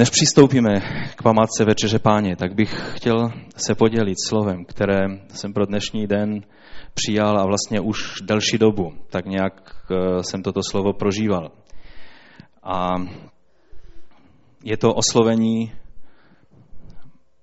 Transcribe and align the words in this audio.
Než 0.00 0.10
přistoupíme 0.10 0.80
k 1.16 1.22
památce 1.22 1.64
Večeře 1.64 1.98
Páně, 1.98 2.36
tak 2.36 2.54
bych 2.54 2.96
chtěl 2.96 3.32
se 3.56 3.74
podělit 3.74 4.14
slovem, 4.26 4.64
které 4.64 4.98
jsem 5.28 5.52
pro 5.52 5.66
dnešní 5.66 6.06
den 6.06 6.40
přijal 6.94 7.38
a 7.38 7.46
vlastně 7.46 7.80
už 7.80 8.14
delší 8.22 8.58
dobu, 8.58 8.92
tak 9.10 9.26
nějak 9.26 9.86
eh, 9.90 10.22
jsem 10.22 10.42
toto 10.42 10.60
slovo 10.70 10.92
prožíval. 10.92 11.52
A 12.62 12.88
je 14.64 14.76
to 14.76 14.94
oslovení 14.94 15.72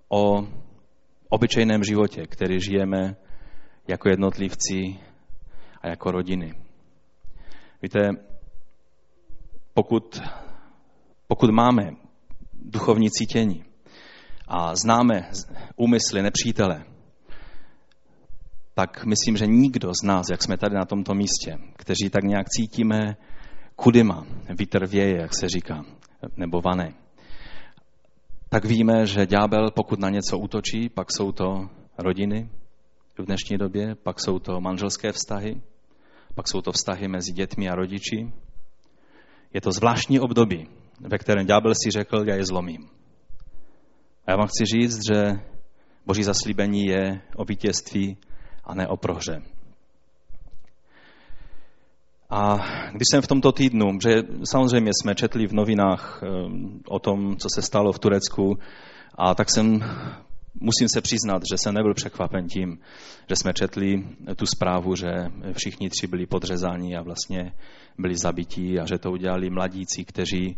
o 0.09 0.47
obyčejném 1.29 1.83
životě, 1.83 2.27
který 2.27 2.61
žijeme 2.61 3.15
jako 3.87 4.09
jednotlivci 4.09 4.99
a 5.81 5.87
jako 5.87 6.11
rodiny. 6.11 6.53
Víte, 7.81 8.09
pokud, 9.73 10.21
pokud 11.27 11.49
máme 11.49 12.06
duchovní 12.65 13.11
cítění. 13.11 13.63
A 14.47 14.75
známe 14.75 15.29
úmysly 15.75 16.21
nepřítele, 16.21 16.83
tak 18.73 19.05
myslím, 19.05 19.37
že 19.37 19.47
nikdo 19.47 19.91
z 20.01 20.05
nás, 20.05 20.25
jak 20.31 20.43
jsme 20.43 20.57
tady 20.57 20.75
na 20.75 20.85
tomto 20.85 21.13
místě, 21.13 21.57
kteří 21.75 22.09
tak 22.09 22.23
nějak 22.23 22.49
cítíme, 22.49 23.17
kudyma 23.75 24.25
vítr 24.59 24.87
věje, 24.87 25.17
jak 25.17 25.35
se 25.35 25.49
říká, 25.49 25.85
nebo 26.37 26.61
vané, 26.61 26.93
tak 28.49 28.65
víme, 28.65 29.05
že 29.05 29.25
ďábel, 29.25 29.71
pokud 29.71 29.99
na 29.99 30.09
něco 30.09 30.37
útočí, 30.37 30.89
pak 30.89 31.11
jsou 31.11 31.31
to 31.31 31.69
rodiny 31.97 32.49
v 33.17 33.25
dnešní 33.25 33.57
době, 33.57 33.95
pak 33.95 34.19
jsou 34.19 34.39
to 34.39 34.61
manželské 34.61 35.11
vztahy, 35.11 35.61
pak 36.35 36.47
jsou 36.47 36.61
to 36.61 36.71
vztahy 36.71 37.07
mezi 37.07 37.33
dětmi 37.33 37.69
a 37.69 37.75
rodiči. 37.75 38.31
Je 39.53 39.61
to 39.61 39.71
zvláštní 39.71 40.19
období, 40.19 40.67
ve 40.99 41.17
kterém 41.17 41.45
ďábel 41.45 41.73
si 41.75 41.91
řekl, 41.91 42.23
já 42.27 42.35
je 42.35 42.45
zlomím. 42.45 42.89
A 44.25 44.31
já 44.31 44.37
vám 44.37 44.47
chci 44.47 44.65
říct, 44.65 44.99
že 45.11 45.39
boží 46.05 46.23
zaslíbení 46.23 46.85
je 46.85 47.21
o 47.35 47.45
vítězství 47.45 48.17
a 48.63 48.75
ne 48.75 48.87
o 48.87 48.97
prohře. 48.97 49.41
A 52.29 52.57
když 52.91 53.05
jsem 53.11 53.21
v 53.21 53.27
tomto 53.27 53.51
týdnu, 53.51 53.99
že 54.03 54.23
samozřejmě 54.43 54.91
jsme 55.01 55.15
četli 55.15 55.47
v 55.47 55.53
novinách 55.53 56.23
ehm, 56.23 56.81
o 56.87 56.99
tom, 56.99 57.37
co 57.37 57.47
se 57.55 57.61
stalo 57.61 57.93
v 57.93 57.99
Turecku, 57.99 58.57
a 59.15 59.35
tak 59.35 59.49
jsem, 59.49 59.79
musím 60.59 60.89
se 60.89 61.01
přiznat, 61.01 61.41
že 61.51 61.57
jsem 61.57 61.73
nebyl 61.73 61.93
překvapen 61.93 62.47
tím, 62.47 62.79
že 63.29 63.35
jsme 63.35 63.53
četli 63.53 64.07
tu 64.35 64.45
zprávu, 64.45 64.95
že 64.95 65.07
všichni 65.53 65.89
tři 65.89 66.07
byli 66.07 66.25
podřezáni 66.25 66.97
a 66.97 67.01
vlastně 67.01 67.53
byli 67.97 68.17
zabití 68.17 68.79
a 68.79 68.85
že 68.85 68.97
to 68.97 69.11
udělali 69.11 69.49
mladíci, 69.49 70.05
kteří 70.05 70.57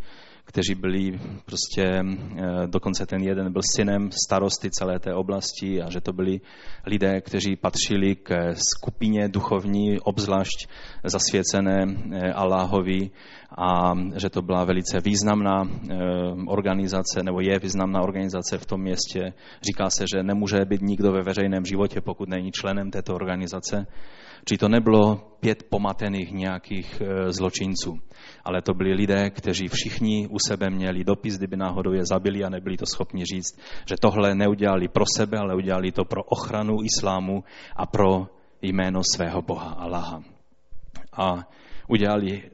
kteří 0.50 0.75
byli 0.75 1.19
prostě, 1.45 1.83
eh, 1.83 2.67
dokonce 2.67 3.05
ten 3.05 3.22
jeden 3.22 3.53
byl 3.53 3.61
synem 3.75 4.09
starosty 4.25 4.69
celé 4.72 5.00
té 5.00 5.14
oblasti 5.14 5.81
a 5.81 5.89
že 5.89 6.02
to 6.02 6.14
byli 6.14 6.42
lidé, 6.86 7.22
kteří 7.22 7.55
patřili 7.55 8.16
k 8.16 8.55
skupině 8.55 9.30
duchovní, 9.30 10.00
obzvlášť 10.00 10.67
zasvěcené 11.03 11.86
eh, 11.86 12.33
Aláhovi 12.33 13.11
a 13.58 13.94
že 14.16 14.30
to 14.30 14.42
byla 14.42 14.64
velice 14.66 15.00
významná 15.00 15.64
eh, 15.64 15.95
organizace, 16.47 17.23
nebo 17.23 17.42
je 17.42 17.59
významná 17.59 18.02
organizace 18.02 18.58
v 18.58 18.66
tom 18.66 18.81
městě. 18.81 19.33
Říká 19.61 19.89
se, 19.89 20.05
že 20.16 20.23
nemůže 20.23 20.66
být 20.66 20.81
nikdo 20.81 21.11
ve 21.11 21.22
veřejném 21.22 21.66
životě, 21.66 22.02
pokud 22.02 22.30
není 22.30 22.52
členem 22.52 22.92
této 22.92 23.16
organizace. 23.16 23.86
Či 24.45 24.58
to 24.58 24.70
nebylo 24.70 25.16
pět 25.40 25.64
pomatených 25.70 26.32
nějakých 26.32 27.02
e, 27.02 27.32
zločinců, 27.32 28.00
ale 28.44 28.62
to 28.62 28.73
byli 28.73 28.94
lidé, 28.94 29.30
kteří 29.30 29.68
všichni 29.68 30.28
u 30.28 30.40
sebe 30.40 30.70
měli 30.70 31.04
dopis, 31.04 31.38
kdyby 31.38 31.58
náhodou 31.58 31.94
je 31.94 32.06
zabili 32.06 32.44
a 32.44 32.50
nebyli 32.50 32.78
to 32.78 32.86
schopni 32.86 33.26
říct, 33.26 33.60
že 33.86 33.95
tohle 34.02 34.36
neudělali 34.36 34.88
pro 34.88 35.06
sebe, 35.17 35.38
ale 35.38 35.56
udělali 35.56 35.92
to 35.92 36.06
pro 36.06 36.23
ochranu 36.23 36.84
islámu 36.84 37.44
a 37.76 37.86
pro 37.86 38.28
jméno 38.62 39.02
svého 39.16 39.42
Boha 39.42 39.70
Allaha. 39.70 40.23
A 41.14 41.48
udělali 41.88 42.52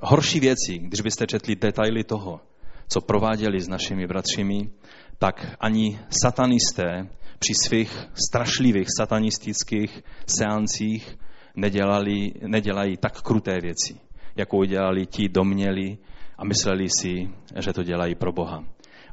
horší 0.00 0.40
věci, 0.40 0.78
když 0.78 1.00
byste 1.00 1.26
četli 1.26 1.56
detaily 1.56 2.04
toho, 2.04 2.40
co 2.88 3.00
prováděli 3.00 3.60
s 3.60 3.68
našimi 3.68 4.06
bratřími, 4.06 4.70
tak 5.18 5.56
ani 5.60 5.98
satanisté 6.22 7.08
při 7.40 7.52
svých 7.66 7.92
strašlivých 8.28 8.86
satanistických 8.96 10.02
seancích 10.26 11.16
nedělali, 11.56 12.32
nedělají 12.46 12.96
tak 12.96 13.22
kruté 13.22 13.60
věci, 13.60 14.00
jako 14.36 14.56
udělali 14.56 15.06
ti 15.06 15.28
domněli 15.28 15.98
a 16.38 16.44
mysleli 16.44 16.86
si, 17.00 17.30
že 17.60 17.72
to 17.72 17.82
dělají 17.82 18.14
pro 18.14 18.32
Boha. 18.32 18.64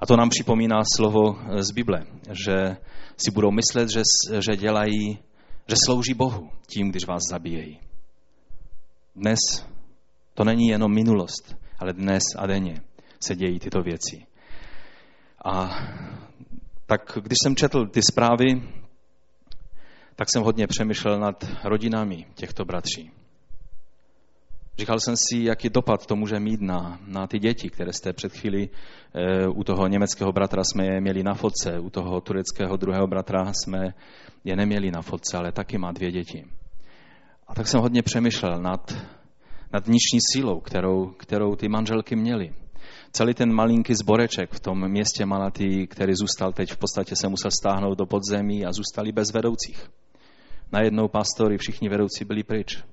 A 0.01 0.05
to 0.05 0.17
nám 0.17 0.29
připomíná 0.29 0.81
slovo 0.95 1.39
z 1.59 1.71
Bible, 1.71 2.05
že 2.45 2.77
si 3.17 3.31
budou 3.31 3.51
myslet, 3.51 3.89
že, 3.89 4.01
že 4.31 4.55
dělají, 4.55 5.19
že 5.67 5.75
slouží 5.85 6.13
Bohu 6.13 6.49
tím, 6.67 6.89
když 6.89 7.07
vás 7.07 7.21
zabíjejí. 7.31 7.79
Dnes 9.15 9.39
to 10.33 10.43
není 10.43 10.67
jenom 10.67 10.93
minulost, 10.93 11.55
ale 11.79 11.93
dnes 11.93 12.23
a 12.37 12.47
denně 12.47 12.81
se 13.19 13.35
dějí 13.35 13.59
tyto 13.59 13.81
věci. 13.81 14.25
A 15.45 15.69
tak 16.87 17.17
když 17.21 17.37
jsem 17.43 17.55
četl 17.55 17.87
ty 17.87 18.01
zprávy, 18.01 18.63
tak 20.15 20.27
jsem 20.31 20.43
hodně 20.43 20.67
přemýšlel 20.67 21.19
nad 21.19 21.45
rodinami 21.63 22.25
těchto 22.35 22.65
bratří. 22.65 23.11
Říkal 24.77 24.99
jsem 24.99 25.15
si, 25.17 25.43
jaký 25.43 25.69
dopad 25.69 26.05
to 26.05 26.15
může 26.15 26.39
mít 26.39 26.61
na, 26.61 26.99
na 27.07 27.27
ty 27.27 27.39
děti, 27.39 27.69
které 27.69 27.93
jste 27.93 28.13
před 28.13 28.33
chvíli 28.33 28.69
e, 29.13 29.47
u 29.47 29.63
toho 29.63 29.87
německého 29.87 30.31
bratra 30.31 30.63
jsme 30.63 30.85
je 30.85 31.01
měli 31.01 31.23
na 31.23 31.33
fotce, 31.33 31.79
u 31.79 31.89
toho 31.89 32.21
tureckého 32.21 32.77
druhého 32.77 33.07
bratra 33.07 33.53
jsme 33.53 33.93
je 34.43 34.55
neměli 34.55 34.91
na 34.91 35.01
fotce, 35.01 35.37
ale 35.37 35.51
taky 35.51 35.77
má 35.77 35.91
dvě 35.91 36.11
děti. 36.11 36.45
A 37.47 37.55
tak 37.55 37.67
jsem 37.67 37.81
hodně 37.81 38.03
přemýšlel 38.03 38.61
nad, 38.61 38.91
nad 39.73 39.87
vnitřní 39.87 40.19
sílou, 40.31 40.59
kterou, 40.59 41.05
kterou 41.17 41.55
ty 41.55 41.69
manželky 41.69 42.15
měly 42.15 42.53
celý 43.11 43.33
ten 43.33 43.53
malinký 43.53 43.93
zboreček 43.95 44.51
v 44.51 44.59
tom 44.59 44.87
městě 44.87 45.25
Malatý, 45.25 45.87
který 45.87 46.13
zůstal 46.15 46.53
teď, 46.53 46.71
v 46.71 46.77
podstatě 46.77 47.15
se 47.15 47.27
musel 47.27 47.51
stáhnout 47.51 47.97
do 47.97 48.05
podzemí 48.05 48.65
a 48.65 48.71
zůstali 48.71 49.11
bez 49.11 49.31
vedoucích. 49.33 49.89
Najednou 50.71 51.07
pastory, 51.07 51.57
všichni 51.57 51.89
vedoucí 51.89 52.25
byli 52.25 52.43
pryč, 52.43 52.83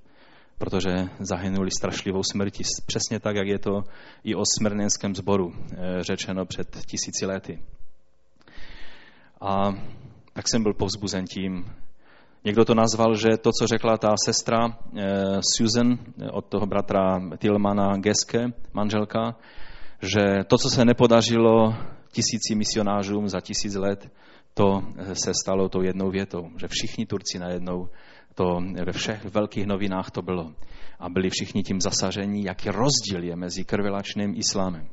protože 0.58 1.08
zahynuli 1.20 1.70
strašlivou 1.78 2.22
smrtí. 2.22 2.62
Přesně 2.86 3.20
tak, 3.20 3.36
jak 3.36 3.46
je 3.46 3.58
to 3.58 3.84
i 4.24 4.34
o 4.34 4.42
smrněnském 4.58 5.14
zboru 5.14 5.52
eh, 5.52 6.02
řečeno 6.02 6.46
před 6.46 6.68
tisíci 6.86 7.26
lety. 7.26 7.62
A 9.40 9.72
tak 10.32 10.48
jsem 10.48 10.62
byl 10.62 10.74
povzbuzen 10.74 11.24
tím. 11.24 11.64
Někdo 12.44 12.64
to 12.64 12.74
nazval, 12.74 13.16
že 13.16 13.36
to, 13.36 13.50
co 13.60 13.66
řekla 13.66 13.98
ta 13.98 14.14
sestra 14.24 14.66
eh, 14.68 15.40
Susan 15.56 15.92
eh, 15.92 16.30
od 16.30 16.44
toho 16.44 16.66
bratra 16.66 17.20
Tilmana 17.38 17.96
Geske, 17.96 18.52
manželka, 18.72 19.36
že 20.04 20.44
to, 20.46 20.58
co 20.58 20.70
se 20.70 20.84
nepodařilo 20.84 21.74
tisíci 22.12 22.54
misionářům 22.54 23.28
za 23.28 23.40
tisíc 23.40 23.74
let, 23.74 24.12
to 24.54 24.82
se 25.12 25.32
stalo 25.42 25.68
tou 25.68 25.82
jednou 25.82 26.10
větou, 26.10 26.50
že 26.60 26.68
všichni 26.68 27.06
Turci 27.06 27.38
najednou, 27.38 27.88
to 28.34 28.44
ve 28.84 28.92
všech 28.92 29.24
velkých 29.24 29.66
novinách 29.66 30.10
to 30.10 30.22
bylo. 30.22 30.54
A 30.98 31.08
byli 31.08 31.30
všichni 31.30 31.62
tím 31.62 31.80
zasažení, 31.80 32.44
jaký 32.44 32.68
rozdíl 32.70 33.24
je 33.24 33.36
mezi 33.36 33.64
krvilačným 33.64 34.34
islámem 34.36 34.88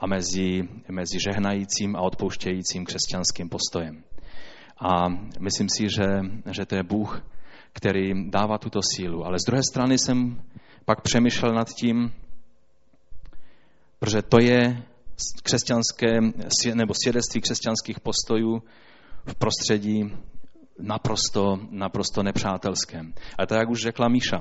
a 0.00 0.06
mezi, 0.06 0.68
mezi 0.88 1.18
žehnajícím 1.28 1.96
a 1.96 2.00
odpouštějícím 2.00 2.84
křesťanským 2.84 3.48
postojem. 3.48 4.04
A 4.80 5.08
myslím 5.40 5.68
si, 5.68 5.88
že, 5.88 6.06
že 6.50 6.66
to 6.66 6.74
je 6.74 6.82
Bůh, 6.82 7.22
který 7.72 8.30
dává 8.30 8.58
tuto 8.58 8.80
sílu. 8.94 9.26
Ale 9.26 9.38
z 9.38 9.44
druhé 9.46 9.62
strany 9.62 9.98
jsem 9.98 10.42
pak 10.84 11.00
přemýšlel 11.00 11.54
nad 11.54 11.68
tím, 11.68 12.12
Protože 13.98 14.22
to 14.22 14.40
je 14.40 14.82
křesťanské, 15.42 16.20
nebo 16.74 16.94
svědectví 17.02 17.40
křesťanských 17.40 18.00
postojů 18.00 18.62
v 19.26 19.34
prostředí 19.34 20.12
naprosto, 20.78 21.58
naprosto 21.70 22.22
nepřátelském. 22.22 23.12
Ale 23.38 23.46
tak, 23.46 23.58
jak 23.58 23.70
už 23.70 23.82
řekla 23.82 24.08
Míša, 24.08 24.38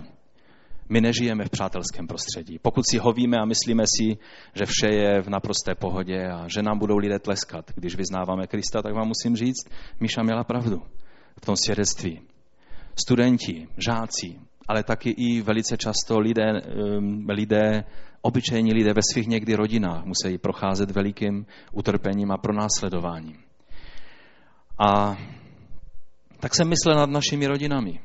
my 0.90 1.02
nežijeme 1.02 1.46
v 1.46 1.50
přátelském 1.50 2.08
prostředí. 2.08 2.60
Pokud 2.60 2.84
si 2.90 2.98
hovíme 2.98 3.38
a 3.38 3.46
myslíme 3.46 3.84
si, 3.98 4.18
že 4.54 4.66
vše 4.66 4.94
je 4.94 5.22
v 5.22 5.30
naprosté 5.30 5.76
pohodě 5.76 6.28
a 6.28 6.48
že 6.48 6.62
nám 6.62 6.80
budou 6.80 6.98
lidé 6.98 7.20
tleskat, 7.20 7.72
když 7.76 7.96
vyznáváme 7.96 8.48
Krista, 8.48 8.82
tak 8.82 8.94
vám 8.94 9.08
musím 9.08 9.36
říct, 9.36 9.70
Míša 10.00 10.24
měla 10.24 10.44
pravdu 10.44 10.82
v 11.42 11.46
tom 11.46 11.56
svědectví. 11.56 12.22
Studenti, 12.96 13.68
žáci, 13.78 14.40
ale 14.68 14.84
taky 14.84 15.10
i 15.10 15.42
velice 15.42 15.78
často 15.78 16.20
lidé, 16.20 16.62
lidé 17.30 17.84
obyčejní 18.22 18.74
lidé 18.74 18.94
ve 18.94 19.02
svých 19.14 19.28
někdy 19.28 19.56
rodinách 19.56 20.06
musí 20.06 20.38
procházet 20.38 20.92
velikým 20.92 21.46
utrpením 21.72 22.32
a 22.32 22.38
pronásledováním. 22.38 23.38
A 24.80 25.18
tak 26.40 26.56
jsem 26.56 26.70
myslel 26.70 26.96
nad 26.96 27.10
našimi 27.10 27.48
rodinami. 27.48 28.00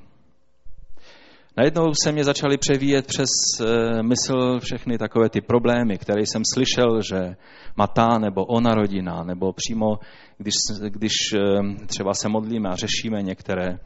Najednou 1.56 1.92
se 2.04 2.12
mě 2.12 2.24
začaly 2.24 2.58
převíjet 2.58 3.06
přes 3.06 3.28
eh, 3.60 4.02
mysl 4.02 4.60
všechny 4.60 4.98
takové 4.98 5.28
ty 5.28 5.40
problémy, 5.40 5.98
které 5.98 6.20
jsem 6.20 6.42
slyšel, 6.54 7.02
že 7.02 7.36
má 7.76 7.86
ta 7.86 8.18
nebo 8.18 8.44
ona 8.44 8.74
rodina, 8.74 9.24
nebo 9.24 9.52
přímo, 9.52 9.98
když, 10.38 10.54
když 10.88 11.12
eh, 11.34 11.86
třeba 11.86 12.14
se 12.14 12.28
modlíme 12.28 12.68
a 12.68 12.76
řešíme 12.76 13.22
některé, 13.22 13.78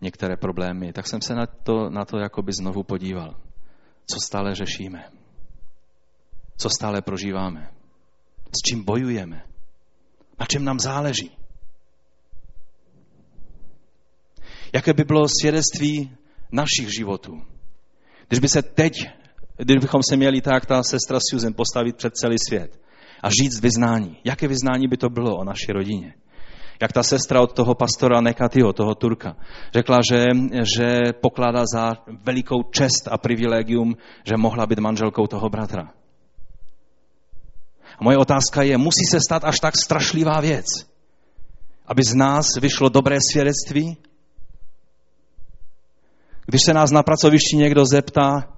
některé 0.00 0.36
problémy, 0.36 0.92
tak 0.92 1.06
jsem 1.06 1.20
se 1.20 1.34
na 1.34 1.46
to, 1.46 1.90
na 1.90 2.04
to 2.04 2.18
jakoby 2.18 2.52
znovu 2.52 2.82
podíval. 2.82 3.34
Co 4.06 4.20
stále 4.20 4.54
řešíme? 4.54 5.04
Co 6.56 6.70
stále 6.70 7.02
prožíváme? 7.02 7.70
S 8.46 8.58
čím 8.68 8.84
bojujeme? 8.84 9.42
Na 10.40 10.46
čem 10.46 10.64
nám 10.64 10.80
záleží? 10.80 11.30
Jaké 14.72 14.92
by 14.92 15.04
bylo 15.04 15.26
svědectví 15.40 16.16
našich 16.52 16.94
životů. 16.98 17.42
Když 18.28 18.40
by 18.40 18.48
se 18.48 18.62
teď, 18.62 18.92
kdybychom 19.56 20.00
se 20.08 20.16
měli 20.16 20.40
tak, 20.40 20.66
ta 20.66 20.82
sestra 20.82 21.18
Susan 21.30 21.54
postavit 21.54 21.96
před 21.96 22.14
celý 22.14 22.36
svět 22.48 22.80
a 23.22 23.30
říct 23.30 23.60
vyznání. 23.60 24.16
Jaké 24.24 24.48
vyznání 24.48 24.88
by 24.88 24.96
to 24.96 25.08
bylo 25.08 25.36
o 25.36 25.44
naší 25.44 25.72
rodině? 25.72 26.14
Jak 26.82 26.92
ta 26.92 27.02
sestra 27.02 27.40
od 27.40 27.52
toho 27.52 27.74
pastora 27.74 28.20
Nekatyho, 28.20 28.72
toho 28.72 28.94
Turka, 28.94 29.36
řekla, 29.74 30.00
že, 30.10 30.24
že 30.76 31.12
pokládá 31.20 31.64
za 31.74 31.92
velikou 32.22 32.62
čest 32.62 33.08
a 33.10 33.18
privilegium, 33.18 33.96
že 34.24 34.36
mohla 34.36 34.66
být 34.66 34.78
manželkou 34.78 35.26
toho 35.26 35.48
bratra. 35.48 35.92
A 37.98 38.04
moje 38.04 38.18
otázka 38.18 38.62
je, 38.62 38.78
musí 38.78 39.04
se 39.10 39.20
stát 39.20 39.44
až 39.44 39.60
tak 39.60 39.74
strašlivá 39.76 40.40
věc, 40.40 40.66
aby 41.86 42.02
z 42.02 42.14
nás 42.14 42.46
vyšlo 42.60 42.88
dobré 42.88 43.18
svědectví, 43.32 43.96
když 46.46 46.60
se 46.64 46.74
nás 46.74 46.90
na 46.90 47.02
pracovišti 47.02 47.56
někdo 47.56 47.86
zeptá, 47.86 48.56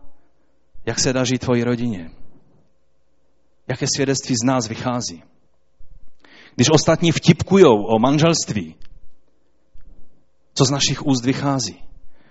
jak 0.86 0.98
se 0.98 1.12
daří 1.12 1.38
tvoji 1.38 1.64
rodině, 1.64 2.10
jaké 3.68 3.86
svědectví 3.94 4.34
z 4.42 4.46
nás 4.46 4.68
vychází. 4.68 5.22
Když 6.54 6.70
ostatní 6.70 7.12
vtipkujou 7.12 7.84
o 7.84 7.98
manželství, 7.98 8.74
co 10.54 10.64
z 10.64 10.70
našich 10.70 11.06
úst 11.06 11.24
vychází, 11.24 11.82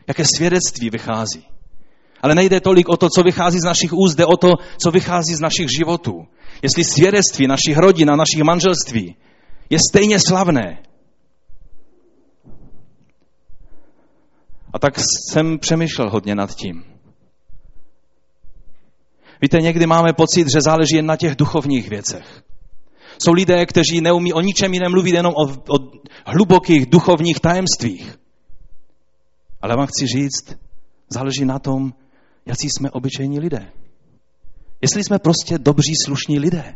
jaké 0.07 0.23
svědectví 0.35 0.89
vychází. 0.89 1.54
Ale 2.21 2.35
nejde 2.35 2.59
tolik 2.59 2.89
o 2.89 2.97
to, 2.97 3.09
co 3.09 3.23
vychází 3.23 3.59
z 3.59 3.65
našich 3.65 3.93
úst, 3.93 4.15
jde 4.15 4.25
o 4.25 4.37
to, 4.37 4.49
co 4.77 4.91
vychází 4.91 5.35
z 5.35 5.39
našich 5.39 5.67
životů. 5.77 6.27
Jestli 6.61 6.83
svědectví 6.83 7.47
našich 7.47 7.77
rodin 7.77 8.11
a 8.11 8.15
našich 8.15 8.43
manželství 8.43 9.15
je 9.69 9.79
stejně 9.89 10.19
slavné, 10.27 10.77
A 14.75 14.79
tak 14.79 14.99
jsem 14.99 15.59
přemýšlel 15.59 16.09
hodně 16.09 16.35
nad 16.35 16.55
tím. 16.55 16.83
Víte, 19.41 19.61
někdy 19.61 19.85
máme 19.85 20.13
pocit, 20.13 20.47
že 20.47 20.61
záleží 20.61 20.95
jen 20.95 21.05
na 21.05 21.15
těch 21.15 21.35
duchovních 21.35 21.89
věcech. 21.89 22.43
Jsou 23.23 23.33
lidé, 23.33 23.65
kteří 23.65 24.01
neumí 24.01 24.33
o 24.33 24.41
ničem 24.41 24.73
jiném 24.73 24.91
mluvit, 24.91 25.15
jenom 25.15 25.33
o, 25.33 25.43
o 25.47 25.91
hlubokých 26.25 26.85
duchovních 26.85 27.39
tajemstvích. 27.39 28.17
Ale 29.61 29.75
vám 29.75 29.87
chci 29.87 30.07
říct, 30.07 30.55
záleží 31.09 31.45
na 31.45 31.59
tom, 31.59 31.93
jaký 32.45 32.69
jsme 32.69 32.91
obyčejní 32.91 33.39
lidé. 33.39 33.71
Jestli 34.81 35.03
jsme 35.03 35.19
prostě 35.19 35.57
dobří, 35.57 35.93
slušní 36.05 36.39
lidé. 36.39 36.75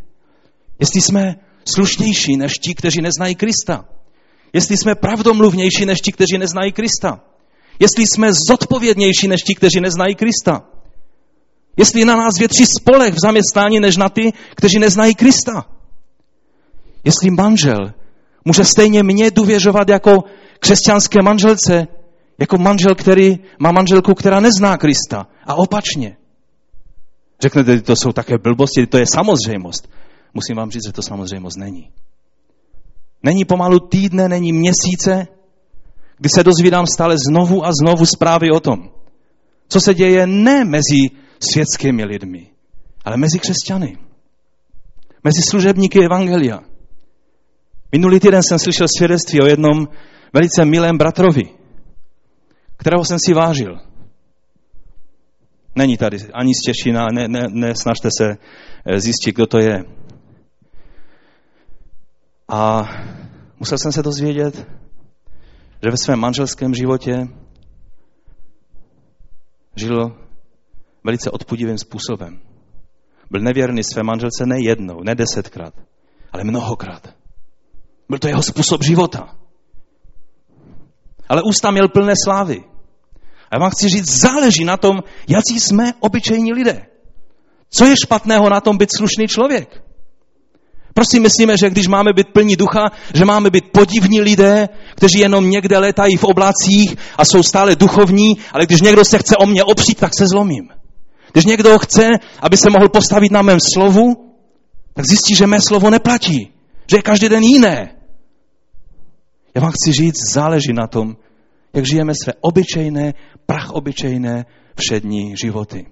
Jestli 0.80 1.01
jsme 1.01 1.36
slušnější 1.66 2.38
než 2.38 2.54
ti, 2.54 2.75
kteří 2.75 3.01
neznají 3.01 3.36
Krista. 3.36 3.86
Jestli 4.54 4.77
jsme 4.77 4.95
pravdomluvnější 4.95 5.86
než 5.86 6.01
ti, 6.01 6.12
kteří 6.12 6.38
neznají 6.38 6.71
Krista. 6.71 7.21
Jestli 7.80 8.04
jsme 8.04 8.31
zodpovědnější 8.50 9.27
než 9.27 9.42
ti, 9.42 9.56
kteří 9.56 9.80
neznají 9.81 10.16
Krista. 10.16 10.63
Jestli 11.77 12.06
na 12.06 12.15
nás 12.15 12.39
větší 12.39 12.65
spolech 12.80 13.13
v 13.13 13.22
zaměstnání 13.22 13.80
než 13.80 13.98
na 13.98 14.10
ty, 14.10 14.31
kteří 14.56 14.80
neznají 14.80 15.15
Krista. 15.15 15.65
Jestli 17.04 17.31
manžel 17.31 17.94
může 18.45 18.65
stejně 18.65 19.04
mě 19.04 19.31
důvěřovat 19.31 19.89
jako 19.89 20.24
křesťanské 20.60 21.22
manželce, 21.22 21.88
jako 22.39 22.57
manžel, 22.57 22.95
který 22.95 23.39
má 23.59 23.71
manželku, 23.71 24.13
která 24.13 24.39
nezná 24.39 24.77
Krista. 24.77 25.27
A 25.45 25.56
opačně. 25.56 26.18
Řeknete, 27.41 27.81
to 27.81 27.95
jsou 27.95 28.12
také 28.12 28.38
blbosti, 28.38 28.88
to 28.88 28.97
je 28.97 29.06
samozřejmost. 29.06 29.89
Musím 30.33 30.56
vám 30.56 30.71
říct, 30.71 30.88
že 30.88 30.94
to 30.94 31.01
samozřejmost 31.01 31.57
není. 31.57 31.91
Není 33.24 33.45
pomalu 33.45 33.80
týdne, 33.80 34.30
není 34.30 34.53
měsíce, 34.53 35.27
kdy 36.18 36.30
se 36.30 36.44
dozvídám 36.44 36.86
stále 36.88 37.15
znovu 37.30 37.65
a 37.65 37.71
znovu 37.71 38.06
zprávy 38.06 38.51
o 38.51 38.59
tom, 38.59 38.89
co 39.68 39.81
se 39.81 39.94
děje 39.94 40.27
ne 40.27 40.65
mezi 40.65 41.09
světskými 41.53 42.06
lidmi, 42.06 42.47
ale 43.06 43.18
mezi 43.18 43.39
křesťany, 43.39 43.97
mezi 45.24 45.41
služebníky 45.50 46.00
Evangelia. 46.06 46.59
Minulý 47.91 48.19
týden 48.19 48.41
jsem 48.44 48.59
slyšel 48.59 48.88
svědectví 48.97 49.41
o 49.41 49.45
jednom 49.45 49.88
velice 50.33 50.65
milém 50.65 50.97
bratrovi, 50.97 51.58
kterého 52.79 53.05
jsem 53.05 53.17
si 53.25 53.33
vážil. 53.33 53.79
Není 55.75 55.97
tady 55.97 56.17
ani 56.33 56.53
z 56.53 56.65
Těšina, 56.65 57.07
ne, 57.13 57.27
ne, 57.27 57.47
nesnažte 57.49 58.09
se 58.17 58.37
eh, 58.85 58.99
zjistit, 58.99 59.35
kdo 59.35 59.47
to 59.47 59.59
je. 59.59 59.83
A 62.47 62.89
musel 63.59 63.77
jsem 63.77 63.91
se 63.91 64.03
dozvědět, 64.03 64.55
že 65.83 65.91
ve 65.91 65.97
svém 65.97 66.19
manželském 66.19 66.73
životě 66.73 67.27
žil 69.75 70.17
velice 71.03 71.31
odpudivým 71.31 71.77
způsobem. 71.77 72.39
Byl 73.31 73.41
nevěrný 73.41 73.83
své 73.83 74.03
manželce 74.03 74.45
ne 74.45 74.55
jednou, 74.63 75.03
ne 75.03 75.15
desetkrát, 75.15 75.73
ale 76.31 76.43
mnohokrát. 76.43 77.15
Byl 78.09 78.19
to 78.19 78.27
jeho 78.27 78.43
způsob 78.43 78.83
života. 78.83 79.35
Ale 81.29 81.41
ústa 81.41 81.71
měl 81.71 81.87
plné 81.87 82.13
slávy. 82.23 82.63
A 83.51 83.55
já 83.55 83.59
vám 83.59 83.71
chci 83.71 83.89
říct, 83.89 84.21
záleží 84.21 84.65
na 84.65 84.77
tom, 84.77 84.99
jaký 85.27 85.59
jsme 85.59 85.93
obyčejní 85.99 86.53
lidé. 86.53 86.85
Co 87.69 87.85
je 87.85 87.95
špatného 88.05 88.49
na 88.49 88.61
tom 88.61 88.77
být 88.77 88.89
slušný 88.97 89.27
člověk? 89.27 89.83
Prostě 90.93 91.19
myslíme, 91.19 91.57
že 91.57 91.69
když 91.69 91.87
máme 91.87 92.13
být 92.13 92.27
plní 92.27 92.55
ducha, 92.55 92.91
že 93.13 93.25
máme 93.25 93.49
být 93.49 93.71
podivní 93.71 94.21
lidé, 94.21 94.69
kteří 94.95 95.19
jenom 95.19 95.49
někde 95.49 95.77
letají 95.77 96.17
v 96.17 96.23
oblacích 96.23 96.95
a 97.17 97.25
jsou 97.25 97.43
stále 97.43 97.75
duchovní, 97.75 98.37
ale 98.53 98.65
když 98.65 98.81
někdo 98.81 99.05
se 99.05 99.17
chce 99.17 99.35
o 99.37 99.45
mě 99.45 99.63
opřít, 99.63 99.97
tak 99.97 100.11
se 100.17 100.27
zlomím. 100.27 100.69
Když 101.31 101.45
někdo 101.45 101.79
chce, 101.79 102.09
aby 102.41 102.57
se 102.57 102.69
mohl 102.69 102.89
postavit 102.89 103.31
na 103.31 103.41
mém 103.41 103.57
slovu, 103.75 104.33
tak 104.93 105.05
zjistí, 105.05 105.35
že 105.35 105.47
mé 105.47 105.61
slovo 105.61 105.89
neplatí, 105.89 106.51
že 106.87 106.97
je 106.97 107.01
každý 107.01 107.29
den 107.29 107.43
jiné. 107.43 107.99
Já 109.56 109.62
vám 109.62 109.72
chci 109.72 109.91
říct, 109.91 110.34
záleží 110.34 110.74
na 110.74 110.88
tom, 110.88 111.15
jak 111.74 111.86
žijeme 111.86 112.13
své 112.24 112.34
obyčejné, 112.41 113.13
prach 113.46 113.72
obyčejné 113.72 114.46
všední 114.79 115.34
životy. 115.41 115.86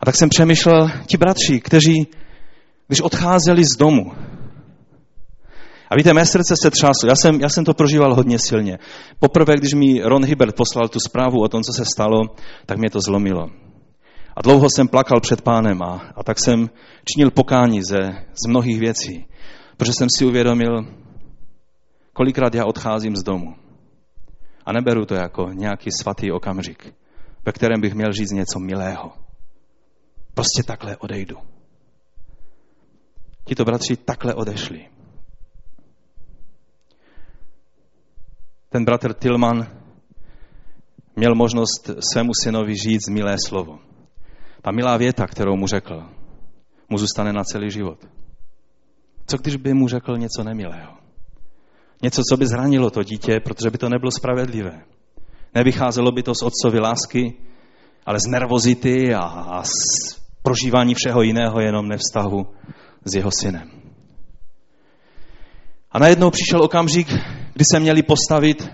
A 0.00 0.06
tak 0.06 0.16
jsem 0.16 0.28
přemýšlel, 0.28 0.90
ti 1.06 1.16
bratři, 1.16 1.60
kteří 1.60 2.06
když 2.86 3.00
odcházeli 3.00 3.64
z 3.64 3.76
domu. 3.78 4.12
A 5.90 5.96
víte, 5.96 6.14
mé 6.14 6.26
srdce 6.26 6.54
se 6.62 6.70
třáslo. 6.70 7.08
Já 7.08 7.16
jsem, 7.16 7.40
já 7.40 7.48
jsem 7.48 7.64
to 7.64 7.74
prožíval 7.74 8.14
hodně 8.14 8.38
silně. 8.38 8.78
Poprvé, 9.18 9.56
když 9.56 9.74
mi 9.74 10.00
Ron 10.02 10.24
Hibert 10.24 10.56
poslal 10.56 10.88
tu 10.88 10.98
zprávu 11.00 11.42
o 11.42 11.48
tom, 11.48 11.62
co 11.62 11.72
se 11.72 11.84
stalo, 11.84 12.20
tak 12.66 12.78
mě 12.78 12.90
to 12.90 13.00
zlomilo. 13.00 13.50
A 14.36 14.42
dlouho 14.42 14.68
jsem 14.70 14.88
plakal 14.88 15.20
před 15.20 15.40
pánem 15.40 15.82
a, 15.82 16.12
a 16.16 16.22
tak 16.22 16.38
jsem 16.38 16.70
činil 17.04 17.30
pokání 17.30 17.82
ze, 17.82 17.98
z 18.44 18.48
mnohých 18.48 18.80
věcí, 18.80 19.26
protože 19.76 19.92
jsem 19.92 20.08
si 20.18 20.24
uvědomil, 20.24 20.86
kolikrát 22.22 22.54
já 22.54 22.64
odcházím 22.64 23.16
z 23.16 23.22
domu. 23.22 23.54
A 24.66 24.72
neberu 24.72 25.06
to 25.06 25.14
jako 25.14 25.48
nějaký 25.52 25.90
svatý 25.90 26.32
okamžik, 26.32 26.94
ve 27.46 27.52
kterém 27.52 27.80
bych 27.80 27.94
měl 27.94 28.12
říct 28.12 28.32
něco 28.32 28.58
milého. 28.58 29.12
Prostě 30.34 30.62
takhle 30.62 30.96
odejdu 30.96 31.36
tito 33.44 33.64
bratři 33.64 33.96
takhle 33.96 34.34
odešli. 34.34 34.88
Ten 38.68 38.84
bratr 38.84 39.12
Tilman 39.12 39.66
měl 41.16 41.34
možnost 41.34 41.90
svému 42.12 42.30
synovi 42.42 42.74
říct 42.74 43.08
milé 43.08 43.36
slovo. 43.46 43.78
Ta 44.62 44.70
milá 44.70 44.96
věta, 44.96 45.26
kterou 45.26 45.56
mu 45.56 45.66
řekl, 45.66 46.02
mu 46.88 46.98
zůstane 46.98 47.32
na 47.32 47.44
celý 47.44 47.70
život. 47.70 48.08
Co 49.26 49.36
když 49.36 49.56
by 49.56 49.74
mu 49.74 49.88
řekl 49.88 50.16
něco 50.16 50.44
nemilého? 50.44 51.01
Něco, 52.02 52.22
co 52.30 52.36
by 52.36 52.46
zranilo 52.46 52.90
to 52.90 53.02
dítě, 53.02 53.40
protože 53.40 53.70
by 53.70 53.78
to 53.78 53.88
nebylo 53.88 54.10
spravedlivé. 54.10 54.84
Nevycházelo 55.54 56.12
by 56.12 56.22
to 56.22 56.34
z 56.34 56.42
otcovy 56.42 56.80
lásky, 56.80 57.34
ale 58.06 58.18
z 58.20 58.30
nervozity 58.30 59.14
a, 59.14 59.20
a 59.22 59.62
z 59.62 59.72
prožívání 60.42 60.94
všeho 60.94 61.22
jiného, 61.22 61.60
jenom 61.60 61.88
nevztahu 61.88 62.46
s 63.04 63.14
jeho 63.14 63.30
synem. 63.40 63.70
A 65.92 65.98
najednou 65.98 66.30
přišel 66.30 66.62
okamžik, 66.62 67.08
kdy 67.52 67.64
se 67.72 67.80
měli 67.80 68.02
postavit 68.02 68.70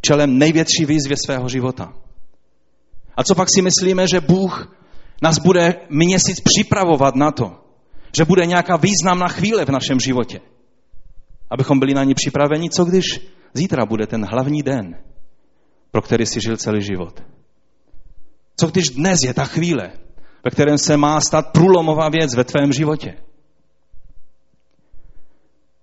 čelem 0.00 0.38
největší 0.38 0.84
výzvě 0.86 1.16
svého 1.24 1.48
života. 1.48 1.92
A 3.16 3.24
co 3.24 3.34
pak 3.34 3.48
si 3.54 3.62
myslíme, 3.62 4.08
že 4.08 4.20
Bůh 4.20 4.76
nás 5.22 5.38
bude 5.38 5.74
měsíc 5.88 6.40
připravovat 6.40 7.14
na 7.14 7.32
to, 7.32 7.52
že 8.16 8.24
bude 8.24 8.46
nějaká 8.46 8.76
významná 8.76 9.28
chvíle 9.28 9.64
v 9.64 9.68
našem 9.68 10.00
životě, 10.00 10.40
abychom 11.50 11.78
byli 11.78 11.94
na 11.94 12.04
ní 12.04 12.14
připraveni, 12.14 12.70
co 12.70 12.84
když 12.84 13.04
zítra 13.54 13.86
bude 13.86 14.06
ten 14.06 14.24
hlavní 14.24 14.62
den, 14.62 15.02
pro 15.90 16.02
který 16.02 16.26
si 16.26 16.40
žil 16.40 16.56
celý 16.56 16.82
život. 16.82 17.22
Co 18.56 18.66
když 18.66 18.88
dnes 18.88 19.18
je 19.24 19.34
ta 19.34 19.44
chvíle, 19.44 19.92
ve 20.44 20.50
kterém 20.50 20.78
se 20.78 20.96
má 20.96 21.20
stát 21.20 21.52
průlomová 21.52 22.08
věc 22.08 22.34
ve 22.34 22.44
tvém 22.44 22.72
životě? 22.72 23.14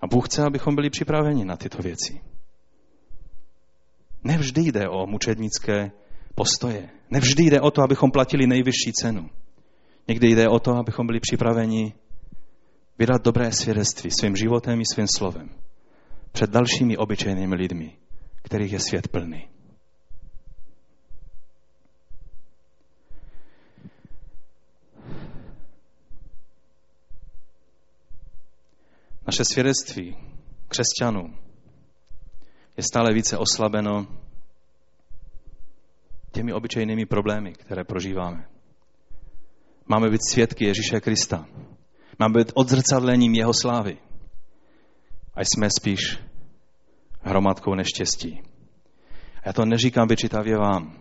A 0.01 0.07
Bůh 0.07 0.25
chce, 0.25 0.43
abychom 0.43 0.75
byli 0.75 0.89
připraveni 0.89 1.45
na 1.45 1.57
tyto 1.57 1.81
věci. 1.81 2.21
Nevždy 4.23 4.61
jde 4.61 4.89
o 4.89 5.07
mučednické 5.07 5.91
postoje. 6.35 6.89
Nevždy 7.09 7.43
jde 7.43 7.61
o 7.61 7.71
to, 7.71 7.81
abychom 7.81 8.11
platili 8.11 8.47
nejvyšší 8.47 8.93
cenu. 8.93 9.29
Někdy 10.07 10.27
jde 10.27 10.49
o 10.49 10.59
to, 10.59 10.71
abychom 10.77 11.07
byli 11.07 11.19
připraveni 11.19 11.93
vydat 12.99 13.21
dobré 13.21 13.51
svědectví 13.51 14.11
svým 14.11 14.35
životem 14.35 14.81
i 14.81 14.85
svým 14.93 15.07
slovem 15.17 15.49
před 16.31 16.49
dalšími 16.49 16.97
obyčejnými 16.97 17.55
lidmi, 17.55 17.97
kterých 18.43 18.71
je 18.71 18.79
svět 18.79 19.07
plný. 19.07 19.47
Naše 29.27 29.45
svědectví 29.45 30.17
křesťanů 30.67 31.35
je 32.77 32.83
stále 32.83 33.13
více 33.13 33.37
oslabeno 33.37 34.07
těmi 36.31 36.53
obyčejnými 36.53 37.05
problémy, 37.05 37.53
které 37.53 37.83
prožíváme. 37.83 38.47
Máme 39.85 40.09
být 40.09 40.21
svědky 40.29 40.65
Ježíše 40.65 41.01
Krista. 41.01 41.45
Máme 42.19 42.39
být 42.39 42.51
odzrcadlením 42.53 43.35
jeho 43.35 43.51
slávy. 43.61 43.97
A 45.33 45.41
jsme 45.41 45.67
spíš 45.79 45.99
hromadkou 47.21 47.75
neštěstí. 47.75 48.41
A 49.37 49.41
já 49.45 49.53
to 49.53 49.65
neříkám 49.65 50.07
vyčítavě 50.07 50.57
vám. 50.57 50.99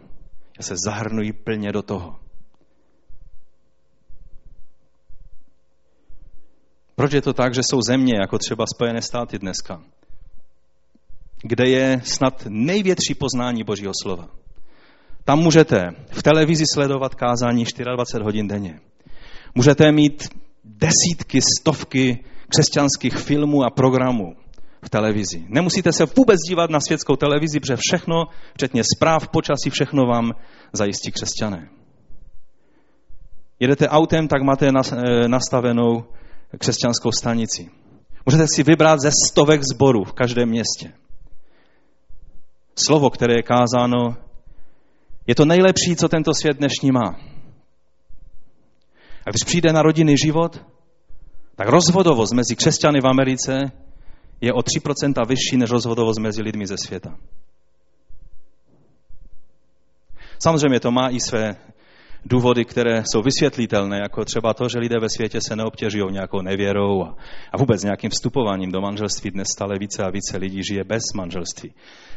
Já 0.59 0.63
se 0.63 0.75
zahrnuji 0.87 1.33
plně 1.33 1.73
do 1.73 1.83
toho. 1.83 2.19
Proč 6.95 7.13
je 7.13 7.23
to 7.23 7.33
tak, 7.33 7.55
že 7.55 7.61
jsou 7.63 7.83
země, 7.83 8.13
jako 8.21 8.39
třeba 8.39 8.65
Spojené 8.75 9.03
státy 9.03 9.39
dneska, 9.39 9.83
kde 11.43 11.69
je 11.69 12.01
snad 12.05 12.47
největší 12.49 13.15
poznání 13.15 13.65
Božího 13.65 13.93
slova? 14.03 14.29
Tam 15.25 15.39
můžete 15.39 15.83
v 16.11 16.23
televizi 16.23 16.65
sledovat 16.75 17.15
kázání 17.15 17.65
24 17.65 18.25
hodin 18.25 18.49
denně. 18.49 18.81
Můžete 19.55 19.93
mít 19.93 20.44
desítky, 20.65 21.41
stovky 21.61 22.25
křesťanských 22.49 23.17
filmů 23.17 23.65
a 23.65 23.71
programů 23.71 24.35
v 24.85 24.91
televizi. 24.91 25.45
Nemusíte 25.49 25.93
se 25.93 26.05
vůbec 26.17 26.39
dívat 26.49 26.71
na 26.71 26.81
světskou 26.81 27.17
televizi, 27.17 27.61
protože 27.61 27.77
všechno, 27.77 28.25
včetně 28.55 28.83
zpráv, 28.97 29.29
počasí, 29.29 29.71
všechno 29.71 30.07
vám 30.07 30.33
zajistí 30.73 31.13
křesťané. 31.13 31.69
Jedete 33.61 33.89
autem, 33.89 34.29
tak 34.29 34.43
máte 34.43 34.69
eh, 34.69 35.29
nastavenou 35.29 36.05
křesťanskou 36.59 37.13
stanici. 37.13 37.71
Můžete 38.27 38.47
si 38.55 38.63
vybrat 38.63 39.01
ze 39.01 39.11
stovek 39.31 39.63
zborů 39.73 40.05
v 40.05 40.13
každém 40.13 40.49
městě. 40.49 40.93
Slovo, 42.77 43.11
které 43.11 43.35
je 43.35 43.43
kázáno, 43.43 44.17
je 45.27 45.35
to 45.35 45.45
nejlepší, 45.45 45.97
co 45.97 46.09
tento 46.09 46.35
svět 46.35 46.57
dnešní 46.57 46.91
má. 46.91 47.34
A 49.27 49.31
když 49.31 49.45
přijde 49.47 49.73
na 49.73 49.83
rodinný 49.83 50.15
život, 50.25 50.65
tak 51.57 51.69
rozvodovost 51.69 52.33
mezi 52.33 52.57
křesťany 52.57 53.01
v 53.01 53.07
Americe 53.07 53.53
je 54.41 54.53
o 54.53 54.59
3% 54.59 55.29
vyšší 55.29 55.57
než 55.57 55.71
rozvodovost 55.71 56.21
mezi 56.21 56.43
lidmi 56.43 56.67
ze 56.67 56.77
světa. 56.77 57.17
Samozřejmě 60.39 60.81
to 60.81 60.91
má 60.91 61.09
i 61.09 61.21
své 61.21 61.57
důvody, 62.25 62.65
které 62.65 63.03
jsou 63.07 63.23
vysvětlitelné, 63.23 63.99
jako 63.99 64.25
třeba 64.25 64.55
to, 64.55 64.69
že 64.69 64.79
lidé 64.79 65.01
ve 65.01 65.09
světě 65.09 65.41
se 65.41 65.57
neobtěžují 65.57 66.13
nějakou 66.13 66.41
nevěrou 66.41 67.03
a, 67.03 67.17
a 67.53 67.57
vůbec 67.59 67.83
nějakým 67.83 68.11
vstupováním 68.11 68.73
do 68.73 68.81
manželství. 68.81 69.31
Dnes 69.31 69.49
stále 69.57 69.79
více 69.79 70.03
a 70.03 70.11
více 70.11 70.37
lidí 70.37 70.65
žije 70.65 70.85
bez 70.85 71.03
manželství. 71.15 71.75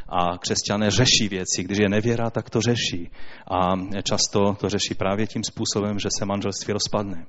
A 0.08 0.38
křesťané 0.38 0.90
řeší 0.90 1.28
věci. 1.30 1.62
Když 1.62 1.78
je 1.78 1.88
nevěra, 1.88 2.30
tak 2.30 2.50
to 2.50 2.60
řeší. 2.60 3.10
A 3.50 3.76
často 4.02 4.54
to 4.60 4.68
řeší 4.68 4.94
právě 4.94 5.26
tím 5.26 5.44
způsobem, 5.44 5.98
že 5.98 6.08
se 6.18 6.24
manželství 6.24 6.72
rozpadne. 6.72 7.26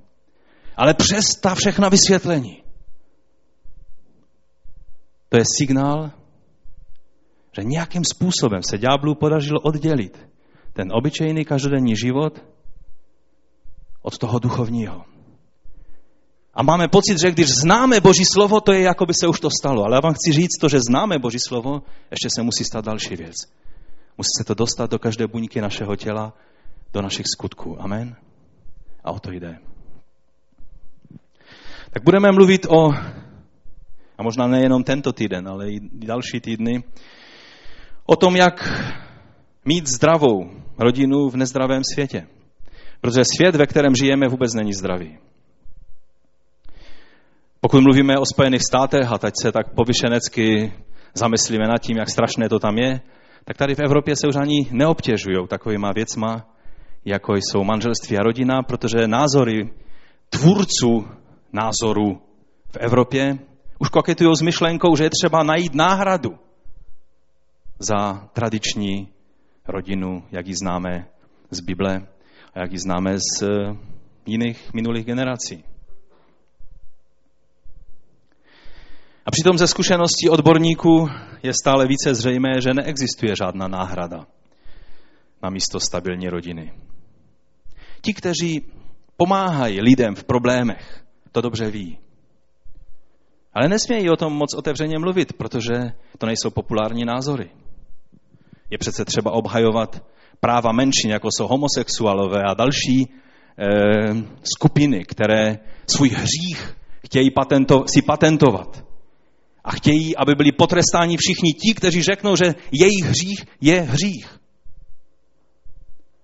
Ale 0.78 0.94
přes 0.94 1.26
ta 1.42 1.56
všechna 1.56 1.90
vysvětlení, 1.90 2.64
to 5.30 5.38
je 5.38 5.44
signál, 5.60 6.12
že 7.58 7.64
nějakým 7.64 8.04
způsobem 8.06 8.64
se 8.64 8.78
ďáblu 8.78 9.16
podařilo 9.16 9.60
oddělit 9.60 10.30
ten 10.74 10.88
obyčejný 10.94 11.46
každodenní 11.46 11.96
život 11.96 12.44
od 14.02 14.18
toho 14.18 14.40
duchovního. 14.40 15.06
A 16.54 16.64
máme 16.64 16.88
pocit, 16.88 17.20
že 17.20 17.32
když 17.32 17.50
známe 17.50 18.02
Boží 18.02 18.26
slovo, 18.26 18.62
to 18.62 18.72
je 18.74 18.82
jako 18.82 19.06
by 19.06 19.14
se 19.14 19.28
už 19.28 19.40
to 19.40 19.50
stalo. 19.50 19.84
Ale 19.84 19.96
já 19.96 20.00
vám 20.00 20.14
chci 20.14 20.32
říct 20.32 20.60
to, 20.62 20.70
že 20.70 20.80
známe 20.90 21.20
Boží 21.20 21.40
slovo, 21.48 21.82
ještě 22.12 22.28
se 22.36 22.44
musí 22.44 22.64
stát 22.64 22.86
další 22.86 23.16
věc. 23.16 23.36
Musí 24.18 24.30
se 24.38 24.44
to 24.44 24.54
dostat 24.54 24.92
do 24.92 25.00
každé 25.00 25.28
buňky 25.28 25.62
našeho 25.62 25.96
těla, 25.96 26.34
do 26.94 27.02
našich 27.02 27.26
skutků. 27.28 27.82
Amen? 27.82 28.16
A 29.04 29.12
o 29.12 29.20
to 29.20 29.32
jde. 29.32 29.60
Tak 31.92 32.04
budeme 32.04 32.32
mluvit 32.32 32.66
o, 32.70 32.92
a 34.18 34.24
možná 34.24 34.48
nejenom 34.48 34.84
tento 34.84 35.14
týden, 35.14 35.48
ale 35.48 35.72
i 35.72 35.80
další 35.94 36.40
týdny, 36.40 36.84
o 38.06 38.16
tom, 38.16 38.36
jak 38.36 38.70
mít 39.66 39.88
zdravou 39.88 40.52
rodinu 40.78 41.30
v 41.30 41.38
nezdravém 41.38 41.82
světě. 41.94 42.28
Protože 43.02 43.22
svět, 43.38 43.56
ve 43.56 43.68
kterém 43.68 43.94
žijeme, 43.96 44.28
vůbec 44.28 44.54
není 44.54 44.74
zdravý. 44.74 45.18
Pokud 47.62 47.82
mluvíme 47.82 48.18
o 48.18 48.26
Spojených 48.26 48.62
státech, 48.70 49.12
a 49.12 49.18
teď 49.18 49.34
se 49.42 49.52
tak 49.52 49.74
povyšenecky 49.74 50.74
zamyslíme 51.14 51.68
nad 51.68 51.78
tím, 51.82 51.98
jak 51.98 52.10
strašné 52.10 52.50
to 52.50 52.60
tam 52.60 52.78
je, 52.78 53.02
tak 53.46 53.58
tady 53.58 53.76
v 53.76 53.80
Evropě 53.80 54.16
se 54.16 54.28
už 54.28 54.36
ani 54.36 54.68
neobtěžují 54.72 55.48
takovýma 55.48 55.92
věcma, 55.92 56.48
jako 57.06 57.36
jsou 57.36 57.64
manželství 57.64 58.18
a 58.18 58.24
rodina, 58.24 58.64
protože 58.64 59.08
názory 59.08 59.70
tvůrců 60.30 61.08
názoru 61.54 62.22
v 62.72 62.78
Evropě 62.80 63.40
už 63.80 63.90
koketují 63.90 64.36
s 64.36 64.42
myšlenkou, 64.42 64.96
že 64.96 65.04
je 65.04 65.10
třeba 65.10 65.44
najít 65.44 65.76
náhradu 65.76 66.40
za 67.80 68.30
tradiční 68.34 69.08
rodinu, 69.68 70.24
jak 70.32 70.48
ji 70.48 70.56
známe 70.56 71.08
z 71.52 71.60
Bible 71.60 72.08
jak 72.62 72.72
ji 72.72 72.80
známe 72.80 73.18
z 73.18 73.44
eh, 73.44 73.76
jiných 74.26 74.74
minulých 74.74 75.06
generací. 75.06 75.64
A 79.26 79.32
přitom 79.32 79.58
ze 79.58 79.68
zkušeností 79.68 80.30
odborníků 80.30 81.10
je 81.44 81.54
stále 81.54 81.88
více 81.88 82.16
zřejmé, 82.16 82.62
že 82.62 82.74
neexistuje 82.74 83.36
žádná 83.36 83.68
náhrada 83.68 84.28
na 85.44 85.50
místo 85.50 85.80
stabilní 85.80 86.30
rodiny. 86.30 86.74
Ti, 88.02 88.14
kteří 88.14 88.66
pomáhají 89.18 89.82
lidem 89.82 90.16
v 90.16 90.24
problémech, 90.24 91.04
to 91.32 91.42
dobře 91.42 91.72
ví. 91.72 91.98
Ale 93.54 93.70
nesmějí 93.70 94.10
o 94.10 94.16
tom 94.16 94.34
moc 94.34 94.54
otevřeně 94.54 95.00
mluvit, 95.00 95.34
protože 95.34 95.74
to 96.18 96.26
nejsou 96.26 96.50
populární 96.50 97.06
názory. 97.06 97.50
Je 98.70 98.78
přece 98.78 99.06
třeba 99.06 99.32
obhajovat 99.32 100.04
práva 100.40 100.72
menšin, 100.72 101.12
jako 101.12 101.28
jsou 101.32 101.48
homosexuálové 101.48 102.44
a 102.44 102.54
další 102.54 103.02
e, 103.02 103.08
skupiny, 104.44 105.06
které 105.06 105.60
svůj 105.88 106.10
hřích 106.10 106.76
chtějí 107.06 107.32
patento, 107.32 107.84
si 107.88 108.02
patentovat. 108.02 108.86
A 109.64 109.72
chtějí, 109.72 110.18
aby 110.18 110.36
byli 110.36 110.52
potrestáni 110.52 111.18
všichni 111.18 111.54
ti, 111.54 111.74
kteří 111.74 112.02
řeknou, 112.02 112.36
že 112.36 112.56
jejich 112.72 113.06
hřích 113.06 113.46
je 113.62 113.82
hřích. 113.82 114.40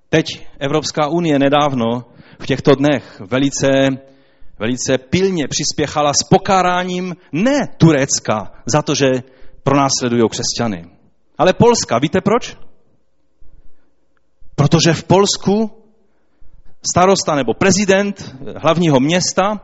Teď 0.09 0.25
Evropská 0.59 1.07
unie 1.07 1.39
nedávno 1.39 2.05
v 2.39 2.45
těchto 2.45 2.75
dnech 2.75 3.21
velice, 3.31 3.67
velice 4.59 4.97
pilně 4.97 5.47
přispěchala 5.47 6.13
s 6.13 6.23
pokáráním 6.29 7.15
ne 7.31 7.67
Turecka 7.77 8.51
za 8.65 8.81
to, 8.81 8.95
že 8.95 9.11
pronásledují 9.63 10.23
křesťany, 10.29 10.85
ale 11.37 11.53
Polska. 11.53 11.99
Víte 11.99 12.21
proč? 12.21 12.57
Protože 14.65 14.93
v 14.93 15.03
Polsku 15.03 15.71
starosta 16.81 17.35
nebo 17.35 17.53
prezident 17.53 18.35
hlavního 18.57 18.99
města 18.99 19.61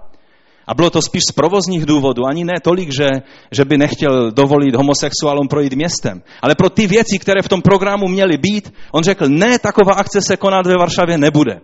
A 0.67 0.73
bylo 0.73 0.89
to 0.89 1.01
spíš 1.01 1.21
z 1.29 1.31
provozních 1.31 1.85
důvodů, 1.85 2.21
ani 2.29 2.43
ne 2.43 2.53
tolik, 2.63 2.93
že, 2.93 3.09
že 3.51 3.65
by 3.65 3.77
nechtěl 3.77 4.31
dovolit 4.31 4.75
homosexuálům 4.75 5.47
projít 5.47 5.73
městem. 5.73 6.21
Ale 6.41 6.55
pro 6.55 6.69
ty 6.69 6.87
věci, 6.87 7.19
které 7.19 7.41
v 7.41 7.49
tom 7.49 7.61
programu 7.61 8.07
měly 8.07 8.37
být, 8.37 8.73
on 8.91 9.03
řekl, 9.03 9.29
ne, 9.29 9.59
taková 9.59 9.93
akce 9.93 10.21
se 10.21 10.37
konat 10.37 10.67
ve 10.67 10.77
Varšavě 10.77 11.17
nebude. 11.17 11.61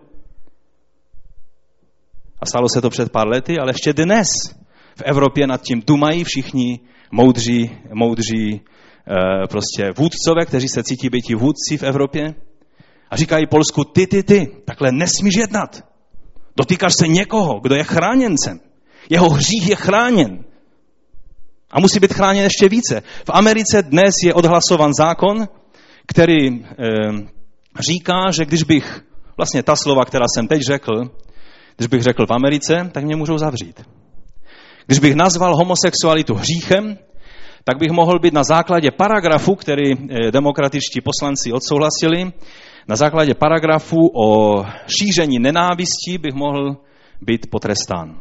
A 2.41 2.45
stalo 2.45 2.69
se 2.69 2.81
to 2.81 2.89
před 2.89 3.11
pár 3.11 3.27
lety, 3.27 3.57
ale 3.59 3.69
ještě 3.69 3.93
dnes 3.93 4.27
v 4.95 5.01
Evropě 5.05 5.47
nad 5.47 5.61
tím 5.61 5.83
dumají 5.87 6.23
všichni 6.23 6.79
moudří, 7.11 7.71
moudří 7.93 8.49
e, 8.49 8.59
prostě 9.47 9.93
vůdcové, 9.97 10.45
kteří 10.45 10.67
se 10.67 10.83
cítí 10.83 11.09
být 11.09 11.33
vůdci 11.33 11.77
v 11.77 11.83
Evropě. 11.83 12.46
A 13.09 13.17
říkají 13.17 13.47
Polsku, 13.47 13.83
ty, 13.83 14.07
ty, 14.07 14.23
ty, 14.23 14.47
takhle 14.65 14.91
nesmíš 14.91 15.33
jednat. 15.37 15.83
Dotýkáš 16.57 16.93
se 16.99 17.07
někoho, 17.07 17.59
kdo 17.59 17.75
je 17.75 17.83
chráněncem. 17.83 18.59
Jeho 19.09 19.29
hřích 19.29 19.69
je 19.69 19.75
chráněn. 19.75 20.45
A 21.71 21.79
musí 21.79 21.99
být 21.99 22.13
chráněn 22.13 22.43
ještě 22.43 22.69
více. 22.69 23.01
V 23.25 23.29
Americe 23.29 23.83
dnes 23.83 24.15
je 24.23 24.33
odhlasovan 24.33 24.91
zákon, 24.93 25.47
který 26.07 26.47
e, 26.47 26.63
říká, 27.79 28.31
že 28.31 28.45
když 28.45 28.63
bych, 28.63 29.01
vlastně 29.37 29.63
ta 29.63 29.75
slova, 29.75 30.05
která 30.05 30.25
jsem 30.35 30.47
teď 30.47 30.61
řekl, 30.61 30.91
když 31.77 31.87
bych 31.87 32.01
řekl 32.01 32.25
v 32.25 32.33
Americe, 32.33 32.89
tak 32.91 33.03
mě 33.03 33.15
můžou 33.15 33.37
zavřít. 33.37 33.81
Když 34.85 34.99
bych 34.99 35.15
nazval 35.15 35.55
homosexualitu 35.55 36.33
hříchem, 36.33 36.97
tak 37.63 37.77
bych 37.77 37.91
mohl 37.91 38.19
být 38.19 38.33
na 38.33 38.43
základě 38.43 38.91
paragrafu, 38.91 39.55
který 39.55 39.91
eh, 39.93 40.31
demokratičtí 40.31 41.01
poslanci 41.01 41.51
odsouhlasili, 41.51 42.31
na 42.87 42.95
základě 42.95 43.33
paragrafu 43.33 43.97
o 44.15 44.63
šíření 44.99 45.39
nenávistí 45.39 46.17
bych 46.17 46.33
mohl 46.33 46.77
být 47.21 47.49
potrestán. 47.49 48.19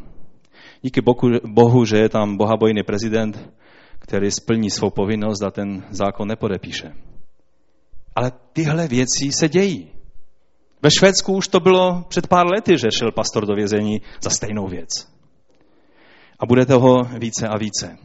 Díky 0.83 1.01
bohu, 1.01 1.31
bohu, 1.47 1.85
že 1.85 1.99
je 1.99 2.09
tam 2.09 2.37
bohabojný 2.37 2.83
prezident, 2.83 3.51
který 3.99 4.31
splní 4.31 4.71
svou 4.71 4.91
povinnost 4.91 5.43
a 5.43 5.51
ten 5.51 5.85
zákon 5.91 6.29
nepodepíše. 6.29 6.93
Ale 8.15 8.33
tyhle 8.53 8.89
věci 8.89 9.33
se 9.33 9.49
dějí. 9.49 9.89
Ve 10.83 10.91
Švédsku 10.91 11.33
už 11.33 11.49
to 11.49 11.61
bylo 11.61 12.05
před 12.09 12.27
pár 12.27 12.47
lety, 12.47 12.79
že 12.79 12.89
šel 12.99 13.13
pastor 13.13 13.47
do 13.47 13.55
vězení 13.55 14.03
za 14.21 14.31
stejnou 14.31 14.67
věc. 14.67 14.89
A 16.39 16.47
bude 16.47 16.67
toho 16.67 17.03
více 17.19 17.49
a 17.49 17.59
více. 17.59 17.97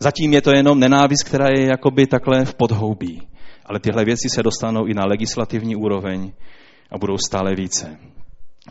Zatím 0.00 0.32
je 0.32 0.42
to 0.42 0.50
jenom 0.50 0.80
nenávist, 0.80 1.24
která 1.24 1.46
je 1.48 1.66
jakoby 1.66 2.06
takhle 2.06 2.44
v 2.44 2.54
podhoubí. 2.54 3.29
Ale 3.70 3.80
tyhle 3.80 4.04
věci 4.04 4.28
se 4.28 4.42
dostanou 4.42 4.86
i 4.86 4.94
na 4.94 5.04
legislativní 5.06 5.76
úroveň 5.76 6.32
a 6.90 6.98
budou 6.98 7.18
stále 7.18 7.54
více. 7.54 7.98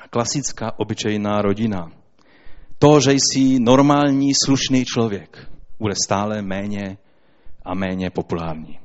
Klasická 0.10 0.79
obyčejná 0.79 1.41
rodina. 1.41 1.91
To, 2.79 3.00
že 3.00 3.12
jsi 3.12 3.60
normální, 3.60 4.32
slušný 4.46 4.86
člověk, 4.86 5.48
bude 5.79 5.94
stále 6.06 6.41
méně 6.41 6.98
a 7.65 7.74
méně 7.74 8.10
populární. 8.10 8.79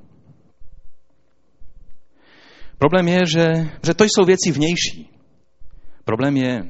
Problém 2.79 3.09
je, 3.09 3.21
že, 3.27 3.47
že 3.83 3.95
to 3.95 4.05
jsou 4.05 4.25
věci 4.25 4.53
vnější. 4.53 5.09
Problém 6.05 6.37
je, 6.37 6.65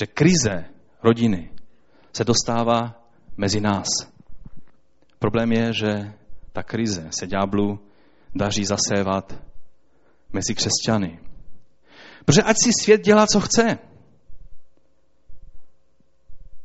že 0.00 0.06
krize 0.06 0.64
rodiny 1.02 1.50
se 2.12 2.24
dostává 2.24 3.04
mezi 3.36 3.60
nás. 3.60 3.88
Problém 5.18 5.52
je, 5.52 5.72
že 5.72 6.12
ta 6.52 6.62
krize 6.62 7.06
se 7.10 7.26
ďáblu 7.26 7.91
daří 8.34 8.64
zasévat 8.64 9.42
mezi 10.32 10.54
křesťany. 10.54 11.20
Protože 12.24 12.42
ať 12.42 12.56
si 12.64 12.70
svět 12.82 13.04
dělá, 13.04 13.26
co 13.26 13.40
chce. 13.40 13.78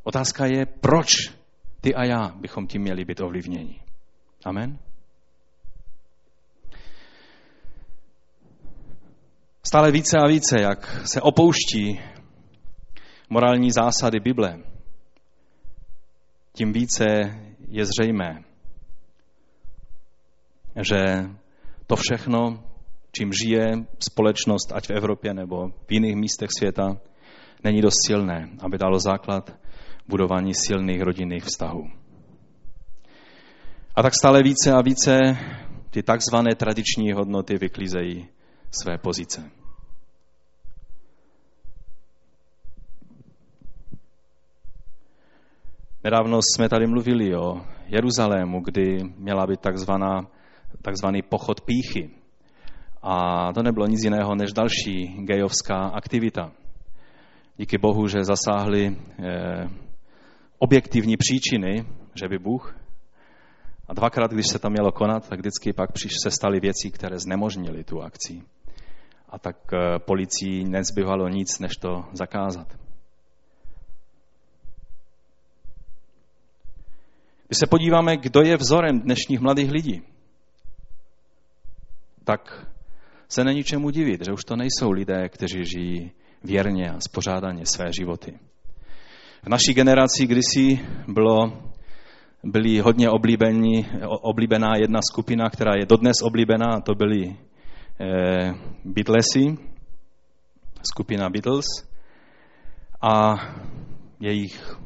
Otázka 0.04 0.46
je, 0.46 0.66
proč 0.66 1.10
ty 1.82 1.96
a 1.96 2.04
já 2.04 2.28
bychom 2.28 2.68
tím 2.68 2.82
měli 2.82 3.06
být 3.06 3.20
ovlivněni. 3.22 3.82
Amen? 4.46 4.80
Stále 9.64 9.92
více 9.92 10.18
a 10.18 10.28
více, 10.28 10.62
jak 10.62 11.08
se 11.08 11.22
opouští 11.22 12.02
morální 13.30 13.72
zásady 13.72 14.20
Bible, 14.20 14.60
tím 16.54 16.74
více 16.74 17.06
je 17.68 17.86
zřejmé, 17.86 18.44
že 20.82 20.96
to 21.88 21.96
všechno, 21.96 22.64
čím 23.12 23.32
žije 23.34 23.72
společnost, 24.00 24.72
ať 24.76 24.88
v 24.88 24.92
Evropě 24.92 25.34
nebo 25.34 25.68
v 25.88 25.92
jiných 25.92 26.16
místech 26.16 26.50
světa, 26.58 26.98
není 27.64 27.82
dost 27.82 28.06
silné, 28.08 28.50
aby 28.60 28.78
dalo 28.78 29.00
základ 29.00 29.56
budování 30.08 30.54
silných 30.54 31.02
rodinných 31.02 31.44
vztahů. 31.44 31.84
A 33.96 34.02
tak 34.04 34.14
stále 34.14 34.44
více 34.44 34.72
a 34.72 34.82
více 34.82 35.38
ty 35.90 36.04
takzvané 36.04 36.56
tradiční 36.56 37.12
hodnoty 37.14 37.58
vyklízejí 37.58 38.28
své 38.72 38.98
pozice. 38.98 39.52
Nedávno 46.04 46.40
jsme 46.42 46.70
tady 46.70 46.88
mluvili 46.88 47.36
o 47.36 47.62
Jeruzalému, 47.88 48.62
kdy 48.62 49.04
měla 49.18 49.48
být 49.48 49.60
takzvaná, 49.60 50.28
takzvaný 50.82 51.22
pochod 51.22 51.62
píchy. 51.62 52.10
A 53.04 53.54
to 53.54 53.64
nebylo 53.64 53.88
nic 53.88 54.04
jiného 54.04 54.36
než 54.36 54.54
další 54.54 55.08
gejovská 55.08 55.76
aktivita. 55.76 56.52
Díky 57.58 57.78
Bohu, 57.78 58.08
že 58.08 58.24
zasáhly 58.24 58.98
eh, 59.20 59.70
objektivní 60.60 61.18
příčiny, 61.18 61.86
že 62.16 62.28
by 62.28 62.40
Bůh. 62.40 62.76
A 63.88 63.94
dvakrát, 63.94 64.32
když 64.32 64.48
se 64.48 64.60
to 64.60 64.70
mělo 64.70 64.92
konat, 64.92 65.30
tak 65.30 65.40
vždycky 65.40 65.74
pak 65.74 65.90
se 66.24 66.32
staly 66.32 66.60
věci, 66.60 66.92
které 66.92 67.20
znemožnily 67.20 67.84
tu 67.84 68.02
akci. 68.02 68.42
A 69.30 69.40
tak 69.40 69.58
eh, 69.74 70.00
policii 70.00 70.64
nezbyvalo 70.64 71.28
nic, 71.28 71.60
než 71.60 71.72
to 71.82 72.04
zakázat. 72.14 72.78
Když 77.48 77.58
se 77.58 77.68
podíváme, 77.68 78.18
kdo 78.18 78.42
je 78.42 78.58
vzorem 78.58 79.00
dnešních 79.00 79.40
mladých 79.40 79.72
lidí, 79.72 80.02
tak 82.28 82.68
se 83.30 83.44
není 83.44 83.64
čemu 83.64 83.90
divit, 83.90 84.26
že 84.26 84.34
už 84.34 84.44
to 84.44 84.56
nejsou 84.56 84.92
lidé, 84.92 85.30
kteří 85.30 85.66
žijí 85.66 86.12
věrně 86.44 86.90
a 86.90 87.00
spořádaně 87.00 87.66
své 87.66 87.86
životy. 88.00 88.40
V 89.44 89.50
naší 89.50 89.74
generaci 89.74 90.28
kdysi 90.28 90.80
bylo, 91.08 91.64
byly 92.44 92.80
hodně 92.80 93.10
oblíbení, 93.10 93.88
oblíbená 94.22 94.76
jedna 94.78 95.00
skupina, 95.12 95.50
která 95.50 95.72
je 95.80 95.86
dodnes 95.86 96.18
oblíbená, 96.24 96.66
a 96.66 96.82
to 96.82 96.96
byly 96.96 97.38
eh, 98.00 98.54
Beatlesy, 98.86 99.58
skupina 100.92 101.30
Beatles 101.30 101.66
a 103.02 103.36
jejich 104.20 104.78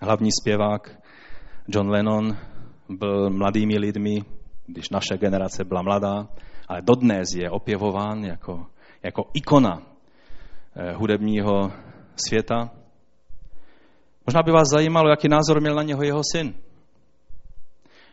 hlavní 0.00 0.30
zpěvák 0.40 0.98
John 1.68 1.90
Lennon 1.90 2.36
byl 2.88 3.30
mladými 3.30 3.78
lidmi, 3.78 4.24
když 4.66 4.90
naše 4.90 5.18
generace 5.18 5.64
byla 5.64 5.82
mladá, 5.82 6.28
ale 6.72 6.82
dodnes 6.82 7.28
je 7.34 7.50
opěvován 7.50 8.24
jako, 8.24 8.66
jako 9.02 9.24
ikona 9.34 9.82
eh, 10.76 10.92
hudebního 10.92 11.72
světa. 12.16 12.70
Možná 14.26 14.42
by 14.42 14.52
vás 14.52 14.68
zajímalo, 14.68 15.10
jaký 15.10 15.28
názor 15.28 15.60
měl 15.60 15.74
na 15.74 15.82
něho 15.82 16.02
jeho 16.02 16.20
syn. 16.32 16.54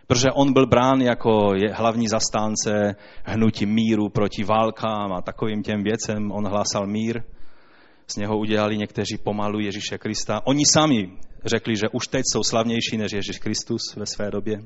Protože 0.08 0.32
on 0.32 0.54
byl 0.54 0.68
brán 0.68 1.02
jako 1.02 1.54
hlavní 1.74 2.08
zastánce 2.08 2.96
hnutí 3.24 3.66
míru 3.66 4.10
proti 4.10 4.44
válkám 4.44 5.14
a 5.14 5.22
takovým 5.22 5.64
těm 5.64 5.84
věcem. 5.84 6.32
On 6.32 6.48
hlásal 6.48 6.88
mír. 6.88 7.24
Z 8.08 8.16
něho 8.16 8.38
udělali 8.38 8.78
někteří 8.78 9.18
pomalu 9.24 9.60
Ježíše 9.60 9.98
Krista. 9.98 10.42
Oni 10.46 10.64
sami 10.74 11.12
řekli, 11.46 11.76
že 11.76 11.90
už 11.90 12.08
teď 12.08 12.24
jsou 12.34 12.44
slavnější 12.44 12.98
než 12.98 13.12
Ježíš 13.12 13.40
Kristus 13.40 13.96
ve 13.96 14.06
své 14.06 14.32
době. 14.32 14.58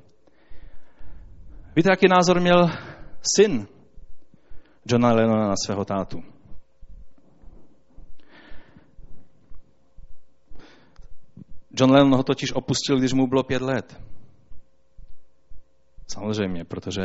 Víte, 1.76 1.90
jaký 1.90 2.08
názor 2.08 2.40
měl 2.40 2.70
syn 3.36 3.68
Johna 4.86 5.14
Lennona 5.14 5.48
na 5.48 5.56
svého 5.66 5.86
tátu? 5.86 6.24
John 11.80 11.92
Lennon 11.92 12.16
ho 12.16 12.24
totiž 12.24 12.54
opustil, 12.54 13.00
když 13.00 13.14
mu 13.14 13.28
bylo 13.28 13.44
pět 13.44 13.62
let. 13.62 14.02
Samozřejmě, 16.08 16.66
protože 16.66 17.02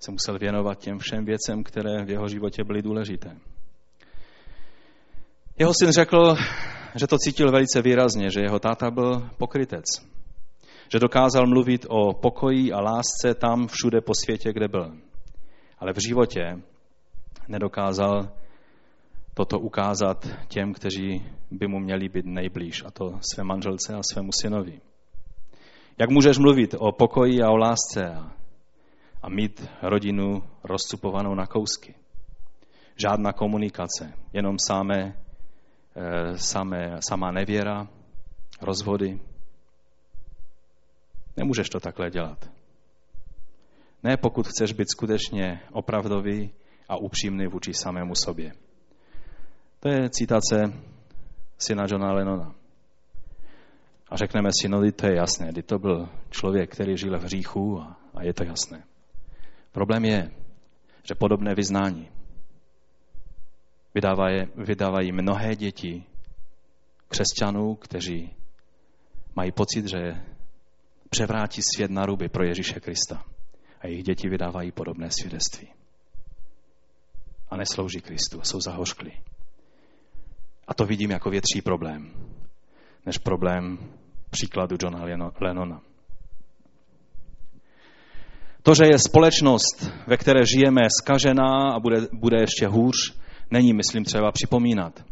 se 0.00 0.10
musel 0.10 0.38
věnovat 0.38 0.78
těm 0.78 0.98
všem 0.98 1.24
věcem, 1.24 1.62
které 1.64 2.04
v 2.04 2.10
jeho 2.10 2.28
životě 2.28 2.64
byly 2.64 2.82
důležité. 2.82 3.36
Jeho 5.58 5.72
syn 5.82 5.90
řekl, 5.92 6.34
že 6.94 7.06
to 7.06 7.18
cítil 7.18 7.50
velice 7.50 7.82
výrazně, 7.82 8.30
že 8.30 8.40
jeho 8.40 8.58
táta 8.58 8.90
byl 8.90 9.30
pokrytec. 9.38 9.84
Že 10.92 10.98
dokázal 10.98 11.46
mluvit 11.46 11.86
o 11.88 12.12
pokoji 12.12 12.72
a 12.72 12.80
lásce 12.80 13.34
tam 13.34 13.66
všude 13.66 14.00
po 14.00 14.12
světě, 14.24 14.52
kde 14.52 14.68
byl. 14.68 15.05
Ale 15.78 15.92
v 15.92 16.06
životě 16.08 16.62
nedokázal 17.48 18.28
toto 19.34 19.58
ukázat 19.58 20.28
těm, 20.48 20.72
kteří 20.72 21.24
by 21.50 21.66
mu 21.66 21.78
měli 21.78 22.08
být 22.08 22.24
nejblíž, 22.26 22.84
a 22.86 22.90
to 22.90 23.18
své 23.32 23.44
manželce 23.44 23.94
a 23.94 24.00
svému 24.12 24.30
synovi. 24.42 24.80
Jak 25.98 26.10
můžeš 26.10 26.38
mluvit 26.38 26.74
o 26.78 26.92
pokoji 26.92 27.42
a 27.42 27.50
o 27.50 27.56
lásce 27.56 28.14
a, 28.14 28.32
a 29.22 29.28
mít 29.28 29.68
rodinu 29.82 30.42
rozcupovanou 30.64 31.34
na 31.34 31.46
kousky? 31.46 31.94
Žádná 32.96 33.32
komunikace, 33.32 34.12
jenom 34.32 34.56
samé, 34.66 35.16
e, 35.96 36.38
samé, 36.38 36.96
samá 37.08 37.30
nevěra, 37.30 37.88
rozvody. 38.62 39.20
Nemůžeš 41.36 41.68
to 41.68 41.80
takhle 41.80 42.10
dělat. 42.10 42.55
Ne 44.06 44.16
pokud 44.16 44.48
chceš 44.48 44.72
být 44.72 44.90
skutečně 44.90 45.60
opravdový 45.72 46.50
a 46.88 46.96
upřímný 46.96 47.46
vůči 47.46 47.74
samému 47.74 48.14
sobě. 48.24 48.52
To 49.80 49.88
je 49.88 50.10
citace 50.10 50.72
syna 51.58 51.86
Johna 51.90 52.12
Lennona. 52.12 52.54
A 54.08 54.16
řekneme 54.16 54.50
si, 54.60 54.68
no 54.68 54.92
to 54.92 55.06
je 55.06 55.16
jasné, 55.16 55.52
kdy 55.52 55.62
to 55.62 55.78
byl 55.78 56.08
člověk, 56.30 56.70
který 56.70 56.96
žil 56.96 57.18
v 57.18 57.22
hříchu 57.22 57.80
a, 57.80 58.00
a 58.14 58.22
je 58.22 58.34
to 58.34 58.44
jasné. 58.44 58.84
Problém 59.72 60.04
je, 60.04 60.30
že 61.02 61.14
podobné 61.14 61.54
vyznání 61.54 62.08
vydávají, 63.94 64.46
vydávají 64.56 65.12
mnohé 65.12 65.56
děti 65.56 66.04
křesťanů, 67.08 67.74
kteří 67.74 68.30
mají 69.36 69.52
pocit, 69.52 69.86
že 69.86 70.24
převrátí 71.10 71.60
svět 71.74 71.90
na 71.90 72.06
ruby 72.06 72.28
pro 72.28 72.44
Ježíše 72.44 72.80
Krista. 72.80 73.35
A 73.80 73.86
jejich 73.86 74.04
děti 74.04 74.28
vydávají 74.28 74.72
podobné 74.72 75.08
svědectví. 75.10 75.68
A 77.50 77.56
neslouží 77.56 78.00
Kristu, 78.00 78.40
jsou 78.42 78.60
zahořklí. 78.60 79.12
A 80.68 80.74
to 80.74 80.86
vidím 80.86 81.10
jako 81.10 81.30
větší 81.30 81.62
problém, 81.62 82.10
než 83.06 83.18
problém 83.18 83.78
příkladu 84.30 84.76
Johna 84.82 85.04
Lennona. 85.40 85.80
To, 88.62 88.74
že 88.74 88.84
je 88.84 88.98
společnost, 88.98 89.90
ve 90.06 90.16
které 90.16 90.40
žijeme, 90.46 90.82
skažená 91.00 91.72
a 91.74 91.80
bude, 91.80 92.00
bude 92.12 92.40
ještě 92.40 92.66
hůř, 92.66 92.96
není, 93.50 93.72
myslím, 93.72 94.04
třeba 94.04 94.32
připomínat. 94.32 95.04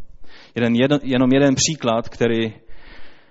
Jeden, 0.54 0.74
jeden, 0.74 1.00
jenom 1.02 1.32
jeden 1.32 1.54
příklad, 1.54 2.08
který, 2.08 2.54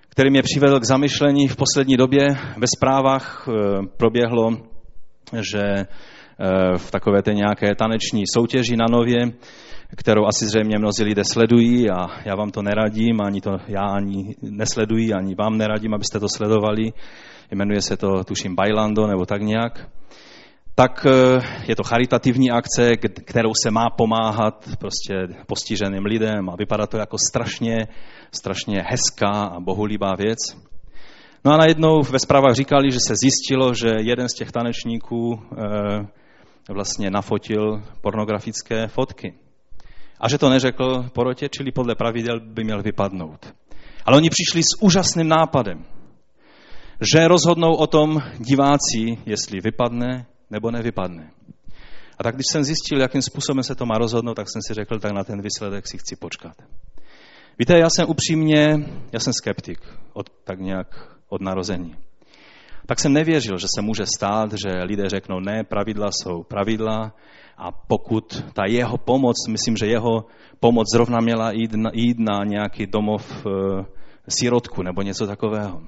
který 0.09 0.29
mě 0.29 0.41
přivedl 0.41 0.79
k 0.79 0.85
zamyšlení 0.85 1.47
v 1.47 1.55
poslední 1.55 1.97
době. 1.97 2.27
Ve 2.57 2.67
zprávách 2.77 3.47
e, 3.47 3.51
proběhlo, 3.97 4.72
že 5.41 5.59
e, 5.59 5.85
v 6.77 6.91
takové 6.91 7.21
té 7.21 7.33
nějaké 7.33 7.75
taneční 7.75 8.23
soutěži 8.33 8.77
na 8.77 8.85
Nově 8.91 9.31
kterou 9.95 10.25
asi 10.25 10.45
zřejmě 10.45 10.79
mnozí 10.79 11.03
lidé 11.03 11.23
sledují 11.23 11.89
a 11.89 12.07
já 12.25 12.35
vám 12.35 12.51
to 12.51 12.61
neradím, 12.61 13.21
ani 13.21 13.41
to 13.41 13.51
já 13.67 13.81
ani 13.81 14.35
nesleduji, 14.41 15.13
ani 15.13 15.35
vám 15.35 15.57
neradím, 15.57 15.93
abyste 15.93 16.19
to 16.19 16.29
sledovali. 16.29 16.93
Jmenuje 17.51 17.81
se 17.81 17.97
to, 17.97 18.23
tuším, 18.23 18.55
Bailando 18.55 19.07
nebo 19.07 19.25
tak 19.25 19.41
nějak. 19.41 19.89
Tak 20.75 21.05
eh, 21.05 21.41
je 21.67 21.75
to 21.75 21.83
charitativní 21.83 22.51
akce, 22.51 22.97
kterou 23.25 23.51
se 23.63 23.71
má 23.71 23.89
pomáhat 23.97 24.69
prostě 24.79 25.13
postiženým 25.47 26.05
lidem 26.05 26.49
a 26.49 26.55
vypadá 26.55 26.87
to 26.87 26.97
jako 26.97 27.17
strašně, 27.29 27.77
strašně 28.31 28.83
hezká 28.87 29.31
a 29.31 29.59
bohulíbá 29.59 30.15
věc. 30.17 30.39
No 31.45 31.51
a 31.53 31.57
najednou 31.57 32.01
ve 32.01 32.19
zprávách 32.19 32.55
říkali, 32.55 32.91
že 32.91 32.97
se 33.07 33.13
zjistilo, 33.15 33.73
že 33.73 33.89
jeden 33.99 34.29
z 34.29 34.33
těch 34.33 34.51
tanečníků 34.51 35.41
e, 36.69 36.73
vlastně 36.73 37.11
nafotil 37.11 37.83
pornografické 38.01 38.87
fotky. 38.87 39.33
A 40.19 40.29
že 40.29 40.37
to 40.37 40.49
neřekl 40.49 41.09
porotě, 41.13 41.49
čili 41.49 41.71
podle 41.71 41.95
pravidel 41.95 42.39
by 42.39 42.63
měl 42.63 42.81
vypadnout. 42.81 43.53
Ale 44.05 44.17
oni 44.17 44.29
přišli 44.29 44.63
s 44.63 44.81
úžasným 44.81 45.27
nápadem, 45.27 45.85
že 47.13 47.27
rozhodnou 47.27 47.75
o 47.75 47.87
tom 47.87 48.19
diváci, 48.37 49.17
jestli 49.25 49.59
vypadne 49.61 50.25
nebo 50.49 50.71
nevypadne. 50.71 51.31
A 52.19 52.23
tak 52.23 52.35
když 52.35 52.47
jsem 52.51 52.63
zjistil, 52.63 53.01
jakým 53.01 53.21
způsobem 53.21 53.63
se 53.63 53.75
to 53.75 53.85
má 53.85 53.97
rozhodnout, 53.97 54.33
tak 54.33 54.49
jsem 54.49 54.61
si 54.67 54.73
řekl, 54.73 54.99
tak 54.99 55.11
na 55.11 55.23
ten 55.23 55.41
výsledek 55.41 55.87
si 55.87 55.97
chci 55.97 56.15
počkat. 56.15 56.53
Víte, 57.59 57.79
já 57.79 57.87
jsem 57.89 58.09
upřímně, 58.09 58.75
já 59.11 59.19
jsem 59.19 59.33
skeptik, 59.33 59.79
od, 60.13 60.29
tak 60.43 60.59
nějak 60.59 61.12
od 61.33 61.41
narození. 61.41 61.95
Tak 62.85 62.99
jsem 62.99 63.13
nevěřil, 63.13 63.57
že 63.57 63.67
se 63.75 63.81
může 63.81 64.05
stát, 64.05 64.53
že 64.53 64.83
lidé 64.83 65.09
řeknou, 65.09 65.39
ne, 65.39 65.63
pravidla 65.63 66.09
jsou 66.11 66.43
pravidla 66.43 67.13
a 67.57 67.71
pokud 67.71 68.45
ta 68.53 68.65
jeho 68.67 68.97
pomoc, 68.97 69.35
myslím, 69.49 69.77
že 69.77 69.85
jeho 69.85 70.25
pomoc 70.59 70.87
zrovna 70.93 71.19
měla 71.19 71.51
jít 71.51 71.73
na, 71.73 71.89
jít 71.93 72.19
na 72.19 72.43
nějaký 72.43 72.85
domov 72.85 73.45
e, 73.45 73.49
sirotku 74.27 74.83
nebo 74.83 75.01
něco 75.01 75.27
takového. 75.27 75.81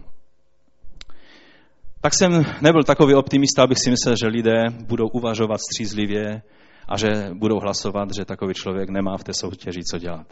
Tak 2.01 2.13
jsem 2.13 2.45
nebyl 2.61 2.83
takový 2.83 3.15
optimista, 3.15 3.63
abych 3.63 3.77
si 3.77 3.89
myslel, 3.89 4.15
že 4.15 4.27
lidé 4.27 4.63
budou 4.87 5.07
uvažovat 5.07 5.57
střízlivě 5.61 6.41
a 6.87 6.97
že 6.97 7.29
budou 7.33 7.59
hlasovat, 7.59 8.09
že 8.15 8.25
takový 8.25 8.53
člověk 8.53 8.89
nemá 8.89 9.17
v 9.17 9.23
té 9.23 9.33
soutěži 9.33 9.83
co 9.91 9.97
dělat. 9.99 10.27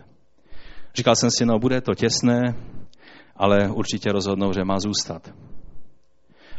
Říkal 0.95 1.15
jsem 1.15 1.29
si, 1.37 1.45
no 1.45 1.59
bude 1.59 1.81
to 1.81 1.95
těsné, 1.95 2.41
ale 3.35 3.69
určitě 3.69 4.11
rozhodnou, 4.11 4.53
že 4.53 4.63
má 4.63 4.79
zůstat. 4.79 5.27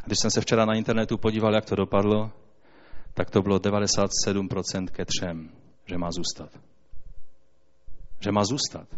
A 0.03 0.07
když 0.07 0.19
jsem 0.19 0.31
se 0.31 0.41
včera 0.41 0.65
na 0.65 0.75
internetu 0.75 1.19
podíval, 1.19 1.55
jak 1.55 1.65
to 1.65 1.77
dopadlo, 1.77 2.31
tak 3.15 3.31
to 3.31 3.43
bylo 3.43 3.59
97% 3.59 4.87
ke 4.87 5.05
třem, 5.05 5.51
že 5.87 5.99
má 5.99 6.11
zůstat. 6.11 6.51
Že 8.21 8.33
má 8.33 8.45
zůstat. 8.45 8.89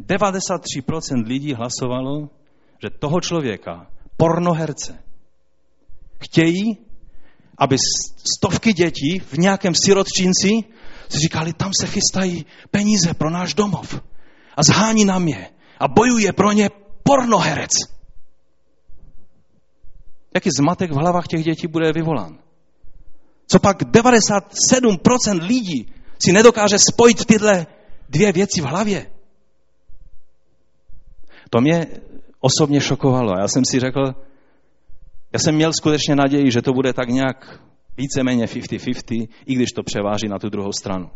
93% 0.00 1.26
lidí 1.26 1.54
hlasovalo, 1.54 2.28
že 2.82 2.90
toho 2.98 3.20
člověka, 3.20 3.90
pornoherce, 4.16 4.98
chtějí, 6.22 6.78
aby 7.58 7.76
stovky 8.36 8.72
dětí 8.72 9.18
v 9.18 9.38
nějakém 9.38 9.74
sirotčinci 9.74 10.48
si 11.08 11.18
říkali, 11.18 11.52
tam 11.52 11.70
se 11.80 11.86
chystají 11.86 12.46
peníze 12.70 13.14
pro 13.14 13.30
náš 13.30 13.54
domov. 13.54 14.00
A 14.56 14.62
zhání 14.62 15.04
na 15.04 15.18
mě. 15.18 15.50
A 15.78 15.88
bojuje 15.88 16.32
pro 16.32 16.52
ně 16.52 16.70
pornoherec. 17.02 17.70
Jaký 20.34 20.50
zmatek 20.58 20.90
v 20.90 20.94
hlavách 20.94 21.26
těch 21.26 21.44
dětí 21.44 21.66
bude 21.66 21.92
vyvolán? 21.92 22.38
Co 23.46 23.58
pak 23.58 23.82
97% 23.82 25.46
lidí 25.46 25.92
si 26.24 26.32
nedokáže 26.32 26.78
spojit 26.78 27.24
tyhle 27.24 27.66
dvě 28.08 28.32
věci 28.32 28.60
v 28.60 28.64
hlavě? 28.64 29.10
To 31.50 31.60
mě 31.60 31.86
osobně 32.40 32.80
šokovalo. 32.80 33.32
Já 33.40 33.48
jsem 33.48 33.64
si 33.64 33.80
řekl, 33.80 34.14
já 35.32 35.38
jsem 35.38 35.54
měl 35.54 35.72
skutečně 35.72 36.16
naději, 36.16 36.50
že 36.50 36.62
to 36.62 36.72
bude 36.72 36.92
tak 36.92 37.08
nějak 37.08 37.60
víceméně 37.96 38.46
50-50, 38.46 39.28
i 39.46 39.54
když 39.54 39.72
to 39.72 39.82
převáží 39.82 40.28
na 40.28 40.38
tu 40.38 40.48
druhou 40.48 40.72
stranu. 40.72 41.10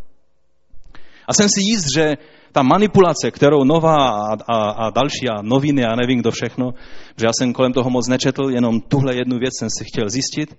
A 1.27 1.35
jsem 1.35 1.49
si 1.49 1.61
jist, 1.61 1.87
že 1.97 2.17
ta 2.53 2.63
manipulace, 2.63 3.31
kterou 3.31 3.65
Nová 3.65 4.11
a, 4.11 4.37
a, 4.49 4.71
a 4.71 4.91
další 4.91 5.29
a 5.29 5.43
noviny 5.43 5.85
a 5.85 5.97
nevím 5.97 6.19
kdo 6.21 6.31
všechno, 6.31 6.75
že 7.17 7.27
já 7.27 7.31
jsem 7.39 7.53
kolem 7.53 7.73
toho 7.73 7.91
moc 7.91 8.09
nečetl, 8.09 8.51
jenom 8.51 8.81
tuhle 8.81 9.17
jednu 9.17 9.39
věc 9.39 9.53
jsem 9.59 9.69
si 9.79 9.85
chtěl 9.85 10.09
zjistit, 10.09 10.59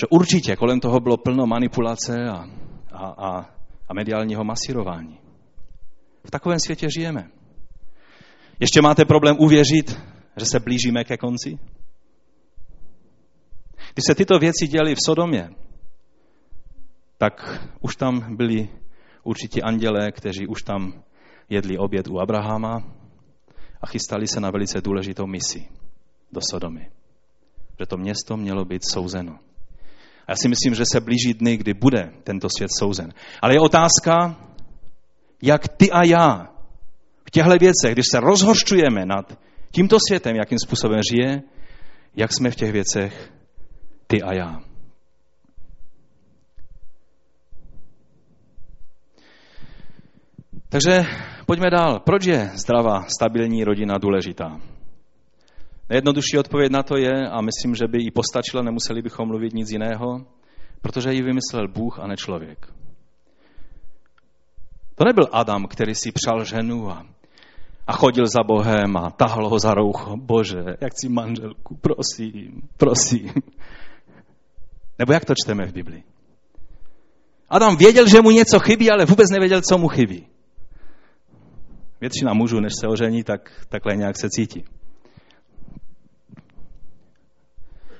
že 0.00 0.06
určitě 0.10 0.56
kolem 0.56 0.80
toho 0.80 1.00
bylo 1.00 1.16
plno 1.16 1.46
manipulace 1.46 2.14
a, 2.30 2.44
a, 2.92 3.06
a, 3.06 3.40
a 3.88 3.94
mediálního 3.94 4.44
masírování. 4.44 5.18
V 6.24 6.30
takovém 6.30 6.60
světě 6.60 6.88
žijeme. 6.98 7.30
Ještě 8.60 8.82
máte 8.82 9.04
problém 9.04 9.36
uvěřit, 9.38 10.00
že 10.36 10.46
se 10.46 10.60
blížíme 10.60 11.04
ke 11.04 11.16
konci? 11.16 11.58
Když 13.94 14.04
se 14.06 14.14
tyto 14.14 14.38
věci 14.38 14.68
děly 14.68 14.94
v 14.94 15.04
Sodomě, 15.04 15.50
tak 17.18 17.62
už 17.80 17.96
tam 17.96 18.36
byli 18.36 18.68
určitě 19.22 19.62
andělé, 19.62 20.12
kteří 20.12 20.46
už 20.46 20.62
tam 20.62 21.02
jedli 21.48 21.78
oběd 21.78 22.08
u 22.08 22.20
Abrahama 22.20 22.82
a 23.80 23.86
chystali 23.86 24.28
se 24.28 24.40
na 24.40 24.50
velice 24.50 24.80
důležitou 24.80 25.26
misi 25.26 25.68
do 26.32 26.40
Sodomy. 26.50 26.90
Že 27.80 27.86
to 27.86 27.96
město 27.96 28.36
mělo 28.36 28.64
být 28.64 28.82
souzeno. 28.88 29.38
A 30.26 30.32
já 30.32 30.36
si 30.36 30.48
myslím, 30.48 30.74
že 30.74 30.84
se 30.92 31.00
blíží 31.00 31.34
dny, 31.34 31.56
kdy 31.56 31.74
bude 31.74 32.12
tento 32.24 32.48
svět 32.56 32.70
souzen. 32.78 33.12
Ale 33.42 33.54
je 33.54 33.60
otázka, 33.60 34.36
jak 35.42 35.68
ty 35.68 35.90
a 35.90 36.04
já 36.04 36.52
v 37.26 37.30
těchto 37.30 37.56
věcech, 37.60 37.92
když 37.92 38.06
se 38.10 38.20
rozhorčujeme 38.20 39.06
nad 39.06 39.38
tímto 39.70 39.98
světem, 40.08 40.36
jakým 40.36 40.58
způsobem 40.58 41.00
žije, 41.12 41.42
jak 42.16 42.32
jsme 42.32 42.50
v 42.50 42.56
těch 42.56 42.72
věcech 42.72 43.32
ty 44.06 44.22
a 44.22 44.34
já. 44.34 44.67
Takže 50.68 51.02
pojďme 51.46 51.70
dál. 51.70 52.00
Proč 52.00 52.24
je 52.26 52.50
zdravá, 52.54 53.02
stabilní 53.02 53.64
rodina 53.64 53.98
důležitá? 53.98 54.60
Nejjednodušší 55.88 56.38
odpověď 56.38 56.72
na 56.72 56.82
to 56.82 56.96
je, 56.96 57.28
a 57.28 57.40
myslím, 57.40 57.74
že 57.74 57.88
by 57.88 57.98
i 57.98 58.10
postačila, 58.10 58.62
nemuseli 58.62 59.02
bychom 59.02 59.28
mluvit 59.28 59.54
nic 59.54 59.70
jiného, 59.70 60.26
protože 60.82 61.12
ji 61.12 61.22
vymyslel 61.22 61.68
Bůh 61.68 61.98
a 61.98 62.06
ne 62.06 62.16
člověk. 62.16 62.72
To 64.94 65.04
nebyl 65.04 65.28
Adam, 65.32 65.66
který 65.66 65.94
si 65.94 66.12
přál 66.12 66.44
ženu 66.44 66.90
a, 66.90 67.06
a 67.86 67.92
chodil 67.92 68.26
za 68.26 68.42
Bohem 68.42 68.96
a 68.96 69.10
tahal 69.10 69.48
ho 69.48 69.58
za 69.58 69.74
roucho. 69.74 70.16
Bože, 70.16 70.64
jak 70.80 70.92
si 71.00 71.08
manželku, 71.08 71.76
prosím, 71.76 72.68
prosím. 72.76 73.32
Nebo 74.98 75.12
jak 75.12 75.24
to 75.24 75.34
čteme 75.44 75.66
v 75.66 75.72
Biblii? 75.72 76.02
Adam 77.48 77.76
věděl, 77.76 78.08
že 78.08 78.22
mu 78.22 78.30
něco 78.30 78.58
chybí, 78.58 78.90
ale 78.90 79.04
vůbec 79.04 79.30
nevěděl, 79.30 79.60
co 79.60 79.78
mu 79.78 79.88
chybí. 79.88 80.26
Většina 82.00 82.34
mužů, 82.34 82.60
než 82.60 82.72
se 82.80 82.88
ožení, 82.88 83.24
tak 83.24 83.66
takhle 83.68 83.96
nějak 83.96 84.18
se 84.20 84.30
cítí. 84.30 84.64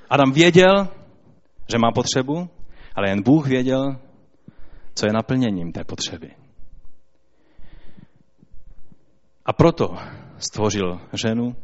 Adam 0.09 0.31
věděl, 0.31 0.87
že 1.71 1.77
má 1.77 1.91
potřebu, 1.91 2.49
ale 2.95 3.09
jen 3.09 3.23
Bůh 3.23 3.47
věděl, 3.47 3.99
co 4.93 5.05
je 5.05 5.13
naplněním 5.13 5.71
té 5.71 5.83
potřeby. 5.83 6.31
A 9.45 9.53
proto 9.53 9.95
stvořil 10.37 11.01
ženu 11.13 11.55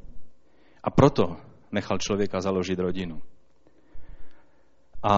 a 0.83 0.91
proto 0.91 1.35
nechal 1.71 1.97
člověka 1.97 2.41
založit 2.41 2.79
rodinu. 2.79 3.21
A 5.03 5.17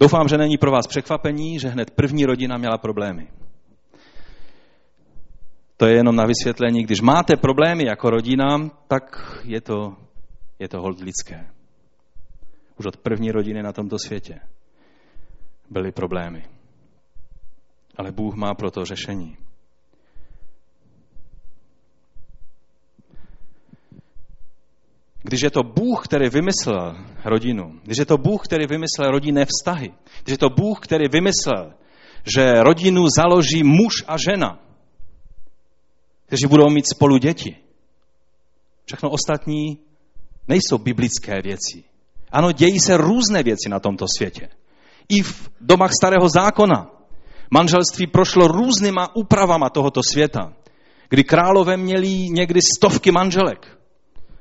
doufám, 0.00 0.28
že 0.28 0.38
není 0.38 0.58
pro 0.58 0.70
vás 0.70 0.86
překvapení, 0.86 1.58
že 1.60 1.68
hned 1.68 1.90
první 1.90 2.24
rodina 2.24 2.56
měla 2.56 2.78
problémy. 2.78 3.28
To 5.76 5.86
je 5.86 5.94
jenom 5.94 6.16
na 6.16 6.24
vysvětlení. 6.26 6.82
Když 6.82 7.00
máte 7.00 7.36
problémy 7.36 7.84
jako 7.84 8.10
rodina, 8.10 8.70
tak 8.88 9.36
je 9.44 9.60
to, 9.60 9.96
je 10.58 10.68
to 10.68 10.80
hold 10.80 11.00
lidské. 11.00 11.46
Už 12.78 12.86
od 12.86 12.96
první 12.96 13.30
rodiny 13.30 13.62
na 13.62 13.72
tomto 13.72 13.96
světě 13.98 14.40
byly 15.70 15.92
problémy. 15.92 16.44
Ale 17.96 18.12
Bůh 18.12 18.34
má 18.34 18.54
pro 18.54 18.70
to 18.70 18.84
řešení. 18.84 19.36
Když 25.22 25.42
je 25.42 25.50
to 25.50 25.62
Bůh, 25.62 26.04
který 26.04 26.28
vymyslel 26.28 26.96
rodinu, 27.24 27.80
když 27.82 27.98
je 27.98 28.06
to 28.06 28.18
Bůh, 28.18 28.44
který 28.44 28.66
vymyslel 28.66 29.10
rodinné 29.10 29.44
vztahy, 29.44 29.92
když 30.22 30.32
je 30.32 30.38
to 30.38 30.50
Bůh, 30.50 30.80
který 30.80 31.08
vymyslel, 31.08 31.74
že 32.36 32.62
rodinu 32.62 33.06
založí 33.16 33.62
muž 33.64 34.04
a 34.06 34.16
žena, 34.18 34.65
kteří 36.26 36.46
budou 36.46 36.70
mít 36.70 36.88
spolu 36.88 37.18
děti. 37.18 37.56
Všechno 38.84 39.10
ostatní 39.10 39.78
nejsou 40.48 40.78
biblické 40.78 41.42
věci. 41.42 41.84
Ano, 42.32 42.52
dějí 42.52 42.80
se 42.80 42.96
různé 42.96 43.42
věci 43.42 43.68
na 43.68 43.80
tomto 43.80 44.06
světě. 44.16 44.48
I 45.08 45.22
v 45.22 45.50
domách 45.60 45.90
starého 46.00 46.28
zákona. 46.28 46.90
Manželství 47.50 48.06
prošlo 48.06 48.48
různýma 48.48 49.16
úpravama 49.16 49.70
tohoto 49.70 50.00
světa, 50.02 50.52
kdy 51.08 51.24
králové 51.24 51.76
měli 51.76 52.08
někdy 52.08 52.60
stovky 52.76 53.12
manželek. 53.12 53.78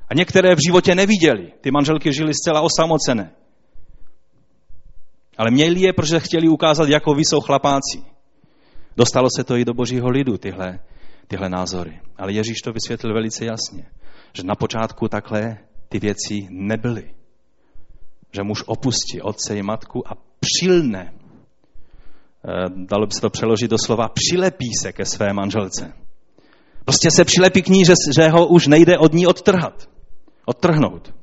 A 0.09 0.13
některé 0.13 0.55
v 0.55 0.65
životě 0.67 0.95
neviděli. 0.95 1.51
Ty 1.61 1.71
manželky 1.71 2.13
žily 2.13 2.33
zcela 2.33 2.61
osamocené. 2.61 3.31
Ale 5.37 5.51
měli 5.51 5.79
je, 5.81 5.93
protože 5.93 6.19
chtěli 6.19 6.47
ukázat, 6.47 6.89
jako 6.89 7.13
vy 7.13 7.21
jsou 7.25 7.41
chlapáci. 7.41 8.03
Dostalo 8.97 9.27
se 9.37 9.43
to 9.43 9.55
i 9.55 9.65
do 9.65 9.73
božího 9.73 10.09
lidu, 10.09 10.37
tyhle, 10.37 10.79
tyhle 11.27 11.49
názory. 11.49 11.99
Ale 12.17 12.33
Ježíš 12.33 12.61
to 12.61 12.73
vysvětlil 12.73 13.13
velice 13.13 13.45
jasně, 13.45 13.85
že 14.33 14.43
na 14.43 14.55
počátku 14.55 15.07
takhle 15.07 15.57
ty 15.89 15.99
věci 15.99 16.47
nebyly. 16.49 17.13
Že 18.31 18.43
muž 18.43 18.63
opustí 18.65 19.21
otce 19.21 19.57
i 19.57 19.63
matku 19.63 20.07
a 20.07 20.17
přilne. 20.39 21.13
Eh, 21.13 22.69
dalo 22.75 23.07
by 23.07 23.13
se 23.13 23.21
to 23.21 23.29
přeložit 23.29 23.71
do 23.71 23.77
slova 23.85 24.09
přilepí 24.09 24.69
se 24.81 24.93
ke 24.93 25.05
své 25.05 25.33
manželce. 25.33 25.93
Prostě 26.85 27.11
se 27.11 27.25
přilepí 27.25 27.61
k 27.61 27.67
ní, 27.67 27.85
že, 27.85 27.93
že 28.15 28.29
ho 28.29 28.47
už 28.47 28.67
nejde 28.67 28.97
od 28.97 29.13
ní 29.13 29.27
odtrhat 29.27 29.89
odtrhnout. 30.45 31.13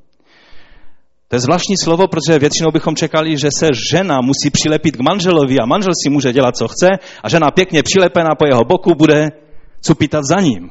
To 1.29 1.37
je 1.37 1.41
zvláštní 1.41 1.77
slovo, 1.85 2.09
protože 2.09 2.39
většinou 2.39 2.71
bychom 2.71 2.97
čekali, 2.97 3.39
že 3.39 3.49
se 3.59 3.69
žena 3.93 4.21
musí 4.21 4.51
přilepit 4.51 4.97
k 4.97 5.01
manželovi 5.01 5.59
a 5.59 5.67
manžel 5.67 5.93
si 6.05 6.11
může 6.11 6.33
dělat, 6.33 6.57
co 6.57 6.69
chce 6.69 6.89
a 7.23 7.29
žena 7.29 7.51
pěkně 7.51 7.83
přilepená 7.83 8.35
po 8.35 8.47
jeho 8.47 8.65
boku 8.65 8.95
bude 8.95 9.31
cupitat 9.85 10.25
za 10.25 10.41
ním. 10.41 10.71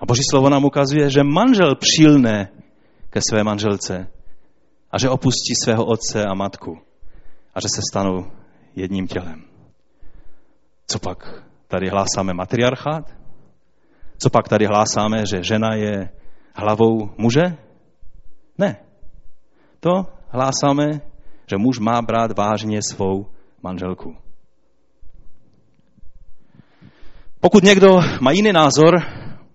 A 0.00 0.06
Boží 0.06 0.22
slovo 0.30 0.48
nám 0.48 0.64
ukazuje, 0.64 1.10
že 1.10 1.22
manžel 1.22 1.74
přilne 1.74 2.48
ke 3.10 3.20
své 3.30 3.44
manželce 3.44 4.08
a 4.90 4.98
že 4.98 5.08
opustí 5.08 5.54
svého 5.64 5.84
otce 5.84 6.24
a 6.24 6.34
matku 6.34 6.78
a 7.54 7.60
že 7.60 7.68
se 7.74 7.80
stanou 7.90 8.30
jedním 8.76 9.06
tělem. 9.06 9.44
Co 10.86 10.98
pak 10.98 11.44
tady 11.68 11.88
hlásáme 11.88 12.34
matriarchát? 12.34 13.14
Co 14.18 14.30
pak 14.30 14.48
tady 14.48 14.66
hlásáme, 14.66 15.26
že 15.26 15.42
žena 15.42 15.74
je 15.74 16.10
hlavou 16.54 17.10
muže? 17.18 17.56
Ne. 18.58 18.76
To 19.80 20.06
hlásáme, 20.28 21.00
že 21.46 21.56
muž 21.58 21.78
má 21.78 22.02
brát 22.02 22.38
vážně 22.38 22.80
svou 22.82 23.26
manželku. 23.62 24.16
Pokud 27.44 27.64
někdo 27.64 28.00
má 28.20 28.32
jiný 28.32 28.52
názor, 28.52 29.02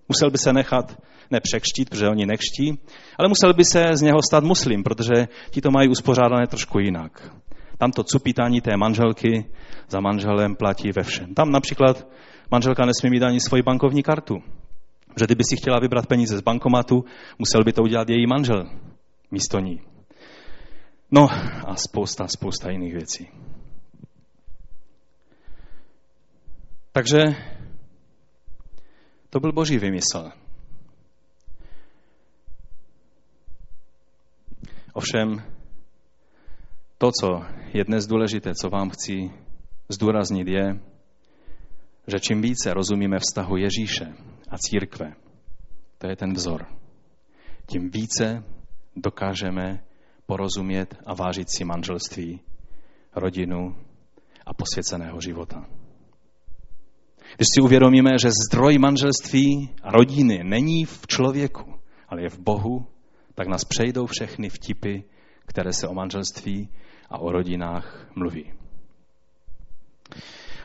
musel 0.09 0.31
by 0.31 0.37
se 0.37 0.53
nechat 0.53 0.97
nepřekštít, 1.31 1.89
protože 1.89 2.07
oni 2.07 2.25
nekští, 2.25 2.79
ale 3.17 3.27
musel 3.27 3.53
by 3.53 3.63
se 3.65 3.85
z 3.93 4.01
něho 4.01 4.19
stát 4.29 4.43
muslim, 4.43 4.83
protože 4.83 5.27
ti 5.51 5.61
to 5.61 5.71
mají 5.71 5.89
uspořádané 5.89 6.47
trošku 6.47 6.79
jinak. 6.79 7.31
Tam 7.77 7.91
to 7.91 8.03
cupítání 8.03 8.61
té 8.61 8.77
manželky 8.77 9.45
za 9.89 9.99
manželem 9.99 10.55
platí 10.55 10.91
ve 10.91 11.03
všem. 11.03 11.33
Tam 11.33 11.51
například 11.51 12.07
manželka 12.51 12.85
nesmí 12.85 13.09
mít 13.09 13.23
ani 13.23 13.39
svoji 13.39 13.63
bankovní 13.63 14.03
kartu. 14.03 14.35
Že 15.19 15.25
kdyby 15.25 15.43
si 15.49 15.55
chtěla 15.57 15.79
vybrat 15.79 16.07
peníze 16.07 16.37
z 16.37 16.41
bankomatu, 16.41 17.05
musel 17.39 17.63
by 17.63 17.73
to 17.73 17.81
udělat 17.83 18.09
její 18.09 18.27
manžel 18.27 18.69
místo 19.31 19.59
ní. 19.59 19.81
No 21.11 21.27
a 21.65 21.75
spousta, 21.75 22.27
spousta 22.27 22.71
jiných 22.71 22.93
věcí. 22.93 23.27
Takže 26.91 27.19
to 29.29 29.39
byl 29.39 29.51
boží 29.51 29.77
vymysl. 29.77 30.31
Ovšem, 34.93 35.43
to, 36.97 37.11
co 37.21 37.45
je 37.73 37.83
dnes 37.83 38.07
důležité, 38.07 38.51
co 38.61 38.69
vám 38.69 38.89
chci 38.89 39.31
zdůraznit, 39.89 40.47
je, 40.47 40.79
že 42.07 42.19
čím 42.19 42.41
více 42.41 42.73
rozumíme 42.73 43.17
vztahu 43.19 43.57
Ježíše 43.57 44.13
a 44.49 44.57
církve, 44.57 45.13
to 45.97 46.07
je 46.07 46.15
ten 46.15 46.33
vzor, 46.33 46.65
tím 47.65 47.89
více 47.89 48.43
dokážeme 48.95 49.83
porozumět 50.25 50.95
a 51.05 51.13
vážit 51.13 51.49
si 51.49 51.65
manželství, 51.65 52.39
rodinu 53.15 53.75
a 54.45 54.53
posvěceného 54.53 55.21
života. 55.21 55.65
Když 57.35 57.47
si 57.55 57.61
uvědomíme, 57.61 58.09
že 58.21 58.29
zdroj 58.47 58.77
manželství 58.77 59.69
a 59.83 59.91
rodiny 59.91 60.43
není 60.43 60.85
v 60.85 61.07
člověku, 61.07 61.73
ale 62.09 62.21
je 62.21 62.29
v 62.29 62.39
Bohu, 62.39 62.85
tak 63.35 63.47
nás 63.47 63.65
přejdou 63.65 64.05
všechny 64.05 64.49
vtipy, 64.49 64.99
které 65.45 65.73
se 65.73 65.87
o 65.87 65.93
manželství 65.93 66.69
a 67.09 67.17
o 67.19 67.31
rodinách 67.31 68.07
mluví. 68.15 68.53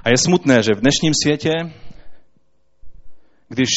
A 0.05 0.09
je 0.09 0.19
smutné, 0.19 0.63
že 0.63 0.75
v 0.75 0.81
dnešním 0.81 1.13
světě, 1.23 1.53
když 3.49 3.69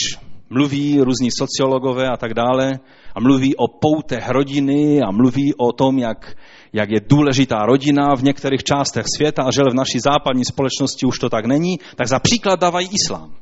mluví 0.49 1.01
různí 1.01 1.29
sociologové 1.31 2.07
a 2.09 2.17
tak 2.17 2.33
dále 2.33 2.79
a 3.15 3.19
mluví 3.19 3.55
o 3.55 3.67
poutech 3.67 4.29
rodiny 4.29 5.01
a 5.01 5.11
mluví 5.11 5.53
o 5.57 5.71
tom, 5.71 5.97
jak, 5.97 6.37
jak 6.73 6.89
je 6.89 6.99
důležitá 7.09 7.65
rodina 7.65 8.15
v 8.15 8.23
některých 8.23 8.63
částech 8.63 9.05
světa 9.15 9.43
a 9.43 9.51
že 9.51 9.61
v 9.61 9.73
naší 9.73 9.99
západní 9.99 10.45
společnosti 10.45 11.05
už 11.05 11.19
to 11.19 11.29
tak 11.29 11.45
není, 11.45 11.77
tak 11.95 12.07
za 12.07 12.19
příklad 12.19 12.59
dávají 12.59 12.89
islám. 12.91 13.35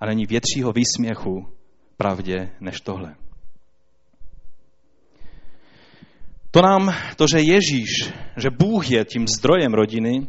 A 0.00 0.06
není 0.06 0.26
většího 0.26 0.72
výsměchu 0.72 1.46
pravdě 1.96 2.50
než 2.60 2.80
tohle. 2.80 3.14
To 6.50 6.62
nám, 6.62 6.94
to, 7.16 7.26
že 7.26 7.40
Ježíš, 7.40 8.12
že 8.36 8.50
Bůh 8.50 8.90
je 8.90 9.04
tím 9.04 9.28
zdrojem 9.28 9.74
rodiny, 9.74 10.26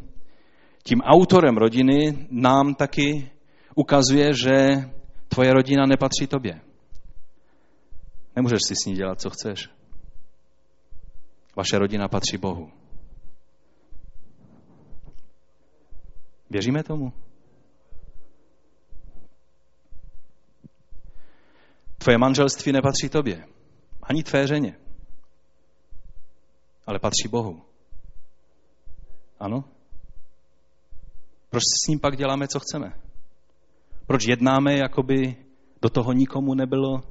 tím 0.84 1.02
autorem 1.02 1.58
rodiny, 1.58 2.28
nám 2.32 2.76
taky 2.76 3.32
ukazuje, 3.76 4.34
že 4.34 4.86
tvoje 5.34 5.54
rodina 5.54 5.86
nepatří 5.86 6.28
tobě. 6.28 6.62
Nemůžeš 8.36 8.60
si 8.68 8.76
s 8.76 8.86
ní 8.86 8.96
dělat, 8.96 9.22
co 9.22 9.30
chceš. 9.30 9.70
Vaše 11.56 11.80
rodina 11.80 12.08
patří 12.08 12.38
Bohu. 12.38 12.72
Věříme 16.50 16.84
tomu? 16.84 17.14
Tvoje 21.98 22.18
manželství 22.18 22.72
nepatří 22.72 23.10
tobě, 23.10 23.46
ani 24.04 24.24
tvé 24.24 24.48
ženě, 24.48 24.80
ale 26.86 27.00
patří 27.00 27.28
Bohu. 27.28 27.62
Ano? 29.40 29.64
Proč 31.50 31.62
s 31.64 31.88
ním 31.88 32.00
pak 32.00 32.18
děláme, 32.18 32.48
co 32.48 32.60
chceme? 32.60 33.11
Proč 34.06 34.28
jednáme, 34.28 34.78
jako 34.78 35.04
by 35.04 35.36
do 35.82 35.90
toho 35.90 36.14
nikomu 36.14 36.54
nebylo 36.54 37.02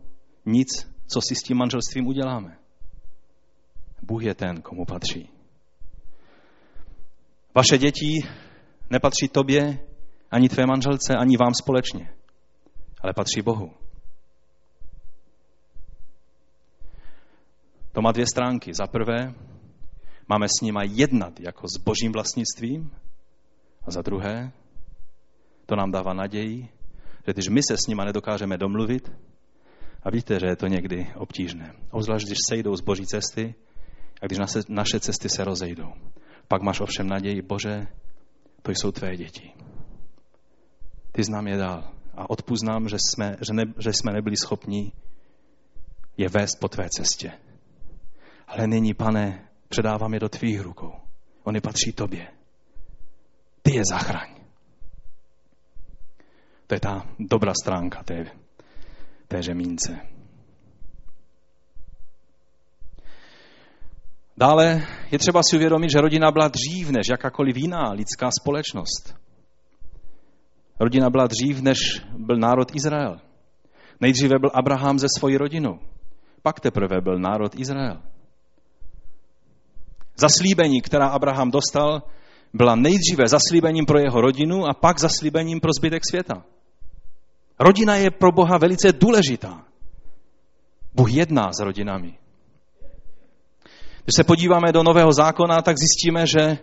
nic, 0.47 0.69
co 1.07 1.21
si 1.29 1.35
s 1.35 1.43
tím 1.43 1.57
manželstvím 1.57 2.07
uděláme? 2.07 2.59
Bůh 4.03 4.23
je 4.23 4.35
ten, 4.35 4.63
komu 4.63 4.85
patří. 4.85 5.29
Vaše 7.55 7.79
děti 7.79 8.23
nepatří 8.91 9.29
tobě, 9.29 9.79
ani 10.31 10.49
tvé 10.49 10.67
manželce, 10.67 11.17
ani 11.17 11.37
vám 11.37 11.55
společně, 11.55 12.15
ale 13.03 13.13
patří 13.13 13.43
Bohu. 13.43 13.73
To 17.93 18.03
má 18.03 18.13
dvě 18.13 18.27
stránky. 18.27 18.75
Za 18.75 18.87
prvé, 18.87 19.35
máme 20.29 20.47
s 20.49 20.61
nima 20.63 20.83
jednat 20.83 21.41
jako 21.41 21.67
s 21.69 21.83
božím 21.83 22.13
vlastnictvím 22.13 22.91
a 23.87 23.91
za 23.91 24.03
druhé, 24.03 24.53
to 25.67 25.77
nám 25.77 25.91
dává 25.91 26.13
naději, 26.13 26.69
když 27.33 27.49
my 27.49 27.61
se 27.63 27.77
s 27.77 27.87
nima 27.89 28.05
nedokážeme 28.05 28.59
domluvit, 28.59 29.13
a 30.03 30.11
víte, 30.11 30.41
že 30.41 30.47
je 30.47 30.57
to 30.57 30.67
někdy 30.67 31.07
obtížné, 31.15 31.75
obzvlášť 31.91 32.27
když 32.27 32.39
sejdou 32.49 32.77
z 32.77 32.81
boží 32.81 33.07
cesty 33.07 33.55
a 34.23 34.27
když 34.27 34.39
naše, 34.69 35.01
cesty 35.01 35.29
se 35.29 35.45
rozejdou. 35.45 35.93
Pak 36.49 36.63
máš 36.63 36.81
ovšem 36.81 37.07
naději, 37.07 37.43
Bože, 37.43 37.87
to 38.63 38.71
jsou 38.71 38.93
tvé 38.93 39.17
děti. 39.17 39.53
Ty 41.13 41.25
znám 41.25 41.47
je 41.47 41.57
dál 41.57 41.93
a 42.15 42.31
odpuznám, 42.31 42.89
že 42.89 42.97
jsme, 42.99 43.37
že, 43.47 43.53
ne, 43.53 43.65
že 43.79 43.93
jsme 43.93 44.13
nebyli 44.13 44.37
schopni 44.37 44.93
je 46.17 46.29
vést 46.29 46.57
po 46.61 46.69
tvé 46.69 46.87
cestě. 46.97 47.33
Ale 48.47 48.67
nyní, 48.67 48.95
pane, 48.95 49.49
předávám 49.69 50.15
je 50.15 50.21
do 50.21 50.29
tvých 50.29 50.61
rukou. 50.61 50.93
Oni 51.45 51.61
patří 51.61 51.93
tobě. 51.93 52.29
Ty 53.63 53.75
je 53.75 53.83
zachraň. 53.91 54.40
To 56.71 56.75
je 56.75 56.81
ta 56.81 57.07
dobrá 57.19 57.53
stránka 57.63 58.03
té, 58.03 58.25
té 59.29 59.43
řemínce. 59.43 59.99
Dále 64.37 64.87
je 65.11 65.19
třeba 65.19 65.41
si 65.43 65.57
uvědomit, 65.57 65.91
že 65.91 66.01
rodina 66.01 66.31
byla 66.33 66.49
dřív 66.49 66.91
než 66.91 67.07
jakákoliv 67.11 67.57
jiná 67.57 67.93
lidská 67.93 68.31
společnost. 68.41 69.15
Rodina 70.81 71.11
byla 71.11 71.27
dřív, 71.27 71.61
než 71.61 71.79
byl 72.19 72.37
národ 72.37 72.75
Izrael. 72.75 73.21
Nejdříve 74.01 74.39
byl 74.39 74.51
Abraham 74.55 74.99
ze 74.99 75.07
svojí 75.19 75.37
rodinou. 75.37 75.79
Pak 76.43 76.61
teprve 76.61 77.01
byl 77.01 77.19
národ 77.19 77.55
Izrael. 77.55 78.03
Zaslíbení, 80.17 80.81
která 80.81 81.09
Abraham 81.09 81.51
dostal, 81.51 82.03
byla 82.55 82.77
nejdříve 82.77 83.29
zaslíbením 83.29 83.87
pro 83.87 83.99
jeho 83.99 84.21
rodinu 84.21 84.67
a 84.67 84.75
pak 84.75 85.01
zaslíbením 85.01 85.61
pro 85.61 85.71
zbytek 85.79 86.03
světa. 86.11 86.45
Rodina 87.61 87.97
je 87.97 88.11
pro 88.11 88.33
Boha 88.33 88.59
velice 88.59 88.93
důležitá. 88.93 89.65
Bůh 90.95 91.13
jedná 91.13 91.53
s 91.53 91.61
rodinami. 91.61 92.19
Když 94.05 94.17
se 94.17 94.25
podíváme 94.25 94.73
do 94.73 94.83
Nového 94.83 95.13
zákona, 95.13 95.63
tak 95.63 95.77
zjistíme, 95.79 96.27
že 96.27 96.59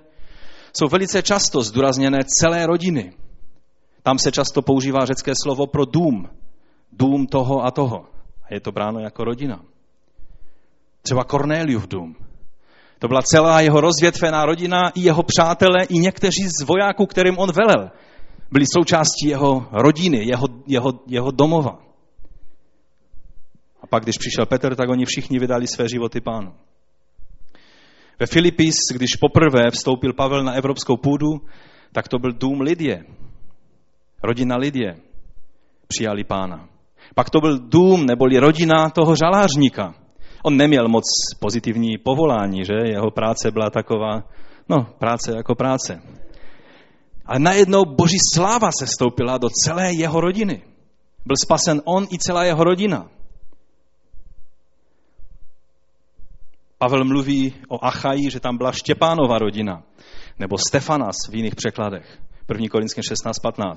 jsou 0.74 0.88
velice 0.88 1.24
často 1.24 1.62
zdůrazněné 1.62 2.18
celé 2.42 2.66
rodiny. 2.66 3.14
Tam 4.04 4.20
se 4.20 4.32
často 4.32 4.62
používá 4.62 5.06
řecké 5.06 5.32
slovo 5.44 5.68
pro 5.68 5.86
dům. 5.86 6.30
Dům 6.92 7.28
toho 7.28 7.66
a 7.66 7.72
toho. 7.72 8.06
A 8.44 8.54
je 8.54 8.60
to 8.60 8.72
bráno 8.72 9.00
jako 9.00 9.24
rodina. 9.24 9.62
Třeba 11.02 11.24
Cornéliův 11.24 11.88
dům. 11.88 12.16
To 13.00 13.08
byla 13.08 13.22
celá 13.22 13.62
jeho 13.62 13.82
rozvětvená 13.82 14.46
rodina, 14.46 14.90
i 14.90 15.02
jeho 15.02 15.24
přátelé, 15.24 15.84
i 15.90 15.98
někteří 15.98 16.48
z 16.48 16.64
vojáků, 16.66 17.06
kterým 17.06 17.38
on 17.38 17.52
velel. 17.52 17.92
Byli 18.52 18.66
součástí 18.78 19.28
jeho 19.28 19.68
rodiny, 19.72 20.26
jeho, 20.28 20.48
jeho, 20.68 20.92
jeho 21.08 21.32
domova. 21.32 21.80
A 23.82 23.88
pak, 23.88 24.04
když 24.04 24.18
přišel 24.18 24.46
Petr, 24.46 24.76
tak 24.76 24.90
oni 24.90 25.06
všichni 25.06 25.40
vydali 25.40 25.68
své 25.68 25.90
životy 25.90 26.22
pánu. 26.22 26.54
Ve 28.20 28.26
Filipis, 28.26 28.76
když 28.94 29.16
poprvé 29.16 29.72
vstoupil 29.72 30.14
Pavel 30.14 30.44
na 30.44 30.54
evropskou 30.54 30.98
půdu, 30.98 31.42
tak 31.92 32.08
to 32.08 32.20
byl 32.20 32.32
dům 32.32 32.62
Lidie. 32.62 33.06
Rodina 34.24 34.58
Lidie 34.58 34.96
přijali 35.88 36.24
pána. 36.24 36.70
Pak 37.16 37.30
to 37.30 37.42
byl 37.42 37.60
dům 37.60 38.06
neboli 38.06 38.40
rodina 38.40 38.90
toho 38.90 39.16
žalářníka. 39.16 39.94
On 40.44 40.58
neměl 40.58 40.88
moc 40.88 41.04
pozitivní 41.40 41.98
povolání, 41.98 42.66
že? 42.66 42.74
Jeho 42.92 43.12
práce 43.12 43.52
byla 43.52 43.70
taková, 43.70 44.24
no, 44.70 44.78
práce 45.00 45.32
jako 45.36 45.56
práce. 45.56 46.02
Ale 47.28 47.40
najednou 47.40 47.86
boží 47.86 48.18
sláva 48.34 48.70
se 48.80 48.88
stoupila 48.88 49.38
do 49.38 49.50
celé 49.50 49.94
jeho 49.94 50.22
rodiny. 50.22 50.62
Byl 51.26 51.36
spasen 51.44 51.82
on 51.86 52.08
i 52.12 52.18
celá 52.18 52.44
jeho 52.44 52.64
rodina. 52.64 53.10
Pavel 56.78 57.04
mluví 57.04 57.54
o 57.68 57.86
Achaji, 57.86 58.32
že 58.32 58.40
tam 58.40 58.58
byla 58.58 58.72
Štěpánova 58.72 59.38
rodina, 59.38 59.84
nebo 60.40 60.58
Stefanas 60.58 61.16
v 61.30 61.36
jiných 61.36 61.56
překladech. 61.56 62.20
1. 62.50 62.68
Korinským 62.72 63.02
16.15. 63.02 63.76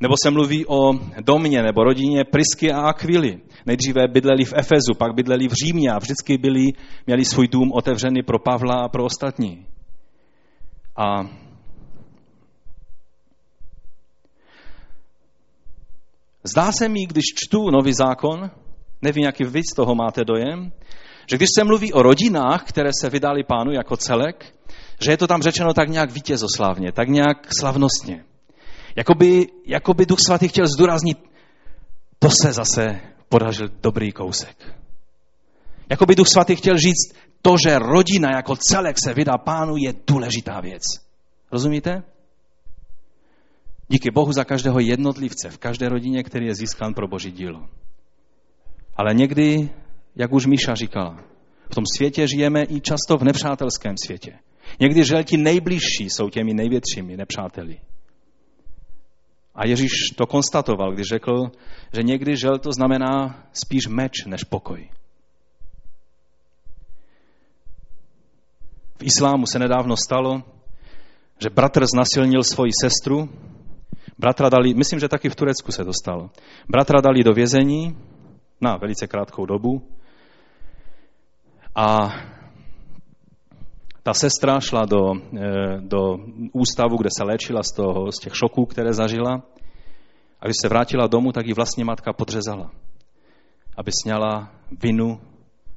Nebo 0.00 0.14
se 0.22 0.30
mluví 0.30 0.66
o 0.66 0.92
domě 1.20 1.62
nebo 1.62 1.84
rodině 1.84 2.24
Prisky 2.24 2.72
a 2.72 2.80
Akvily. 2.80 3.40
Nejdříve 3.66 4.08
bydleli 4.08 4.44
v 4.44 4.52
Efezu, 4.56 4.94
pak 4.98 5.14
bydleli 5.14 5.48
v 5.48 5.52
Římě 5.52 5.90
a 5.90 5.98
vždycky 5.98 6.38
byli, 6.38 6.72
měli 7.06 7.24
svůj 7.24 7.48
dům 7.48 7.72
otevřený 7.72 8.22
pro 8.22 8.38
Pavla 8.38 8.74
a 8.74 8.88
pro 8.88 9.04
ostatní. 9.04 9.66
A 10.96 11.28
zdá 16.44 16.72
se 16.72 16.88
mi, 16.88 17.06
když 17.06 17.24
čtu 17.36 17.70
nový 17.70 17.94
zákon, 17.94 18.50
nevím, 19.02 19.24
jaký 19.24 19.44
vy 19.44 19.60
z 19.72 19.76
toho 19.76 19.94
máte 19.94 20.24
dojem, 20.24 20.72
že 21.30 21.36
když 21.36 21.48
se 21.58 21.64
mluví 21.64 21.92
o 21.92 22.02
rodinách, 22.02 22.64
které 22.64 22.90
se 23.00 23.10
vydali 23.10 23.44
pánu 23.44 23.72
jako 23.72 23.96
celek, 23.96 24.54
že 25.04 25.10
je 25.10 25.16
to 25.16 25.26
tam 25.26 25.42
řečeno 25.42 25.74
tak 25.74 25.88
nějak 25.88 26.10
vítězoslavně, 26.10 26.92
tak 26.92 27.08
nějak 27.08 27.48
slavnostně. 27.58 28.24
Jakoby, 28.96 29.46
jakoby 29.66 30.06
Duch 30.06 30.18
Svatý 30.26 30.48
chtěl 30.48 30.66
zdůraznit, 30.66 31.18
to 32.18 32.28
se 32.42 32.52
zase 32.52 33.00
podařil 33.28 33.68
dobrý 33.82 34.12
kousek. 34.12 34.56
Jakoby 35.90 36.14
Duch 36.14 36.28
Svatý 36.28 36.56
chtěl 36.56 36.78
říct, 36.78 37.14
to, 37.42 37.56
že 37.66 37.78
rodina 37.78 38.30
jako 38.30 38.56
celek 38.56 38.96
se 39.04 39.14
vydá 39.14 39.38
pánu, 39.38 39.76
je 39.76 39.94
důležitá 40.06 40.60
věc. 40.60 40.82
Rozumíte? 41.52 42.02
Díky 43.88 44.10
Bohu 44.10 44.32
za 44.32 44.44
každého 44.44 44.80
jednotlivce 44.80 45.50
v 45.50 45.58
každé 45.58 45.88
rodině, 45.88 46.22
který 46.22 46.46
je 46.46 46.54
získán 46.54 46.94
pro 46.94 47.08
Boží 47.08 47.32
dílo. 47.32 47.68
Ale 48.96 49.14
někdy 49.14 49.70
jak 50.16 50.32
už 50.32 50.46
Míša 50.46 50.74
říkala. 50.74 51.16
V 51.70 51.74
tom 51.74 51.84
světě 51.96 52.28
žijeme 52.28 52.62
i 52.62 52.80
často 52.80 53.16
v 53.16 53.24
nepřátelském 53.24 53.94
světě. 54.04 54.38
Někdy 54.80 55.04
žel 55.04 55.24
ti 55.24 55.36
nejbližší 55.36 56.10
jsou 56.10 56.30
těmi 56.30 56.54
největšími 56.54 57.16
nepřáteli. 57.16 57.80
A 59.54 59.66
Ježíš 59.66 59.90
to 60.16 60.26
konstatoval, 60.26 60.92
když 60.92 61.06
řekl, 61.06 61.50
že 61.96 62.02
někdy 62.02 62.36
žel 62.36 62.58
to 62.58 62.72
znamená 62.72 63.42
spíš 63.52 63.86
meč 63.86 64.24
než 64.26 64.44
pokoj. 64.44 64.90
V 68.98 69.02
islámu 69.02 69.46
se 69.46 69.58
nedávno 69.58 69.96
stalo, 69.96 70.42
že 71.42 71.50
bratr 71.50 71.86
znasilnil 71.86 72.42
svoji 72.42 72.70
sestru, 72.82 73.28
bratra 74.18 74.48
dali, 74.48 74.74
myslím, 74.74 75.00
že 75.00 75.08
taky 75.08 75.28
v 75.28 75.36
Turecku 75.36 75.72
se 75.72 75.84
to 75.84 75.92
stalo, 76.02 76.30
bratra 76.68 77.00
dali 77.00 77.24
do 77.24 77.32
vězení 77.32 77.96
na 78.60 78.76
velice 78.76 79.06
krátkou 79.06 79.46
dobu 79.46 79.82
a 81.74 82.08
ta 84.02 84.14
sestra 84.14 84.60
šla 84.60 84.84
do, 84.84 85.14
eh, 85.16 85.80
do 85.80 86.18
ústavu, 86.52 86.96
kde 86.96 87.08
se 87.16 87.24
léčila 87.24 87.62
z, 87.62 87.76
toho, 87.76 88.12
z 88.12 88.18
těch 88.20 88.36
šoků, 88.36 88.66
které 88.66 88.92
zažila. 88.92 89.42
A 90.40 90.44
když 90.44 90.56
se 90.62 90.68
vrátila 90.68 91.06
domů, 91.06 91.32
tak 91.32 91.46
ji 91.46 91.54
vlastně 91.54 91.84
matka 91.84 92.12
podřezala, 92.12 92.70
aby 93.76 93.90
sněla 94.02 94.52
vinu 94.82 95.20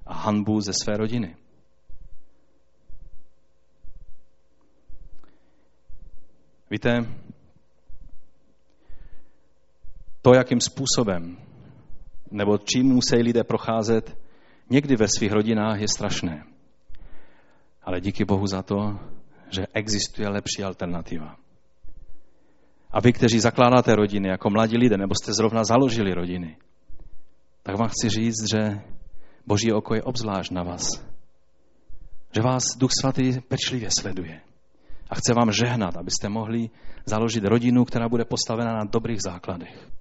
a 0.06 0.14
hanbu 0.14 0.62
ze 0.62 0.72
své 0.74 0.98
rodiny. 0.98 1.36
Víte, 6.72 7.06
to, 10.28 10.34
jakým 10.34 10.62
způsobem 10.62 11.38
nebo 12.32 12.58
čím 12.58 12.86
musí 12.86 13.16
lidé 13.16 13.44
procházet, 13.44 14.18
někdy 14.70 14.96
ve 14.96 15.08
svých 15.08 15.32
rodinách 15.32 15.80
je 15.80 15.88
strašné. 15.88 16.44
Ale 17.84 18.02
díky 18.02 18.26
Bohu 18.26 18.48
za 18.48 18.62
to, 18.62 19.00
že 19.50 19.68
existuje 19.74 20.30
lepší 20.30 20.64
alternativa. 20.64 21.36
A 22.92 23.02
vy, 23.02 23.14
kteří 23.14 23.40
zakládáte 23.40 23.96
rodiny 23.96 24.30
jako 24.30 24.50
mladí 24.50 24.78
lidé, 24.78 24.98
nebo 24.98 25.16
jste 25.16 25.34
zrovna 25.34 25.64
založili 25.64 26.14
rodiny, 26.14 26.58
tak 27.64 27.78
vám 27.78 27.88
chci 27.88 28.10
říct, 28.10 28.50
že 28.52 28.82
Boží 29.46 29.72
oko 29.72 29.96
je 29.96 30.04
obzvlášť 30.04 30.52
na 30.52 30.64
vás. 30.64 30.88
Že 32.36 32.42
vás 32.42 32.64
Duch 32.78 32.92
Svatý 33.02 33.40
pečlivě 33.48 33.90
sleduje. 34.00 34.42
A 35.10 35.16
chce 35.16 35.34
vám 35.34 35.52
žehnat, 35.52 35.98
abyste 35.98 36.30
mohli 36.30 36.70
založit 37.06 37.44
rodinu, 37.44 37.86
která 37.86 38.10
bude 38.10 38.26
postavena 38.26 38.74
na 38.74 38.84
dobrých 38.84 39.22
základech. 39.22 39.97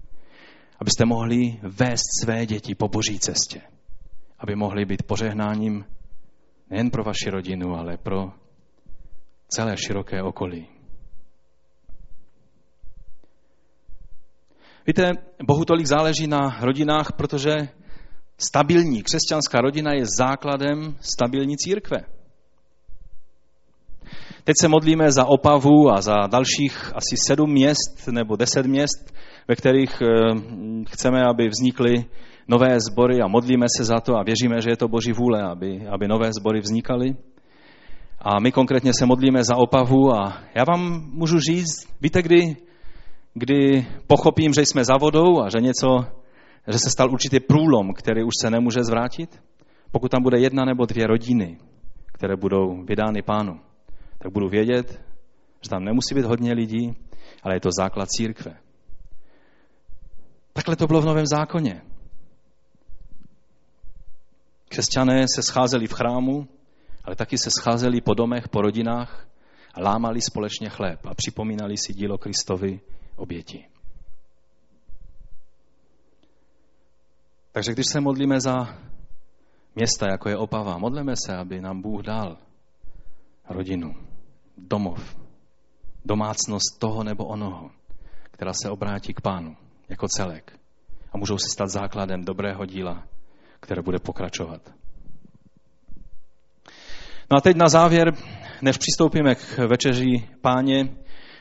Abyste 0.80 1.04
mohli 1.04 1.60
vést 1.62 2.22
své 2.24 2.46
děti 2.46 2.74
po 2.74 2.88
boží 2.88 3.18
cestě. 3.18 3.60
Aby 4.38 4.56
mohli 4.56 4.84
být 4.84 5.02
požehnáním 5.02 5.84
nejen 6.70 6.90
pro 6.90 7.04
vaši 7.04 7.30
rodinu, 7.30 7.74
ale 7.74 7.96
pro 7.96 8.32
celé 9.48 9.76
široké 9.76 10.22
okolí. 10.22 10.68
Víte, 14.86 15.12
Bohu 15.46 15.64
tolik 15.64 15.86
záleží 15.86 16.26
na 16.26 16.58
rodinách, 16.60 17.12
protože 17.12 17.68
stabilní 18.38 19.02
křesťanská 19.02 19.60
rodina 19.60 19.92
je 19.92 20.04
základem 20.18 20.96
stabilní 21.00 21.56
církve. 21.56 21.98
Teď 24.44 24.54
se 24.60 24.68
modlíme 24.68 25.12
za 25.12 25.24
Opavu 25.24 25.90
a 25.90 26.00
za 26.00 26.14
dalších 26.26 26.92
asi 26.94 27.16
sedm 27.26 27.50
měst 27.50 28.08
nebo 28.10 28.36
deset 28.36 28.66
měst, 28.66 29.14
ve 29.48 29.56
kterých 29.56 30.02
eh, 30.02 30.06
chceme, 30.88 31.24
aby 31.24 31.48
vznikly 31.48 32.04
nové 32.48 32.80
sbory 32.80 33.20
a 33.20 33.28
modlíme 33.28 33.66
se 33.76 33.84
za 33.84 34.00
to 34.00 34.16
a 34.16 34.22
věříme, 34.22 34.60
že 34.60 34.70
je 34.70 34.76
to 34.76 34.88
Boží 34.88 35.12
vůle, 35.12 35.42
aby, 35.42 35.86
aby 35.86 36.08
nové 36.08 36.30
sbory 36.32 36.60
vznikaly. 36.60 37.16
A 38.20 38.40
my 38.40 38.52
konkrétně 38.52 38.92
se 38.98 39.06
modlíme 39.06 39.44
za 39.44 39.56
Opavu 39.56 40.14
a 40.14 40.42
já 40.54 40.64
vám 40.64 41.10
můžu 41.12 41.38
říct, 41.40 41.86
víte, 42.00 42.22
kdy, 42.22 42.56
kdy 43.34 43.86
pochopím, 44.06 44.52
že 44.52 44.60
jsme 44.60 44.84
za 44.84 44.96
vodou 44.96 45.42
a 45.42 45.48
že 45.48 45.60
něco, 45.60 46.04
že 46.68 46.78
se 46.78 46.90
stal 46.90 47.10
určitý 47.10 47.40
průlom, 47.40 47.94
který 47.94 48.22
už 48.22 48.32
se 48.40 48.50
nemůže 48.50 48.82
zvrátit? 48.82 49.42
Pokud 49.90 50.10
tam 50.10 50.22
bude 50.22 50.38
jedna 50.38 50.64
nebo 50.64 50.86
dvě 50.86 51.06
rodiny, 51.06 51.58
které 52.12 52.36
budou 52.36 52.84
vydány 52.84 53.22
pánu 53.22 53.60
tak 54.18 54.32
budu 54.32 54.48
vědět, 54.48 55.00
že 55.62 55.70
tam 55.70 55.84
nemusí 55.84 56.14
být 56.14 56.24
hodně 56.24 56.52
lidí, 56.52 56.96
ale 57.42 57.56
je 57.56 57.60
to 57.60 57.68
základ 57.78 58.08
církve. 58.08 58.56
Takhle 60.56 60.76
to 60.76 60.86
bylo 60.86 61.00
v 61.00 61.04
Novém 61.04 61.26
zákoně. 61.26 61.82
Křesťané 64.68 65.24
se 65.34 65.42
scházeli 65.42 65.86
v 65.86 65.92
chrámu, 65.92 66.48
ale 67.04 67.16
taky 67.16 67.38
se 67.38 67.50
scházeli 67.50 68.00
po 68.00 68.14
domech, 68.14 68.48
po 68.48 68.60
rodinách 68.60 69.28
a 69.74 69.80
lámali 69.80 70.20
společně 70.20 70.68
chléb 70.68 71.06
a 71.06 71.14
připomínali 71.14 71.76
si 71.76 71.94
dílo 71.94 72.18
Kristovi 72.18 72.80
oběti. 73.16 73.68
Takže 77.52 77.72
když 77.72 77.86
se 77.92 78.00
modlíme 78.00 78.40
za 78.40 78.78
města, 79.74 80.06
jako 80.10 80.28
je 80.28 80.36
Opava, 80.36 80.78
modleme 80.78 81.14
se, 81.26 81.36
aby 81.36 81.60
nám 81.60 81.82
Bůh 81.82 82.02
dal 82.02 82.36
rodinu, 83.48 83.94
domov, 84.56 85.16
domácnost 86.04 86.78
toho 86.78 87.04
nebo 87.04 87.24
onoho, 87.24 87.70
která 88.30 88.52
se 88.52 88.70
obrátí 88.70 89.14
k 89.14 89.20
pánu 89.20 89.56
jako 89.88 90.08
celek 90.08 90.58
a 91.12 91.18
můžou 91.18 91.38
se 91.38 91.46
stát 91.52 91.68
základem 91.68 92.24
dobrého 92.24 92.66
díla, 92.66 93.04
které 93.60 93.82
bude 93.82 93.98
pokračovat. 93.98 94.60
No 97.30 97.38
a 97.38 97.40
teď 97.40 97.56
na 97.56 97.68
závěr, 97.68 98.12
než 98.62 98.78
přistoupíme 98.78 99.34
k 99.34 99.58
večeři 99.58 100.28
páně, 100.40 100.88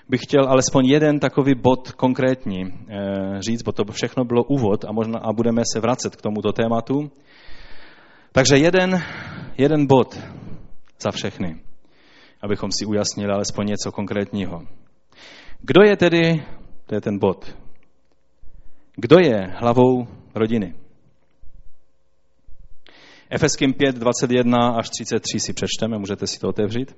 bych 0.10 0.22
chtěl 0.22 0.50
alespoň 0.50 0.86
jeden 0.86 1.20
takový 1.20 1.56
bod 1.56 1.91
konkrétní 1.91 2.64
eh, 2.64 3.41
říct, 3.41 3.62
bo 3.62 3.72
to 3.72 3.84
všechno 3.91 4.26
bylo 4.26 4.43
úvod 4.43 4.86
a, 4.86 4.91
možná, 4.91 5.20
a 5.20 5.34
budeme 5.34 5.62
se 5.74 5.80
vracet 5.80 6.16
k 6.16 6.22
tomuto 6.22 6.52
tématu. 6.52 7.12
Takže 8.32 8.58
jeden, 8.58 9.04
jeden 9.58 9.88
bod 9.88 10.20
za 11.00 11.12
všechny 11.12 11.66
abychom 12.46 12.70
si 12.72 12.86
ujasnili 12.86 13.32
alespoň 13.32 13.68
něco 13.68 13.91
konkrétního. 13.91 14.62
Kdo 15.62 15.82
je 15.84 15.98
tedy, 15.98 16.43
to 16.86 16.96
je 16.96 17.02
ten 17.02 17.20
bod, 17.20 17.58
kdo 18.96 19.20
je 19.20 19.54
hlavou 19.56 20.08
rodiny? 20.36 20.76
Efeským 23.30 23.74
5, 23.74 23.96
21 23.96 24.70
až 24.70 24.89
33 24.89 25.39
si 25.39 25.54
přečteme, 25.54 25.98
můžete 25.98 26.28
si 26.28 26.39
to 26.39 26.50
otevřít. 26.50 26.96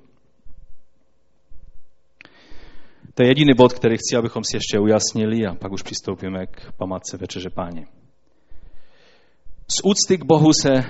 To 3.14 3.22
je 3.22 3.28
jediný 3.28 3.54
bod, 3.56 3.72
který 3.72 3.96
chci, 3.96 4.16
abychom 4.16 4.44
si 4.44 4.56
ještě 4.56 4.78
ujasnili 4.78 5.46
a 5.46 5.54
pak 5.54 5.72
už 5.72 5.82
přistoupíme 5.82 6.46
k 6.46 6.72
památce 6.72 7.16
Večeře 7.16 7.50
Páně. 7.50 7.86
Z 9.68 9.84
úcty 9.84 10.18
k 10.18 10.24
Bohu 10.24 10.52
se 10.62 10.82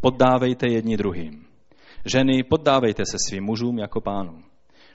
poddávejte 0.00 0.68
jedni 0.68 0.96
druhým. 0.96 1.46
Ženy, 2.04 2.42
poddávejte 2.42 3.02
se 3.06 3.16
svým 3.28 3.44
mužům 3.44 3.78
jako 3.78 4.00
pánu. 4.00 4.42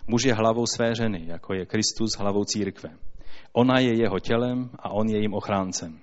Muž 0.07 0.23
je 0.23 0.33
hlavou 0.33 0.65
své 0.65 0.95
ženy, 0.95 1.23
jako 1.25 1.53
je 1.53 1.65
Kristus 1.65 2.17
hlavou 2.19 2.43
církve. 2.43 2.89
Ona 3.53 3.79
je 3.79 4.01
jeho 4.01 4.19
tělem 4.19 4.69
a 4.79 4.89
on 4.89 5.09
je 5.09 5.15
jejím 5.15 5.33
ochráncem. 5.33 5.99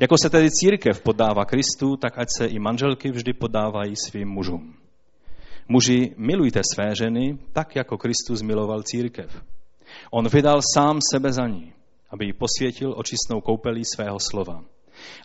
Jako 0.00 0.16
se 0.22 0.30
tedy 0.30 0.48
církev 0.50 1.02
poddává 1.02 1.44
Kristu, 1.44 1.96
tak 1.96 2.18
ať 2.18 2.28
se 2.38 2.46
i 2.46 2.58
manželky 2.58 3.10
vždy 3.10 3.32
podávají 3.32 3.96
svým 3.96 4.28
mužům. 4.28 4.74
Muži, 5.68 6.14
milujte 6.16 6.60
své 6.74 6.94
ženy, 6.94 7.38
tak 7.52 7.76
jako 7.76 7.98
Kristus 7.98 8.42
miloval 8.42 8.82
církev. 8.82 9.42
On 10.10 10.28
vydal 10.28 10.60
sám 10.74 10.98
sebe 11.12 11.32
za 11.32 11.46
ní, 11.46 11.72
aby 12.10 12.24
ji 12.24 12.32
posvětil 12.32 12.94
očistnou 12.96 13.40
koupelí 13.40 13.82
svého 13.84 14.18
slova 14.20 14.64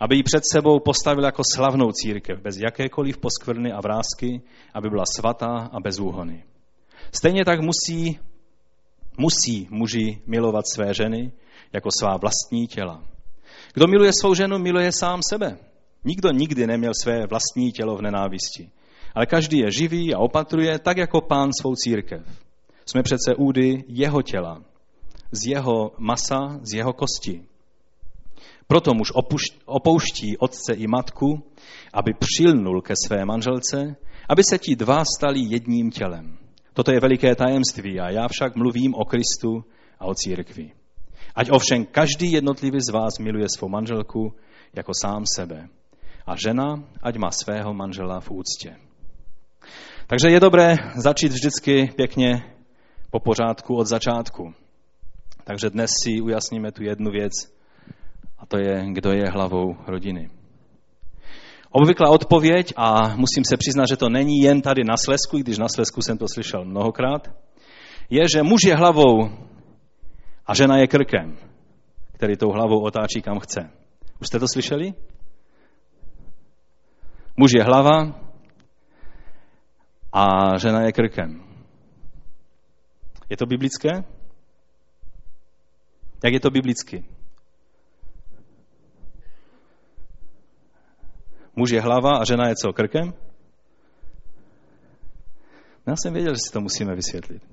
aby 0.02 0.16
ji 0.16 0.24
před 0.24 0.44
sebou 0.52 0.80
postavil 0.80 1.24
jako 1.24 1.44
slavnou 1.56 1.92
církev, 1.92 2.42
bez 2.42 2.58
jakékoliv 2.58 3.18
poskvrny 3.18 3.72
a 3.72 3.82
vrázky, 3.82 4.42
aby 4.74 4.90
byla 4.90 5.04
svatá 5.16 5.70
a 5.72 5.80
bez 5.80 6.00
úhony. 6.00 6.44
Stejně 7.12 7.46
tak 7.46 7.60
musí, 7.60 8.20
musí 9.20 9.68
muži 9.70 10.22
milovat 10.28 10.66
své 10.74 10.94
ženy 10.94 11.32
jako 11.74 11.90
svá 12.00 12.18
vlastní 12.18 12.68
těla. 12.68 13.04
Kdo 13.74 13.88
miluje 13.88 14.12
svou 14.22 14.34
ženu, 14.34 14.60
miluje 14.60 14.92
sám 14.92 15.20
sebe. 15.30 15.58
Nikdo 16.04 16.32
nikdy 16.32 16.68
neměl 16.68 16.92
své 17.02 17.28
vlastní 17.28 17.72
tělo 17.72 17.98
v 17.98 18.02
nenávisti. 18.02 18.70
Ale 19.16 19.26
každý 19.26 19.58
je 19.58 19.72
živý 19.72 20.14
a 20.16 20.20
opatruje 20.20 20.80
tak 20.80 20.98
jako 20.98 21.22
pán 21.22 21.50
svou 21.62 21.76
církev. 21.76 22.22
Jsme 22.86 23.04
přece 23.04 23.36
údy 23.36 23.84
jeho 23.88 24.22
těla, 24.22 24.64
z 25.32 25.48
jeho 25.48 25.92
masa, 25.98 26.60
z 26.64 26.74
jeho 26.74 26.94
kosti. 26.94 27.44
Proto 28.68 28.94
muž 28.94 29.12
opouští 29.66 30.38
otce 30.38 30.74
i 30.74 30.88
matku, 30.88 31.44
aby 31.94 32.14
přilnul 32.14 32.82
ke 32.82 32.94
své 33.08 33.26
manželce, 33.26 33.96
aby 34.30 34.44
se 34.50 34.58
ti 34.58 34.76
dva 34.76 35.04
stali 35.18 35.40
jedním 35.40 35.92
tělem. 35.92 36.39
Toto 36.80 36.92
je 36.92 37.00
veliké 37.00 37.36
tajemství 37.36 38.00
a 38.00 38.10
já 38.10 38.28
však 38.28 38.56
mluvím 38.56 38.96
o 38.96 39.06
Kristu 39.06 39.64
a 40.00 40.06
o 40.06 40.16
církvi. 40.16 40.72
Ať 41.36 41.52
ovšem 41.52 41.86
každý 41.86 42.32
jednotlivý 42.32 42.80
z 42.80 42.90
vás 42.90 43.20
miluje 43.20 43.46
svou 43.50 43.70
manželku 43.70 44.34
jako 44.74 44.92
sám 45.02 45.24
sebe. 45.36 45.68
A 46.26 46.36
žena, 46.36 46.84
ať 47.04 47.18
má 47.18 47.32
svého 47.32 47.74
manžela 47.74 48.20
v 48.20 48.32
úctě. 48.32 48.76
Takže 50.08 50.28
je 50.30 50.40
dobré 50.40 50.76
začít 50.96 51.32
vždycky 51.32 51.92
pěkně 51.96 52.44
po 53.12 53.20
pořádku 53.20 53.76
od 53.76 53.88
začátku. 53.88 54.54
Takže 55.44 55.70
dnes 55.70 55.92
si 56.04 56.22
ujasníme 56.22 56.72
tu 56.72 56.84
jednu 56.84 57.12
věc, 57.12 57.32
a 58.38 58.46
to 58.46 58.58
je, 58.58 58.86
kdo 58.94 59.12
je 59.12 59.30
hlavou 59.30 59.76
rodiny. 59.88 60.39
Obvyklá 61.72 62.10
odpověď, 62.10 62.74
a 62.76 63.16
musím 63.16 63.44
se 63.46 63.58
přiznat, 63.58 63.86
že 63.90 63.98
to 63.98 64.10
není 64.10 64.40
jen 64.40 64.62
tady 64.62 64.84
na 64.84 64.98
Slesku, 64.98 65.38
když 65.38 65.58
na 65.58 65.68
Slesku 65.76 66.02
jsem 66.02 66.18
to 66.18 66.26
slyšel 66.34 66.66
mnohokrát, 66.66 67.32
je, 68.10 68.24
že 68.36 68.44
muž 68.44 68.60
je 68.66 68.76
hlavou 68.76 69.30
a 70.48 70.56
žena 70.56 70.78
je 70.78 70.88
krkem, 70.88 71.38
který 72.14 72.38
tou 72.38 72.52
hlavou 72.52 72.84
otáčí 72.84 73.22
kam 73.22 73.40
chce. 73.40 73.70
Už 74.22 74.28
jste 74.28 74.40
to 74.40 74.48
slyšeli? 74.48 74.94
Muž 77.38 77.52
je 77.56 77.64
hlava 77.64 78.20
a 80.14 80.58
žena 80.58 80.82
je 80.82 80.92
krkem. 80.92 81.44
Je 83.30 83.38
to 83.38 83.46
biblické? 83.46 83.90
Jak 86.24 86.34
je 86.34 86.40
to 86.40 86.50
biblicky? 86.50 87.06
Muž 91.56 91.70
je 91.70 91.82
hlava 91.82 92.18
a 92.18 92.26
žena 92.26 92.48
je 92.48 92.56
co, 92.56 92.74
krkem? 92.74 93.14
Já 95.88 95.96
jsem 95.96 96.14
věděl, 96.14 96.34
že 96.34 96.42
si 96.48 96.54
to 96.54 96.62
musíme 96.62 96.96
vysvětlit. 96.96 97.44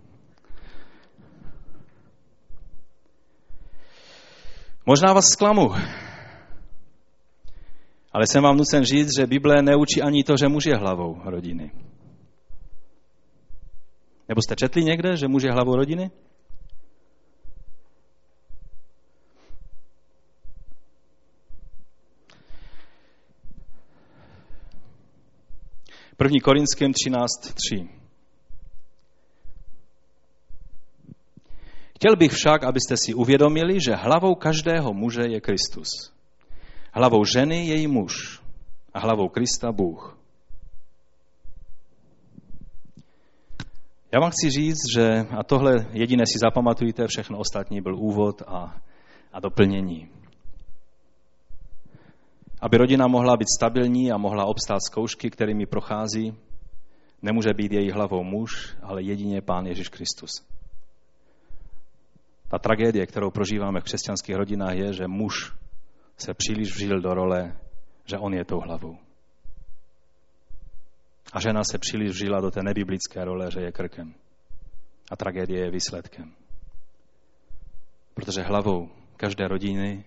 Možná 4.87 5.13
vás 5.13 5.25
zklamu, 5.25 5.71
ale 8.13 8.27
jsem 8.27 8.43
vám 8.43 8.57
nucen 8.57 8.85
říct, 8.85 9.17
že 9.19 9.27
Bible 9.27 9.63
neučí 9.63 10.03
ani 10.03 10.25
to, 10.25 10.37
že 10.37 10.49
muž 10.49 10.65
je 10.67 10.77
hlavou 10.77 11.21
rodiny. 11.25 11.71
Nebo 14.29 14.43
jste 14.43 14.57
četli 14.57 14.85
někde, 14.85 15.17
že 15.17 15.29
muž 15.29 15.43
je 15.43 15.53
hlavou 15.53 15.77
rodiny? 15.77 16.11
První 26.17 26.41
Korinským 26.41 26.93
13.3. 26.93 27.89
Chtěl 31.97 32.17
bych 32.17 32.33
však, 32.33 32.65
abyste 32.65 32.97
si 32.97 33.15
uvědomili, 33.15 33.81
že 33.81 33.95
hlavou 33.95 34.35
každého 34.35 34.93
muže 34.95 35.23
je 35.29 35.41
Kristus. 35.41 35.89
Hlavou 36.93 37.25
ženy 37.25 37.67
je 37.67 37.77
její 37.77 37.87
muž 37.87 38.41
a 38.95 38.99
hlavou 39.01 39.29
Krista 39.29 39.73
Bůh. 39.73 40.19
Já 44.13 44.21
vám 44.21 44.31
chci 44.31 44.51
říct, 44.51 44.83
že, 44.97 45.27
a 45.39 45.43
tohle 45.43 45.73
jediné 45.93 46.25
si 46.27 46.39
zapamatujte, 46.39 47.07
všechno 47.07 47.39
ostatní 47.39 47.81
byl 47.81 47.97
úvod 47.97 48.43
a, 48.47 48.77
a 49.33 49.41
doplnění. 49.41 50.09
Aby 52.61 52.77
rodina 52.77 53.07
mohla 53.07 53.37
být 53.37 53.49
stabilní 53.59 54.13
a 54.13 54.17
mohla 54.17 54.45
obstát 54.45 54.81
zkoušky, 54.81 55.31
kterými 55.31 55.67
prochází, 55.67 56.35
nemůže 57.23 57.55
být 57.55 57.73
její 57.73 57.91
hlavou 57.91 58.25
muž, 58.25 58.77
ale 58.83 59.03
jedině 59.03 59.43
Pán 59.43 59.67
Ježíš 59.67 59.89
Kristus. 59.89 60.31
Ta 62.49 62.59
tragédie, 62.59 63.07
kterou 63.07 63.31
prožíváme 63.31 63.81
v 63.81 63.85
křesťanských 63.85 64.37
rodinách, 64.37 64.75
je, 64.75 64.93
že 64.93 65.07
muž 65.07 65.53
se 66.17 66.35
příliš 66.35 66.75
vžil 66.75 67.01
do 67.01 67.15
role, 67.15 67.57
že 68.05 68.19
on 68.19 68.35
je 68.35 68.45
tou 68.45 68.61
hlavou. 68.61 68.99
A 71.33 71.41
žena 71.41 71.65
se 71.65 71.79
příliš 71.79 72.11
vžila 72.11 72.41
do 72.41 72.51
té 72.51 72.63
nebiblické 72.63 73.25
role, 73.25 73.51
že 73.51 73.61
je 73.61 73.73
krkem. 73.73 74.15
A 75.11 75.17
tragédie 75.17 75.65
je 75.65 75.71
výsledkem. 75.71 76.33
Protože 78.15 78.43
hlavou 78.43 78.89
každé 79.17 79.49
rodiny, 79.49 80.05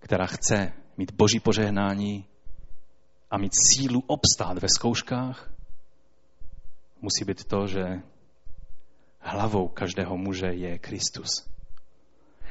která 0.00 0.26
chce 0.26 0.72
mít 0.96 1.12
boží 1.12 1.40
požehnání 1.40 2.24
a 3.30 3.38
mít 3.38 3.52
sílu 3.72 4.02
obstát 4.06 4.58
ve 4.58 4.68
zkouškách, 4.68 5.52
musí 7.00 7.24
být 7.24 7.44
to, 7.44 7.66
že 7.66 8.02
hlavou 9.18 9.68
každého 9.68 10.16
muže 10.16 10.46
je 10.46 10.78
Kristus. 10.78 11.28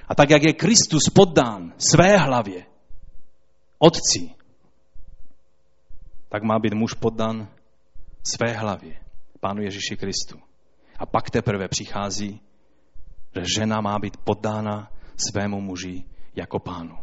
A 0.07 0.15
tak, 0.15 0.29
jak 0.29 0.43
je 0.43 0.53
Kristus 0.53 1.03
poddán 1.15 1.73
své 1.77 2.17
hlavě, 2.17 2.65
otci, 3.79 4.35
tak 6.29 6.43
má 6.43 6.59
být 6.59 6.73
muž 6.73 6.93
poddan 6.93 7.47
své 8.23 8.53
hlavě, 8.53 8.99
Pánu 9.39 9.61
Ježíši 9.61 9.97
Kristu. 9.97 10.39
A 10.99 11.05
pak 11.05 11.29
teprve 11.29 11.67
přichází, 11.67 12.41
že 13.35 13.41
žena 13.57 13.81
má 13.81 13.99
být 13.99 14.17
poddána 14.17 14.91
svému 15.29 15.61
muži 15.61 16.03
jako 16.35 16.59
pánu. 16.59 16.97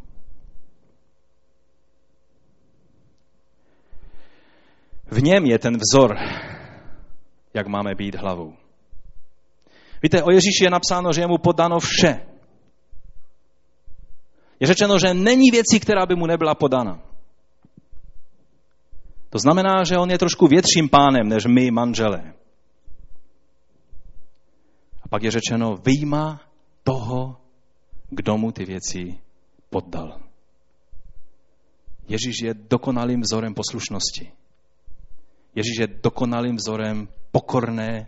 V 5.10 5.22
něm 5.22 5.44
je 5.44 5.58
ten 5.58 5.76
vzor, 5.76 6.16
jak 7.54 7.66
máme 7.66 7.94
být 7.94 8.14
hlavou. 8.14 8.54
Víte, 10.02 10.22
o 10.22 10.30
Ježíši 10.30 10.64
je 10.64 10.70
napsáno, 10.70 11.12
že 11.12 11.20
je 11.20 11.26
mu 11.26 11.38
podáno 11.38 11.78
vše. 11.78 12.26
Je 14.60 14.66
řečeno, 14.66 14.98
že 14.98 15.14
není 15.14 15.50
věcí, 15.50 15.80
která 15.80 16.06
by 16.06 16.14
mu 16.14 16.26
nebyla 16.26 16.54
podána. 16.54 17.02
To 19.30 19.38
znamená, 19.38 19.84
že 19.84 19.98
on 19.98 20.10
je 20.10 20.18
trošku 20.18 20.46
větším 20.46 20.88
pánem, 20.88 21.28
než 21.28 21.46
my, 21.46 21.70
manželé. 21.70 22.32
A 25.02 25.08
pak 25.08 25.22
je 25.22 25.30
řečeno, 25.30 25.76
vyjma 25.76 26.40
toho, 26.84 27.36
kdo 28.10 28.38
mu 28.38 28.52
ty 28.52 28.64
věci 28.64 29.18
poddal. 29.70 30.20
Ježíš 32.08 32.36
je 32.42 32.54
dokonalým 32.54 33.20
vzorem 33.20 33.54
poslušnosti. 33.54 34.32
Ježíš 35.58 35.76
je 35.80 35.86
dokonalým 36.02 36.56
vzorem 36.56 37.08
pokorné 37.30 38.06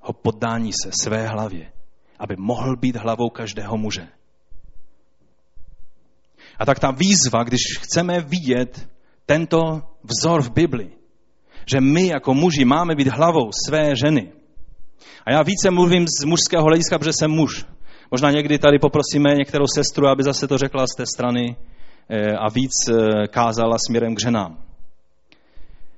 ho 0.00 0.12
poddání 0.12 0.70
se 0.72 0.90
své 1.02 1.26
hlavě, 1.26 1.72
aby 2.18 2.36
mohl 2.38 2.76
být 2.76 2.96
hlavou 2.96 3.30
každého 3.30 3.76
muže. 3.76 4.08
A 6.58 6.66
tak 6.66 6.78
ta 6.78 6.90
výzva, 6.90 7.42
když 7.42 7.60
chceme 7.80 8.20
vidět 8.20 8.88
tento 9.26 9.82
vzor 10.02 10.42
v 10.42 10.50
Bibli, 10.50 10.90
že 11.66 11.80
my 11.80 12.06
jako 12.06 12.34
muži 12.34 12.64
máme 12.64 12.94
být 12.94 13.08
hlavou 13.08 13.50
své 13.66 13.96
ženy. 13.96 14.32
A 15.26 15.32
já 15.32 15.42
více 15.42 15.70
mluvím 15.70 16.06
z 16.20 16.24
mužského 16.24 16.64
hlediska, 16.64 16.98
protože 16.98 17.12
jsem 17.12 17.30
muž. 17.30 17.66
Možná 18.10 18.30
někdy 18.30 18.58
tady 18.58 18.78
poprosíme 18.78 19.34
některou 19.34 19.66
sestru, 19.66 20.06
aby 20.08 20.22
zase 20.22 20.48
to 20.48 20.58
řekla 20.58 20.86
z 20.86 20.96
té 20.96 21.06
strany 21.06 21.56
eh, 22.08 22.32
a 22.36 22.48
víc 22.48 22.72
eh, 22.88 23.28
kázala 23.28 23.76
směrem 23.86 24.14
k 24.14 24.20
ženám. 24.20 24.71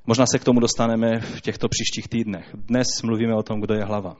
Možná 0.07 0.27
se 0.27 0.39
k 0.39 0.45
tomu 0.45 0.61
dostaneme 0.61 1.21
v 1.21 1.41
těchto 1.41 1.69
příštích 1.69 2.09
týdnech. 2.09 2.51
Dnes 2.55 2.87
mluvíme 3.05 3.35
o 3.35 3.43
tom, 3.43 3.61
kdo 3.61 3.75
je 3.75 3.85
hlava. 3.85 4.17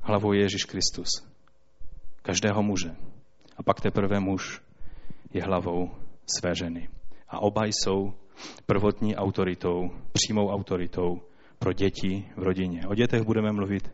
Hlavou 0.00 0.32
je 0.32 0.40
Ježíš 0.40 0.64
Kristus. 0.64 1.08
Každého 2.22 2.62
muže. 2.62 2.96
A 3.56 3.62
pak 3.62 3.80
teprve 3.80 4.20
muž 4.20 4.60
je 5.34 5.42
hlavou 5.42 5.90
své 6.38 6.54
ženy. 6.54 6.88
A 7.28 7.38
oba 7.38 7.64
jsou 7.64 8.14
prvotní 8.66 9.16
autoritou, 9.16 9.90
přímou 10.12 10.48
autoritou 10.48 11.20
pro 11.58 11.72
děti 11.72 12.28
v 12.36 12.42
rodině. 12.42 12.80
O 12.88 12.94
dětech 12.94 13.22
budeme 13.22 13.52
mluvit 13.52 13.90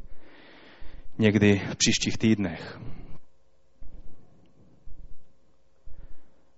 někdy 1.18 1.58
v 1.58 1.76
příštích 1.76 2.18
týdnech. 2.18 2.80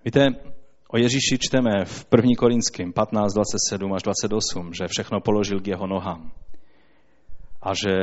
Víte, 0.04 0.53
O 0.94 0.98
Ježíši 0.98 1.38
čteme 1.38 1.84
v 1.84 2.06
1. 2.16 2.30
Korinským 2.38 2.92
15, 2.92 3.34
27 3.34 3.92
až 3.92 4.02
28, 4.02 4.74
že 4.74 4.86
všechno 4.88 5.20
položil 5.20 5.60
k 5.60 5.66
jeho 5.66 5.86
nohám. 5.86 6.30
A 7.62 7.74
že, 7.74 7.94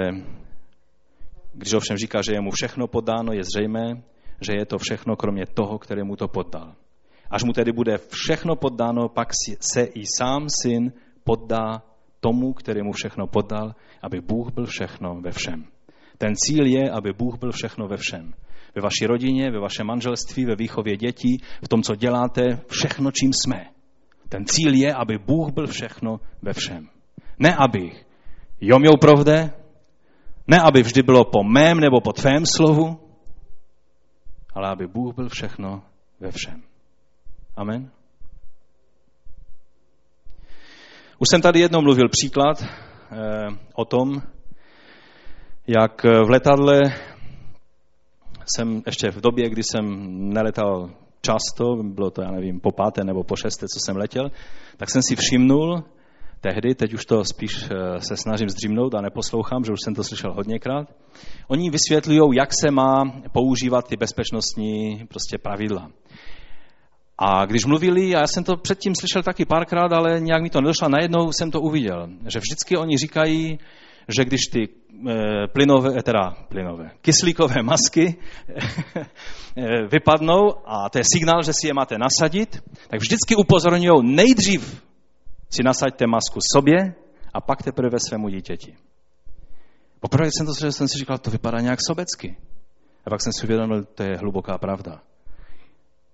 když 1.54 1.74
ovšem 1.74 1.98
říká, 1.98 2.22
že 2.22 2.34
je 2.34 2.42
mu 2.42 2.52
všechno 2.52 2.88
podáno, 2.88 3.34
je 3.34 3.44
zřejmé, 3.44 4.04
že 4.42 4.54
je 4.54 4.66
to 4.66 4.78
všechno 4.78 5.16
kromě 5.16 5.46
toho, 5.54 5.80
který 5.80 6.04
mu 6.04 6.16
to 6.16 6.28
poddal. 6.28 6.76
Až 7.30 7.44
mu 7.44 7.54
tedy 7.54 7.72
bude 7.72 7.98
všechno 7.98 8.56
poddáno, 8.56 9.10
pak 9.10 9.30
se 9.74 9.84
i 9.84 10.04
sám 10.18 10.48
syn 10.62 10.92
poddá 11.24 11.84
tomu, 12.20 12.54
který 12.54 12.84
mu 12.84 12.92
všechno 12.92 13.28
poddal, 13.28 13.76
aby 14.02 14.22
Bůh 14.22 14.52
byl 14.54 14.66
všechno 14.66 15.22
ve 15.22 15.32
všem. 15.32 15.66
Ten 16.18 16.34
cíl 16.36 16.66
je, 16.66 16.92
aby 16.92 17.14
Bůh 17.14 17.40
byl 17.40 17.52
všechno 17.52 17.88
ve 17.88 17.98
všem 17.98 18.34
ve 18.76 18.82
vaší 18.82 19.06
rodině, 19.06 19.52
ve 19.52 19.60
vašem 19.60 19.88
manželství, 19.88 20.46
ve 20.46 20.56
výchově 20.56 20.98
dětí, 20.98 21.38
v 21.66 21.68
tom, 21.68 21.82
co 21.82 21.96
děláte, 21.96 22.62
všechno, 22.68 23.12
čím 23.12 23.32
jsme. 23.34 23.66
Ten 24.30 24.46
cíl 24.46 24.74
je, 24.74 24.94
aby 24.94 25.18
Bůh 25.18 25.52
byl 25.52 25.68
všechno 25.68 26.20
ve 26.42 26.54
všem. 26.54 26.90
Ne 27.40 27.56
aby 27.56 27.92
jo 28.62 28.80
měl 28.80 28.98
pravde, 28.98 29.54
ne 30.48 30.60
aby 30.60 30.82
vždy 30.82 31.04
bylo 31.04 31.26
po 31.26 31.44
mém 31.44 31.80
nebo 31.80 32.02
po 32.02 32.14
tvém 32.14 32.44
slovu, 32.46 33.00
ale 34.54 34.70
aby 34.70 34.88
Bůh 34.88 35.16
byl 35.16 35.30
všechno 35.30 35.84
ve 36.20 36.32
všem. 36.32 36.62
Amen. 37.56 37.92
Už 41.20 41.28
jsem 41.32 41.42
tady 41.42 41.60
jednou 41.60 41.82
mluvil 41.82 42.10
příklad 42.10 42.64
eh, 42.64 42.68
o 43.74 43.86
tom, 43.86 44.22
jak 45.68 46.04
v 46.04 46.30
letadle 46.30 46.80
jsem 48.56 48.82
ještě 48.86 49.12
v 49.12 49.22
době, 49.22 49.50
kdy 49.50 49.64
jsem 49.64 49.84
neletal 50.34 50.90
často, 51.22 51.76
bylo 51.84 52.12
to, 52.12 52.22
já 52.22 52.32
nevím, 52.32 52.60
po 52.60 52.72
páté 52.72 53.04
nebo 53.04 53.24
po 53.24 53.36
šesté, 53.36 53.66
co 53.68 53.80
jsem 53.86 53.98
letěl, 53.98 54.32
tak 54.78 54.90
jsem 54.90 55.02
si 55.02 55.16
všimnul 55.16 55.84
tehdy, 56.42 56.76
teď 56.76 56.94
už 56.94 57.06
to 57.06 57.24
spíš 57.24 57.64
eh, 57.64 58.00
se 58.00 58.18
snažím 58.18 58.50
zdřímnout 58.50 58.96
a 58.96 59.02
neposlouchám, 59.02 59.64
že 59.64 59.74
už 59.74 59.80
jsem 59.84 59.96
to 59.96 60.04
slyšel 60.04 60.34
hodněkrát. 60.34 60.88
Oni 61.48 61.70
vysvětlují, 61.70 62.38
jak 62.38 62.54
se 62.54 62.72
má 62.72 63.04
používat 63.32 63.88
ty 63.88 63.98
bezpečnostní 63.98 65.06
prostě 65.10 65.38
pravidla. 65.38 65.92
A 67.18 67.46
když 67.46 67.66
mluvili, 67.66 68.16
a 68.16 68.20
já 68.20 68.28
jsem 68.28 68.44
to 68.44 68.58
předtím 68.58 68.96
slyšel 68.96 69.24
taky 69.24 69.46
párkrát, 69.46 69.92
ale 69.94 70.20
nějak 70.20 70.42
mi 70.42 70.50
to 70.50 70.62
nedošlo, 70.62 70.90
najednou 70.90 71.32
jsem 71.32 71.52
to 71.52 71.62
uviděl, 71.62 72.10
že 72.28 72.40
vždycky 72.40 72.78
oni 72.78 72.98
říkají, 72.98 73.60
že 74.08 74.26
když 74.26 74.42
ty 74.52 74.70
eh, 75.10 75.48
plynové, 75.48 76.04
teda 76.04 76.32
plynové, 76.50 76.92
kyslíkové 77.02 77.64
masky 77.64 78.16
eh, 78.50 79.88
vypadnou 79.92 80.54
a 80.66 80.90
to 80.90 80.98
je 80.98 81.04
signál, 81.14 81.44
že 81.44 81.52
si 81.54 81.68
je 81.68 81.74
máte 81.74 81.96
nasadit, 81.98 82.64
tak 82.88 83.00
vždycky 83.00 83.36
upozorňují 83.36 84.16
nejdřív 84.16 84.84
si 85.50 85.64
nasaďte 85.64 86.08
masku 86.08 86.40
sobě 86.56 86.94
a 87.34 87.42
pak 87.42 87.64
teprve 87.64 87.98
svému 88.08 88.30
dítěti. 88.30 88.76
Poprvé 90.00 90.28
jsem 90.28 90.46
to 90.46 90.54
slyšel, 90.54 90.72
jsem 90.72 90.88
si 90.88 90.98
říkal, 91.00 91.18
to 91.18 91.32
vypadá 91.32 91.60
nějak 91.60 91.80
sobecky. 91.88 92.38
A 93.06 93.10
pak 93.10 93.22
jsem 93.22 93.34
si 93.34 93.46
uvědomil, 93.46 93.84
to 93.84 94.04
je 94.04 94.18
hluboká 94.18 94.58
pravda. 94.58 95.02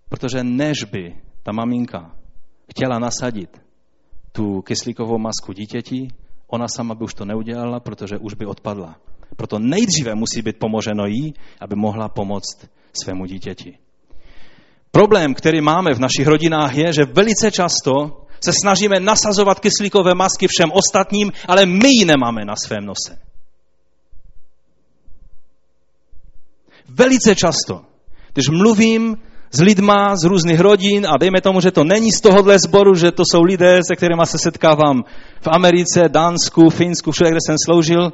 Protože 0.09 0.43
než 0.43 0.83
by 0.83 1.15
ta 1.43 1.51
maminka 1.51 2.15
chtěla 2.71 2.99
nasadit 2.99 3.61
tu 4.31 4.61
kyslíkovou 4.61 5.17
masku 5.17 5.53
dítěti, 5.53 6.07
ona 6.47 6.67
sama 6.67 6.95
by 6.95 7.03
už 7.03 7.13
to 7.13 7.25
neudělala, 7.25 7.79
protože 7.79 8.17
už 8.17 8.33
by 8.33 8.45
odpadla. 8.45 8.95
Proto 9.35 9.59
nejdříve 9.59 10.15
musí 10.15 10.41
být 10.41 10.59
pomoženo 10.59 11.05
jí, 11.05 11.33
aby 11.61 11.75
mohla 11.75 12.09
pomoct 12.09 12.69
svému 13.03 13.25
dítěti. 13.25 13.77
Problém, 14.91 15.33
který 15.33 15.61
máme 15.61 15.93
v 15.93 15.99
našich 15.99 16.27
rodinách, 16.27 16.75
je, 16.75 16.93
že 16.93 17.05
velice 17.05 17.51
často 17.51 17.93
se 18.43 18.53
snažíme 18.61 18.99
nasazovat 18.99 19.59
kyslíkové 19.59 20.15
masky 20.15 20.47
všem 20.47 20.71
ostatním, 20.71 21.31
ale 21.47 21.65
my 21.65 21.89
ji 21.89 22.05
nemáme 22.05 22.45
na 22.45 22.55
svém 22.55 22.85
nose. 22.85 23.19
Velice 26.89 27.35
často, 27.35 27.81
když 28.33 28.49
mluvím 28.49 29.17
s 29.51 29.61
lidma 29.61 30.15
z 30.15 30.23
různých 30.23 30.59
rodin 30.59 31.07
a 31.07 31.17
dejme 31.17 31.41
tomu, 31.41 31.61
že 31.61 31.71
to 31.71 31.83
není 31.83 32.11
z 32.11 32.21
tohohle 32.21 32.59
sboru, 32.59 32.95
že 32.95 33.11
to 33.11 33.23
jsou 33.31 33.43
lidé, 33.43 33.79
se 33.87 33.95
kterými 33.95 34.25
se 34.25 34.37
setkávám 34.37 35.03
v 35.41 35.47
Americe, 35.47 36.09
Dánsku, 36.09 36.69
Finsku, 36.69 37.11
všude, 37.11 37.29
kde 37.29 37.39
jsem 37.45 37.55
sloužil, 37.65 38.13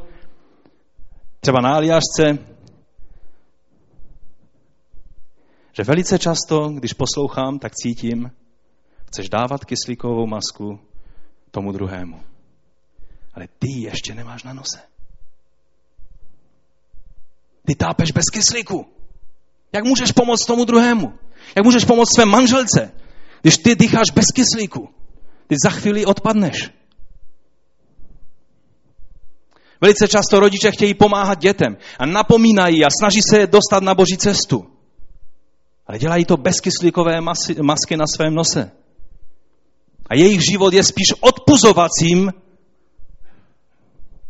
třeba 1.40 1.62
na 1.62 1.74
Aliášce, 1.76 2.38
že 5.74 5.84
velice 5.84 6.20
často, 6.20 6.70
když 6.70 6.94
poslouchám, 6.94 7.60
tak 7.60 7.76
cítím, 7.76 8.32
chceš 9.08 9.30
dávat 9.30 9.66
kyslíkovou 9.66 10.28
masku 10.28 10.80
tomu 11.52 11.72
druhému. 11.72 12.20
Ale 13.34 13.48
ty 13.60 13.72
ještě 13.72 14.16
nemáš 14.16 14.44
na 14.44 14.54
nose. 14.54 14.80
Ty 17.66 17.76
tápeš 17.76 18.12
bez 18.12 18.26
kyslíku. 18.34 18.86
Jak 19.74 19.84
můžeš 19.84 20.12
pomoct 20.12 20.46
tomu 20.46 20.66
druhému? 20.66 21.14
Jak 21.56 21.66
můžeš 21.66 21.86
pomoct 21.86 22.16
své 22.16 22.26
manželce, 22.26 22.92
když 23.42 23.58
ty 23.58 23.76
dýcháš 23.76 24.12
bez 24.12 24.26
kyslíku? 24.36 24.90
Ty 25.48 25.56
za 25.64 25.70
chvíli 25.70 26.06
odpadneš. 26.06 26.72
Velice 29.82 30.08
často 30.08 30.40
rodiče 30.40 30.72
chtějí 30.72 30.94
pomáhat 30.94 31.40
dětem 31.40 31.78
a 32.00 32.06
napomínají 32.06 32.86
a 32.86 32.90
snaží 33.00 33.22
se 33.30 33.40
je 33.40 33.48
dostat 33.48 33.84
na 33.84 33.96
boží 33.96 34.18
cestu. 34.18 34.66
Ale 35.88 36.00
dělají 36.00 36.26
to 36.26 36.38
bez 36.38 36.60
kyslíkové 36.60 37.22
masky 37.62 37.98
na 37.98 38.06
svém 38.16 38.36
nose. 38.36 38.72
A 40.10 40.16
jejich 40.16 40.42
život 40.52 40.74
je 40.74 40.84
spíš 40.84 41.08
odpuzovacím 41.20 42.32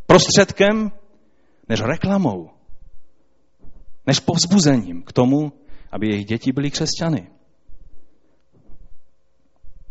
prostředkem, 0.05 0.91
než 1.69 1.81
reklamou, 1.81 2.53
než 4.08 4.20
povzbuzením 4.20 5.04
k 5.04 5.12
tomu, 5.12 5.54
aby 5.91 6.08
jejich 6.08 6.26
děti 6.26 6.51
byly 6.51 6.72
křesťany. 6.72 7.28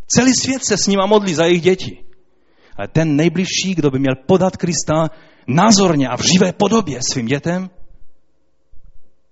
Celý 0.07 0.33
svět 0.35 0.65
se 0.65 0.77
s 0.77 0.87
nima 0.87 1.07
modlí 1.07 1.35
za 1.35 1.45
jejich 1.45 1.63
děti. 1.63 2.05
Ale 2.77 2.89
ten 2.89 3.17
nejbližší, 3.17 3.75
kdo 3.75 3.91
by 3.91 3.99
měl 3.99 4.15
podat 4.27 4.57
Krista 4.57 5.11
názorně 5.47 6.09
a 6.09 6.17
v 6.17 6.23
živé 6.33 6.53
podobě 6.53 7.01
svým 7.13 7.27
dětem, 7.27 7.71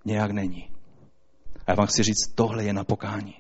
nějak 0.05 0.31
není. 0.31 0.70
A 1.66 1.70
já 1.72 1.74
vám 1.74 1.87
chci 1.87 2.03
říct, 2.03 2.35
tohle 2.35 2.64
je 2.64 2.72
na 2.72 2.85
pokání. 2.85 3.35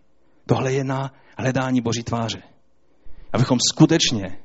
Tohle 0.46 0.72
je 0.72 0.84
na 0.84 1.12
hledání 1.38 1.80
Boží 1.80 2.02
tváře. 2.02 2.42
Abychom 3.32 3.58
skutečně 3.70 4.38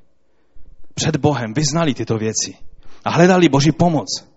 před 0.93 1.16
Bohem 1.16 1.54
vyznali 1.54 1.93
tyto 1.93 2.18
věci 2.18 2.58
a 3.06 3.10
hledali 3.10 3.50
Boží 3.50 3.72
pomoc. 3.72 4.34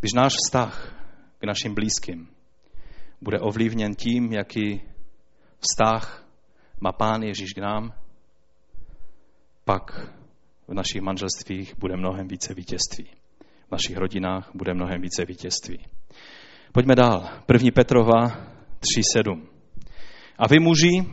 Když 0.00 0.12
náš 0.12 0.32
vztah 0.32 0.94
k 1.38 1.44
našim 1.44 1.74
blízkým 1.74 2.28
bude 3.20 3.40
ovlivněn 3.40 3.94
tím, 3.94 4.32
jaký 4.32 4.80
vztah 5.60 6.24
má 6.80 6.92
Pán 6.92 7.22
Ježíš 7.22 7.52
k 7.52 7.58
nám, 7.58 7.92
pak 9.64 10.14
v 10.68 10.74
našich 10.74 11.02
manželstvích 11.02 11.78
bude 11.78 11.96
mnohem 11.96 12.28
více 12.28 12.54
vítězství. 12.54 13.06
V 13.68 13.72
našich 13.72 13.96
rodinách 13.96 14.50
bude 14.54 14.74
mnohem 14.74 15.02
více 15.02 15.24
vítězství. 15.24 15.78
Pojďme 16.72 16.94
dál. 16.94 17.30
1. 17.52 17.70
Petrova 17.74 18.16
3.7. 19.16 19.46
A 20.38 20.48
vy 20.48 20.58
muži, 20.58 21.06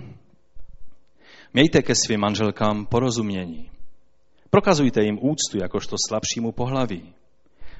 mějte 1.53 1.81
ke 1.81 1.95
svým 1.95 2.19
manželkám 2.19 2.85
porozumění. 2.85 3.71
Prokazujte 4.49 5.03
jim 5.03 5.19
úctu 5.21 5.57
jakožto 5.57 5.95
slabšímu 6.07 6.51
pohlaví 6.51 7.13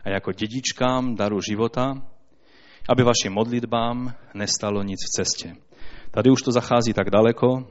a 0.05 0.09
jako 0.09 0.31
dědičkám 0.31 1.15
daru 1.15 1.41
života, 1.41 2.01
aby 2.89 3.03
vašim 3.03 3.33
modlitbám 3.33 4.13
nestalo 4.33 4.83
nic 4.83 4.99
v 4.99 5.15
cestě. 5.15 5.55
Tady 6.11 6.29
už 6.29 6.41
to 6.41 6.51
zachází 6.51 6.93
tak 6.93 7.09
daleko, 7.09 7.67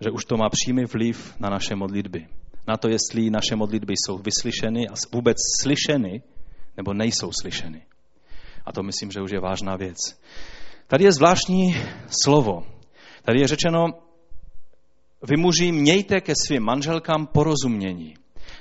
že 0.00 0.10
už 0.10 0.24
to 0.24 0.36
má 0.36 0.48
přímý 0.48 0.84
vliv 0.84 1.34
na 1.40 1.50
naše 1.50 1.76
modlitby. 1.76 2.26
Na 2.68 2.76
to, 2.76 2.88
jestli 2.88 3.30
naše 3.30 3.56
modlitby 3.56 3.92
jsou 3.96 4.18
vyslyšeny 4.18 4.88
a 4.88 4.92
vůbec 5.12 5.36
slyšeny, 5.62 6.22
nebo 6.76 6.94
nejsou 6.94 7.30
slyšeny. 7.40 7.82
A 8.66 8.72
to 8.72 8.82
myslím, 8.82 9.10
že 9.10 9.20
už 9.20 9.30
je 9.30 9.40
vážná 9.40 9.76
věc. 9.76 9.96
Tady 10.86 11.04
je 11.04 11.12
zvláštní 11.12 11.76
slovo. 12.24 12.66
Tady 13.22 13.40
je 13.40 13.48
řečeno, 13.48 13.86
vy 15.28 15.36
muži 15.36 15.72
mějte 15.72 16.20
ke 16.20 16.32
svým 16.46 16.62
manželkám 16.62 17.26
porozumění. 17.26 18.14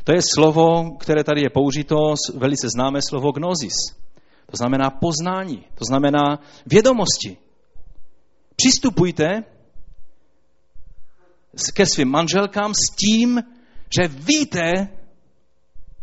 To 0.09 0.15
je 0.15 0.21
slovo, 0.33 0.97
které 0.97 1.23
tady 1.23 1.41
je 1.41 1.49
použito, 1.49 2.13
velice 2.37 2.67
známé 2.69 2.99
slovo 3.01 3.31
gnosis. 3.31 3.73
To 4.45 4.57
znamená 4.57 4.89
poznání, 4.89 5.65
to 5.75 5.85
znamená 5.85 6.39
vědomosti. 6.65 7.37
Přistupujte 8.55 9.43
ke 11.73 11.85
svým 11.85 12.09
manželkám 12.09 12.73
s 12.73 12.95
tím, 12.95 13.43
že 13.95 14.07
víte, 14.07 14.87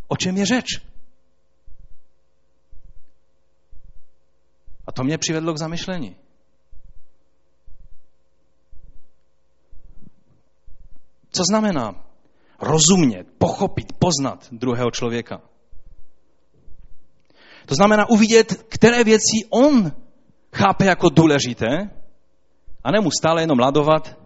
o 0.09 0.17
čem 0.17 0.37
je 0.37 0.47
řeč. 0.47 0.67
A 4.87 4.93
to 4.93 5.05
mě 5.05 5.19
přivedlo 5.19 5.55
k 5.55 5.59
zamyšlení. 5.59 6.17
Co 11.31 11.43
znamená 11.51 12.06
rozumět, 12.61 13.27
pochopit, 13.39 13.93
poznat 13.99 14.49
druhého 14.53 14.91
člověka? 14.91 15.41
To 17.67 17.75
znamená 17.75 18.11
uvidět, 18.11 18.53
které 18.69 19.05
věci 19.05 19.47
on 19.51 19.93
chápe 20.55 20.85
jako 20.85 21.09
důležité 21.09 21.91
a 22.85 22.91
nemu 22.91 23.11
stále 23.11 23.43
jenom 23.43 23.59
ladovat 23.59 24.19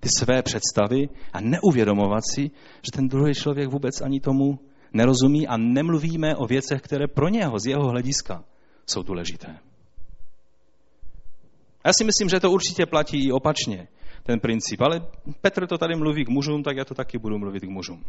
ty 0.00 0.08
své 0.18 0.42
představy 0.42 1.08
a 1.32 1.40
neuvědomovat 1.40 2.22
si, 2.34 2.50
že 2.82 2.90
ten 2.92 3.08
druhý 3.08 3.34
člověk 3.34 3.68
vůbec 3.68 4.00
ani 4.00 4.20
tomu 4.20 4.58
nerozumí 4.92 5.46
a 5.46 5.56
nemluvíme 5.56 6.36
o 6.36 6.46
věcech, 6.46 6.82
které 6.82 7.06
pro 7.08 7.28
něho, 7.28 7.58
z 7.58 7.66
jeho 7.66 7.88
hlediska, 7.88 8.44
jsou 8.86 9.02
důležité. 9.02 9.58
Já 11.86 11.92
si 11.92 12.04
myslím, 12.04 12.28
že 12.28 12.40
to 12.40 12.50
určitě 12.50 12.86
platí 12.86 13.26
i 13.26 13.32
opačně, 13.32 13.88
ten 14.26 14.40
princip. 14.40 14.80
Ale 14.80 15.06
Petr 15.40 15.66
to 15.66 15.78
tady 15.78 15.96
mluví 15.96 16.24
k 16.24 16.28
mužům, 16.28 16.62
tak 16.62 16.76
já 16.76 16.84
to 16.84 16.94
taky 16.94 17.18
budu 17.18 17.38
mluvit 17.38 17.60
k 17.60 17.68
mužům. 17.68 18.04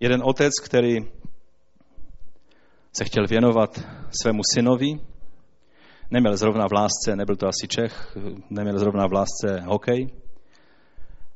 Jeden 0.00 0.22
otec, 0.24 0.52
který 0.64 0.96
se 2.92 3.04
chtěl 3.04 3.26
věnovat 3.26 3.80
svému 4.22 4.42
synovi, 4.54 5.00
neměl 6.10 6.36
zrovna 6.36 6.68
v 6.68 6.72
lásce, 6.72 7.16
nebyl 7.16 7.36
to 7.36 7.46
asi 7.46 7.68
Čech, 7.68 8.16
neměl 8.50 8.78
zrovna 8.78 9.06
v 9.06 9.12
lásce 9.12 9.60
hokej. 9.64 10.08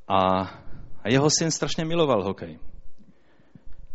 A, 0.08 0.50
jeho 1.08 1.28
syn 1.38 1.50
strašně 1.50 1.84
miloval 1.84 2.24
hokej. 2.24 2.58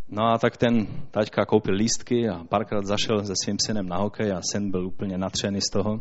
No 0.08 0.22
a 0.32 0.38
tak 0.38 0.56
ten 0.56 0.86
taťka 1.10 1.44
koupil 1.46 1.74
lístky 1.74 2.28
a 2.28 2.44
párkrát 2.44 2.86
zašel 2.86 3.24
se 3.24 3.32
svým 3.44 3.56
synem 3.66 3.88
na 3.88 3.96
hokej 3.96 4.32
a 4.32 4.40
syn 4.52 4.70
byl 4.70 4.86
úplně 4.86 5.18
natřený 5.18 5.60
z 5.60 5.70
toho. 5.70 6.00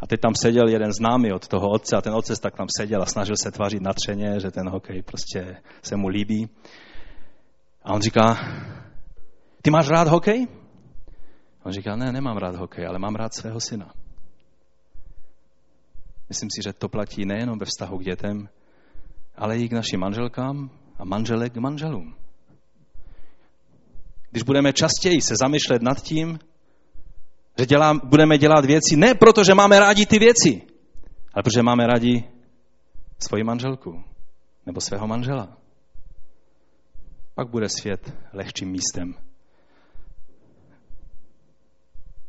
A 0.00 0.06
teď 0.06 0.20
tam 0.20 0.34
seděl 0.34 0.68
jeden 0.68 0.92
známý 0.92 1.32
od 1.32 1.48
toho 1.48 1.70
otce 1.70 1.96
a 1.96 2.00
ten 2.00 2.14
otec 2.14 2.40
tak 2.40 2.56
tam 2.56 2.66
seděl 2.78 3.02
a 3.02 3.06
snažil 3.06 3.36
se 3.36 3.50
tvářit 3.50 3.82
natřeně, 3.82 4.40
že 4.40 4.50
ten 4.50 4.68
hokej 4.68 5.02
prostě 5.02 5.56
se 5.82 5.96
mu 5.96 6.08
líbí. 6.08 6.48
A 7.82 7.92
on 7.92 8.00
říká, 8.00 8.36
ty 9.62 9.70
máš 9.70 9.88
rád 9.88 10.08
hokej? 10.08 10.46
On 11.64 11.72
říká, 11.72 11.96
ne, 11.96 12.12
nemám 12.12 12.36
rád 12.36 12.56
hokej, 12.56 12.86
ale 12.86 12.98
mám 12.98 13.14
rád 13.14 13.34
svého 13.34 13.60
syna. 13.60 13.92
Myslím 16.28 16.50
si, 16.50 16.62
že 16.64 16.72
to 16.72 16.88
platí 16.88 17.24
nejenom 17.24 17.58
ve 17.58 17.66
vztahu 17.66 17.98
k 17.98 18.04
dětem, 18.04 18.48
ale 19.36 19.58
i 19.58 19.68
k 19.68 19.72
našim 19.72 20.00
manželkám 20.00 20.70
a 20.98 21.04
manželek 21.04 21.52
k 21.52 21.56
manželům. 21.56 22.17
Když 24.30 24.42
budeme 24.42 24.72
častěji 24.72 25.20
se 25.20 25.34
zamýšlet 25.40 25.82
nad 25.82 26.02
tím, 26.02 26.38
že 27.58 27.66
dělám, 27.66 28.00
budeme 28.04 28.38
dělat 28.38 28.64
věci 28.64 28.96
ne 28.96 29.14
proto, 29.14 29.44
že 29.44 29.54
máme 29.54 29.80
rádi 29.80 30.06
ty 30.06 30.18
věci, 30.18 30.62
ale 31.34 31.42
protože 31.42 31.62
máme 31.62 31.86
rádi 31.86 32.24
svoji 33.18 33.44
manželku 33.44 34.04
nebo 34.66 34.80
svého 34.80 35.06
manžela. 35.06 35.56
Pak 37.34 37.48
bude 37.48 37.68
svět 37.68 38.14
lehčím 38.32 38.68
místem. 38.68 39.14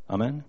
Amen. 0.07 0.43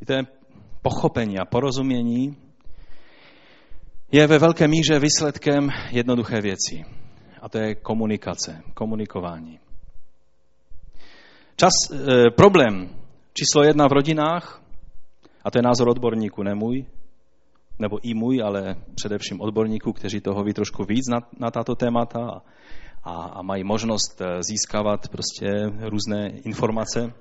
Víte, 0.00 0.26
pochopení 0.82 1.38
a 1.38 1.44
porozumění 1.44 2.43
je 4.12 4.26
ve 4.26 4.38
velké 4.38 4.68
míře 4.68 4.98
výsledkem 4.98 5.68
jednoduché 5.90 6.40
věci. 6.40 6.84
A 7.42 7.48
to 7.48 7.58
je 7.58 7.74
komunikace, 7.74 8.62
komunikování. 8.74 9.58
Čas, 11.56 11.72
e, 11.92 12.30
problém 12.30 12.88
číslo 13.32 13.62
jedna 13.62 13.88
v 13.88 13.92
rodinách, 13.92 14.62
a 15.44 15.50
to 15.50 15.58
je 15.58 15.62
názor 15.62 15.88
odborníků, 15.88 16.42
ne 16.42 16.54
můj, 16.54 16.86
nebo 17.78 17.98
i 18.02 18.14
můj, 18.14 18.42
ale 18.42 18.76
především 18.94 19.40
odborníků, 19.40 19.92
kteří 19.92 20.20
toho 20.20 20.44
ví 20.44 20.52
trošku 20.52 20.84
víc 20.84 21.08
na, 21.10 21.18
na 21.38 21.50
tato 21.50 21.74
témata 21.74 22.42
a, 23.04 23.12
a 23.12 23.42
mají 23.42 23.64
možnost 23.64 24.20
eh, 24.20 24.42
získávat 24.42 25.08
prostě 25.08 25.46
různé 25.80 26.28
informace. 26.28 27.12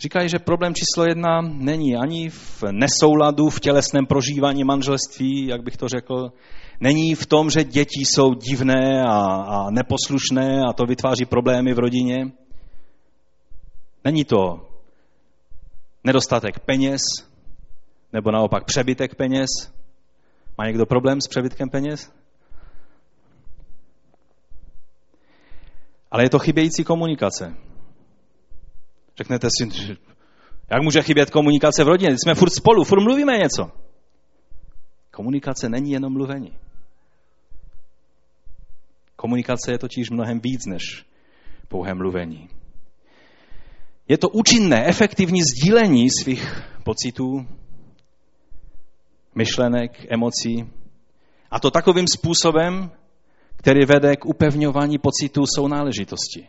Říkají, 0.00 0.28
že 0.28 0.38
problém 0.38 0.74
číslo 0.74 1.04
jedna 1.04 1.40
není 1.40 1.96
ani 1.96 2.30
v 2.30 2.62
nesouladu, 2.70 3.50
v 3.50 3.60
tělesném 3.60 4.06
prožívání 4.06 4.64
manželství, 4.64 5.46
jak 5.46 5.62
bych 5.62 5.76
to 5.76 5.88
řekl, 5.88 6.32
není 6.80 7.14
v 7.14 7.26
tom, 7.26 7.50
že 7.50 7.64
děti 7.64 8.00
jsou 8.00 8.34
divné 8.34 9.02
a, 9.02 9.18
a 9.24 9.70
neposlušné 9.70 10.62
a 10.68 10.72
to 10.72 10.84
vytváří 10.86 11.24
problémy 11.24 11.74
v 11.74 11.78
rodině. 11.78 12.32
Není 14.04 14.24
to 14.24 14.68
nedostatek 16.04 16.58
peněz, 16.58 17.02
nebo 18.12 18.30
naopak 18.30 18.64
přebytek 18.64 19.14
peněz. 19.14 19.48
Má 20.58 20.66
někdo 20.66 20.86
problém 20.86 21.20
s 21.20 21.28
přebytkem 21.28 21.68
peněz? 21.70 22.12
Ale 26.10 26.24
je 26.24 26.30
to 26.30 26.38
chybějící 26.38 26.84
komunikace. 26.84 27.54
Řeknete 29.16 29.48
si, 29.58 29.96
jak 30.70 30.82
může 30.82 31.02
chybět 31.02 31.30
komunikace 31.30 31.84
v 31.84 31.88
rodině? 31.88 32.10
Jsme 32.10 32.34
furt 32.34 32.50
spolu, 32.50 32.84
furt 32.84 33.00
mluvíme 33.00 33.38
něco. 33.38 33.70
Komunikace 35.10 35.68
není 35.68 35.90
jenom 35.90 36.12
mluvení. 36.12 36.58
Komunikace 39.16 39.72
je 39.72 39.78
totiž 39.78 40.10
mnohem 40.10 40.40
víc 40.40 40.66
než 40.66 41.06
pouhé 41.68 41.94
mluvení. 41.94 42.48
Je 44.08 44.18
to 44.18 44.28
účinné, 44.28 44.86
efektivní 44.86 45.40
sdílení 45.42 46.10
svých 46.10 46.62
pocitů, 46.84 47.46
myšlenek, 49.34 50.06
emocí. 50.12 50.70
A 51.50 51.60
to 51.60 51.70
takovým 51.70 52.06
způsobem, 52.08 52.90
který 53.56 53.84
vede 53.84 54.16
k 54.16 54.26
upevňování 54.26 54.98
pocitu 54.98 55.44
sounáležitosti 55.56 56.48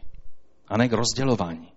a 0.68 0.78
ne 0.78 0.90
k 0.90 0.94
rozdělování. 0.94 1.75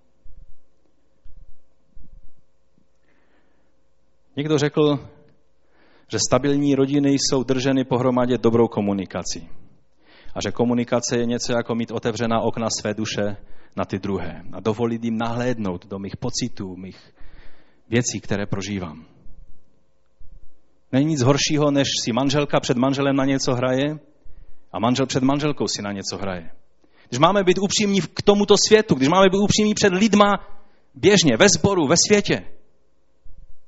Někdo 4.39 4.59
řekl, 4.59 4.99
že 6.12 6.18
stabilní 6.28 6.74
rodiny 6.74 7.11
jsou 7.12 7.43
drženy 7.43 7.84
pohromadě 7.84 8.39
dobrou 8.39 8.68
komunikací. 8.68 9.49
A 10.34 10.41
že 10.41 10.53
komunikace 10.53 11.18
je 11.18 11.26
něco 11.26 11.53
jako 11.53 11.74
mít 11.74 11.91
otevřená 11.91 12.41
okna 12.41 12.68
své 12.80 12.95
duše 12.95 13.36
na 13.76 13.84
ty 13.84 13.99
druhé 13.99 14.43
a 14.53 14.61
dovolit 14.61 15.05
jim 15.05 15.18
nahlédnout 15.18 15.86
do 15.86 15.99
mých 15.99 16.16
pocitů, 16.16 16.76
mých 16.76 17.14
věcí, 17.89 18.20
které 18.20 18.47
prožívám. 18.47 19.05
Není 20.93 21.07
nic 21.07 21.22
horšího, 21.22 21.70
než 21.70 21.89
si 22.05 22.12
manželka 22.12 22.61
před 22.61 22.76
manželem 22.76 23.16
na 23.16 23.24
něco 23.24 23.55
hraje 23.55 23.99
a 24.72 24.78
manžel 24.78 25.07
před 25.07 25.22
manželkou 25.22 25.66
si 25.66 25.82
na 25.82 25.93
něco 25.93 26.16
hraje. 26.16 26.51
Když 27.09 27.18
máme 27.18 27.45
být 27.45 27.59
upřímní 27.59 28.01
k 28.01 28.22
tomuto 28.22 28.55
světu, 28.68 28.95
když 28.95 29.09
máme 29.09 29.26
být 29.32 29.39
upřímní 29.39 29.74
před 29.74 29.93
lidma 29.93 30.39
běžně, 30.95 31.36
ve 31.36 31.49
sboru, 31.49 31.86
ve 31.86 31.95
světě, 32.07 32.45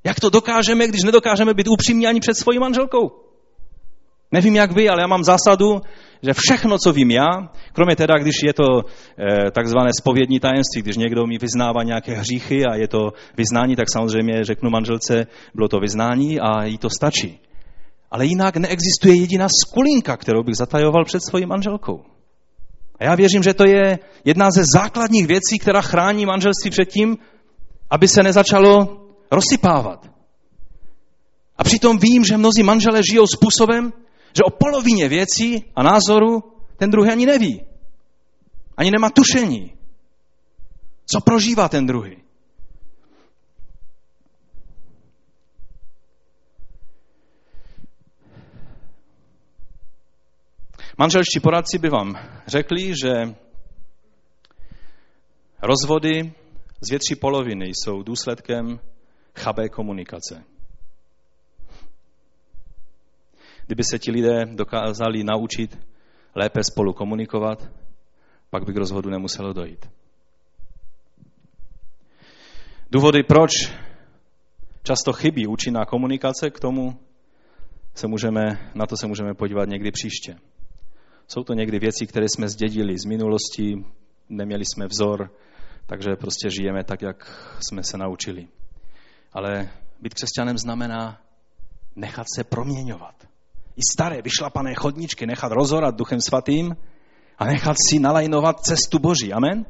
jak 0.03 0.19
to 0.19 0.29
dokážeme, 0.29 0.87
když 0.87 1.03
nedokážeme 1.03 1.53
být 1.53 1.67
upřímní 1.67 2.07
ani 2.07 2.19
před 2.19 2.37
svojí 2.37 2.59
manželkou? 2.59 3.11
Nevím, 4.31 4.55
jak 4.55 4.71
vy, 4.71 4.89
ale 4.89 5.01
já 5.01 5.07
mám 5.07 5.23
zásadu, 5.23 5.81
že 6.23 6.33
všechno, 6.33 6.77
co 6.77 6.93
vím 6.93 7.11
já, 7.11 7.27
kromě 7.73 7.95
teda, 7.95 8.13
když 8.17 8.35
je 8.43 8.53
to 8.53 8.63
e, 8.79 9.51
takzvané 9.51 9.89
spovědní 9.99 10.39
tajemství, 10.39 10.81
když 10.81 10.97
někdo 10.97 11.27
mi 11.27 11.37
vyznává 11.37 11.83
nějaké 11.83 12.13
hříchy 12.13 12.65
a 12.65 12.75
je 12.75 12.87
to 12.87 13.13
vyznání, 13.37 13.75
tak 13.75 13.85
samozřejmě 13.93 14.43
řeknu 14.43 14.69
manželce, 14.69 15.27
bylo 15.55 15.67
to 15.67 15.79
vyznání 15.79 16.39
a 16.39 16.63
jí 16.63 16.77
to 16.77 16.89
stačí. 16.89 17.39
Ale 18.11 18.25
jinak 18.25 18.57
neexistuje 18.57 19.15
jediná 19.15 19.47
skulinka, 19.65 20.17
kterou 20.17 20.43
bych 20.43 20.55
zatajoval 20.55 21.05
před 21.05 21.23
svojí 21.23 21.45
manželkou. 21.45 22.03
A 22.99 23.03
já 23.03 23.15
věřím, 23.15 23.43
že 23.43 23.53
to 23.53 23.65
je 23.65 23.99
jedna 24.25 24.51
ze 24.51 24.63
základních 24.75 25.27
věcí, 25.27 25.59
která 25.59 25.81
chrání 25.81 26.25
manželství 26.25 26.71
před 26.71 26.85
tím, 26.85 27.17
aby 27.89 28.07
se 28.07 28.23
nezačalo 28.23 29.00
rozsypávat. 29.31 30.11
A 31.57 31.63
přitom 31.63 31.97
vím, 31.97 32.23
že 32.23 32.37
mnozí 32.37 32.63
manželé 32.63 33.01
žijou 33.11 33.27
způsobem, 33.27 33.93
že 34.35 34.43
o 34.43 34.49
polovině 34.49 35.09
věcí 35.09 35.65
a 35.75 35.83
názoru 35.83 36.43
ten 36.77 36.89
druhý 36.89 37.09
ani 37.09 37.25
neví. 37.25 37.65
Ani 38.77 38.91
nemá 38.91 39.09
tušení. 39.09 39.73
Co 41.05 41.21
prožívá 41.21 41.69
ten 41.69 41.85
druhý. 41.85 42.17
Manželští 50.97 51.39
poradci 51.39 51.77
by 51.77 51.89
vám 51.89 52.15
řekli, 52.47 52.93
že 53.03 53.35
rozvody 55.61 56.33
z 56.81 56.89
větší 56.89 57.15
poloviny 57.15 57.65
jsou 57.65 58.03
důsledkem 58.03 58.79
chabé 59.35 59.69
komunikace. 59.69 60.43
Kdyby 63.65 63.83
se 63.83 63.99
ti 63.99 64.11
lidé 64.11 64.45
dokázali 64.45 65.23
naučit 65.23 65.79
lépe 66.35 66.63
spolu 66.63 66.93
komunikovat, 66.93 67.71
pak 68.49 68.65
by 68.65 68.73
k 68.73 68.77
rozvodu 68.77 69.09
nemuselo 69.09 69.53
dojít. 69.53 69.89
Důvody, 72.91 73.23
proč 73.23 73.51
často 74.83 75.13
chybí 75.13 75.47
účinná 75.47 75.85
komunikace, 75.85 76.49
k 76.49 76.59
tomu 76.59 76.99
se 77.95 78.07
můžeme, 78.07 78.71
na 78.75 78.85
to 78.85 78.97
se 78.97 79.07
můžeme 79.07 79.33
podívat 79.33 79.69
někdy 79.69 79.91
příště. 79.91 80.35
Jsou 81.27 81.43
to 81.43 81.53
někdy 81.53 81.79
věci, 81.79 82.07
které 82.07 82.25
jsme 82.29 82.49
zdědili 82.49 82.97
z 82.97 83.05
minulosti, 83.05 83.85
neměli 84.29 84.63
jsme 84.65 84.87
vzor, 84.87 85.31
takže 85.85 86.15
prostě 86.15 86.49
žijeme 86.49 86.83
tak, 86.83 87.01
jak 87.01 87.17
jsme 87.67 87.83
se 87.83 87.97
naučili. 87.97 88.47
Ale 89.33 89.69
být 90.01 90.13
křesťanem 90.13 90.57
znamená 90.57 91.17
nechat 91.95 92.27
se 92.35 92.43
proměňovat 92.43 93.31
i 93.75 93.81
staré 93.91 94.21
vyšlapané 94.21 94.75
chodničky 94.75 95.25
nechat 95.25 95.51
rozorat 95.51 95.95
Duchem 95.95 96.21
Svatým 96.21 96.75
a 97.37 97.45
nechat 97.45 97.75
si 97.89 97.99
nalajnovat 97.99 98.59
cestu 98.59 98.99
Boží. 98.99 99.33
Amen? 99.33 99.65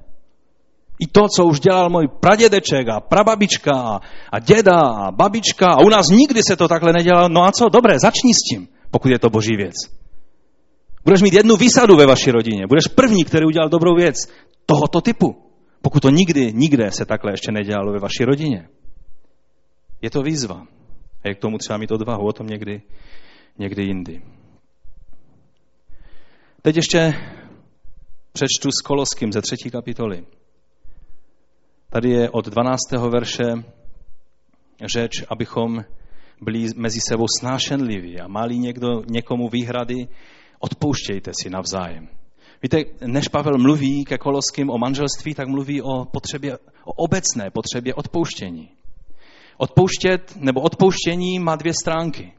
I 1.00 1.08
to, 1.08 1.28
co 1.36 1.46
už 1.46 1.60
dělal 1.60 1.90
můj 1.90 2.08
pradědeček 2.08 2.88
a 2.90 3.00
prababička 3.00 4.00
a, 4.32 4.40
děda 4.40 4.80
a 4.80 5.12
babička 5.12 5.68
a 5.68 5.82
u 5.82 5.90
nás 5.90 6.08
nikdy 6.08 6.42
se 6.44 6.56
to 6.56 6.68
takhle 6.68 6.94
nedělalo. 6.94 7.30
No 7.30 7.44
a 7.44 7.52
co? 7.52 7.70
Dobré, 7.70 8.00
začni 8.00 8.34
s 8.34 8.44
tím, 8.50 8.68
pokud 8.92 9.12
je 9.12 9.20
to 9.20 9.30
boží 9.30 9.56
věc. 9.58 9.74
Budeš 11.06 11.22
mít 11.22 11.34
jednu 11.34 11.56
výsadu 11.56 11.96
ve 11.96 12.06
vaší 12.06 12.32
rodině. 12.32 12.68
Budeš 12.68 12.88
první, 12.88 13.24
který 13.24 13.46
udělal 13.46 13.70
dobrou 13.70 13.96
věc 13.96 14.16
tohoto 14.66 15.02
typu. 15.02 15.36
Pokud 15.82 16.00
to 16.00 16.10
nikdy, 16.10 16.54
nikde 16.54 16.92
se 16.92 17.06
takhle 17.06 17.34
ještě 17.34 17.52
nedělalo 17.52 17.92
ve 17.92 18.00
vaší 18.00 18.26
rodině. 18.26 18.68
Je 20.02 20.10
to 20.10 20.22
výzva. 20.22 20.68
A 21.24 21.28
je 21.28 21.36
k 21.36 21.40
tomu 21.40 21.58
třeba 21.58 21.78
mít 21.78 21.92
odvahu, 21.92 22.28
o 22.28 22.34
tom 22.34 22.48
někdy 22.48 22.82
někdy 23.58 23.84
jindy. 23.84 24.22
Teď 26.62 26.76
ještě 26.76 27.14
přečtu 28.34 28.72
s 28.72 28.82
Koloským 28.82 29.32
ze 29.32 29.42
třetí 29.42 29.70
kapitoly. 29.72 30.26
Tady 31.90 32.10
je 32.10 32.30
od 32.30 32.46
12. 32.46 32.80
verše 32.92 33.44
řeč, 34.86 35.24
abychom 35.30 35.86
byli 36.42 36.66
mezi 36.76 37.00
sebou 37.10 37.26
snášenliví 37.40 38.20
a 38.20 38.28
mali 38.28 38.58
někdo 38.58 38.88
někomu 39.08 39.50
výhrady, 39.50 40.08
odpouštějte 40.60 41.32
si 41.42 41.50
navzájem. 41.50 42.08
Víte, 42.64 42.84
než 43.06 43.28
Pavel 43.28 43.58
mluví 43.58 44.06
ke 44.06 44.18
Koloským 44.18 44.70
o 44.70 44.78
manželství, 44.78 45.34
tak 45.34 45.48
mluví 45.48 45.82
o 45.82 46.06
potřebě, 46.06 46.58
o 46.84 46.94
obecné 46.94 47.52
potřebě 47.52 47.94
odpouštění. 47.94 48.70
Odpouštět 49.62 50.34
nebo 50.36 50.62
odpouštění 50.62 51.40
má 51.40 51.56
dvě 51.56 51.74
stránky. 51.74 52.34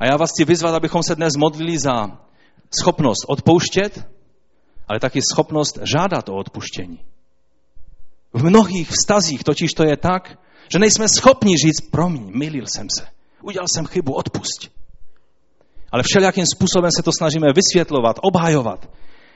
A 0.00 0.06
já 0.06 0.16
vás 0.16 0.30
chci 0.30 0.44
vyzvat, 0.44 0.74
abychom 0.74 1.02
se 1.02 1.14
dnes 1.14 1.32
modlili 1.38 1.78
za 1.78 2.18
schopnost 2.80 3.24
odpouštět, 3.28 4.08
ale 4.88 5.00
taky 5.00 5.20
schopnost 5.32 5.78
žádat 5.82 6.28
o 6.28 6.36
odpuštění. 6.36 7.00
V 8.32 8.44
mnohých 8.44 8.90
vztazích 8.90 9.44
totiž 9.44 9.72
to 9.72 9.84
je 9.84 9.96
tak, 9.96 10.38
že 10.72 10.78
nejsme 10.78 11.08
schopni 11.08 11.56
říct, 11.56 11.90
promiň, 11.90 12.30
milil 12.34 12.64
jsem 12.66 12.86
se, 12.98 13.06
udělal 13.42 13.66
jsem 13.74 13.86
chybu, 13.86 14.12
odpust. 14.12 14.70
Ale 15.92 16.02
všelijakým 16.02 16.44
způsobem 16.54 16.90
se 16.96 17.02
to 17.02 17.10
snažíme 17.18 17.46
vysvětlovat, 17.54 18.16
obhajovat 18.22 18.90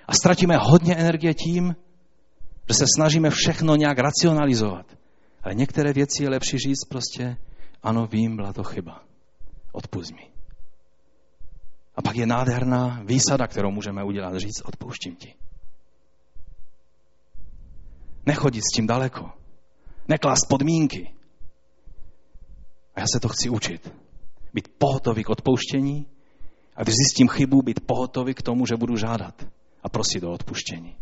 a 0.09 0.13
ztratíme 0.13 0.57
hodně 0.57 0.97
energie 0.97 1.35
tím, 1.35 1.77
že 2.69 2.75
se 2.75 2.85
snažíme 2.97 3.31
všechno 3.31 3.77
nějak 3.77 3.99
racionalizovat. 3.99 5.02
Ale 5.43 5.55
některé 5.55 5.93
věci 5.93 6.23
je 6.23 6.29
lepší 6.29 6.59
říct 6.59 6.85
prostě, 6.89 7.37
ano, 7.83 8.07
vím, 8.07 8.37
byla 8.37 8.53
to 8.53 8.65
chyba. 8.65 9.05
Odpust 9.73 10.13
mi. 10.13 10.33
A 11.97 12.03
pak 12.03 12.17
je 12.17 12.27
nádherná 12.27 13.03
výsada, 13.05 13.47
kterou 13.47 13.71
můžeme 13.71 14.05
udělat, 14.05 14.37
říct, 14.37 14.63
odpouštím 14.65 15.17
ti. 15.17 15.35
Nechodit 18.27 18.63
s 18.65 18.77
tím 18.77 18.87
daleko. 18.87 19.31
Neklást 20.09 20.49
podmínky. 20.49 21.15
A 22.95 23.01
já 23.01 23.07
se 23.13 23.21
to 23.21 23.29
chci 23.29 23.49
učit. 23.49 23.95
Být 24.55 24.69
pohotový 24.79 25.25
k 25.25 25.31
odpouštění 25.31 26.07
a 26.77 26.83
když 26.83 26.95
zjistím 26.95 27.29
chybu, 27.29 27.63
být 27.63 27.81
pohotový 27.87 28.35
k 28.35 28.43
tomu, 28.43 28.67
že 28.67 28.77
budu 28.77 28.97
žádat 28.97 29.47
a 29.83 29.89
prosit 29.89 30.25
o 30.25 30.33
odpuštění. 30.33 30.97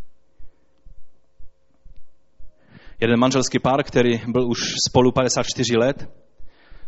Jeden 3.01 3.19
manželský 3.19 3.59
pár, 3.59 3.83
který 3.83 4.21
byl 4.27 4.47
už 4.47 4.59
spolu 4.89 5.11
54 5.11 5.77
let, 5.77 6.09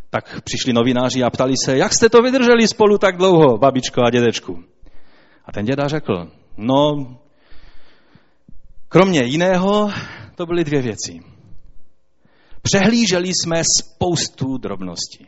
tak 0.10 0.42
přišli 0.42 0.74
novináři 0.74 1.24
a 1.24 1.30
ptali 1.30 1.54
se, 1.66 1.78
jak 1.78 1.94
jste 1.94 2.10
to 2.10 2.22
vydrželi 2.22 2.68
spolu 2.68 2.98
tak 2.98 3.18
dlouho, 3.18 3.58
babičko 3.58 4.02
a 4.06 4.10
dědečku. 4.10 4.64
A 5.46 5.52
ten 5.52 5.66
děda 5.66 5.88
řekl, 5.88 6.32
no, 6.58 7.18
kromě 8.90 9.24
jiného, 9.24 9.92
to 10.36 10.46
byly 10.46 10.64
dvě 10.64 10.82
věci. 10.82 11.20
Přehlíželi 12.62 13.28
jsme 13.28 13.62
spoustu 13.80 14.58
drobností. 14.58 15.28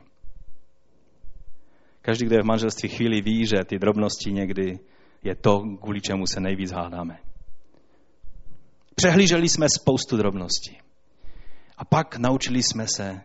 Každý, 2.02 2.26
kdo 2.26 2.36
je 2.36 2.42
v 2.42 2.46
manželství 2.46 2.90
chvíli, 2.90 3.22
ví, 3.22 3.46
že 3.46 3.66
ty 3.66 3.80
drobnosti 3.80 4.32
někdy 4.32 4.80
je 5.24 5.36
to, 5.36 5.62
kvůli 5.82 6.02
čemu 6.02 6.28
se 6.28 6.40
nejvíc 6.40 6.72
hádáme. 6.72 7.18
Přehlíželi 8.96 9.50
jsme 9.50 9.68
spoustu 9.76 10.18
drobností. 10.18 10.78
A 11.78 11.86
pak 11.86 12.18
naučili 12.18 12.64
jsme 12.64 12.86
se 12.96 13.22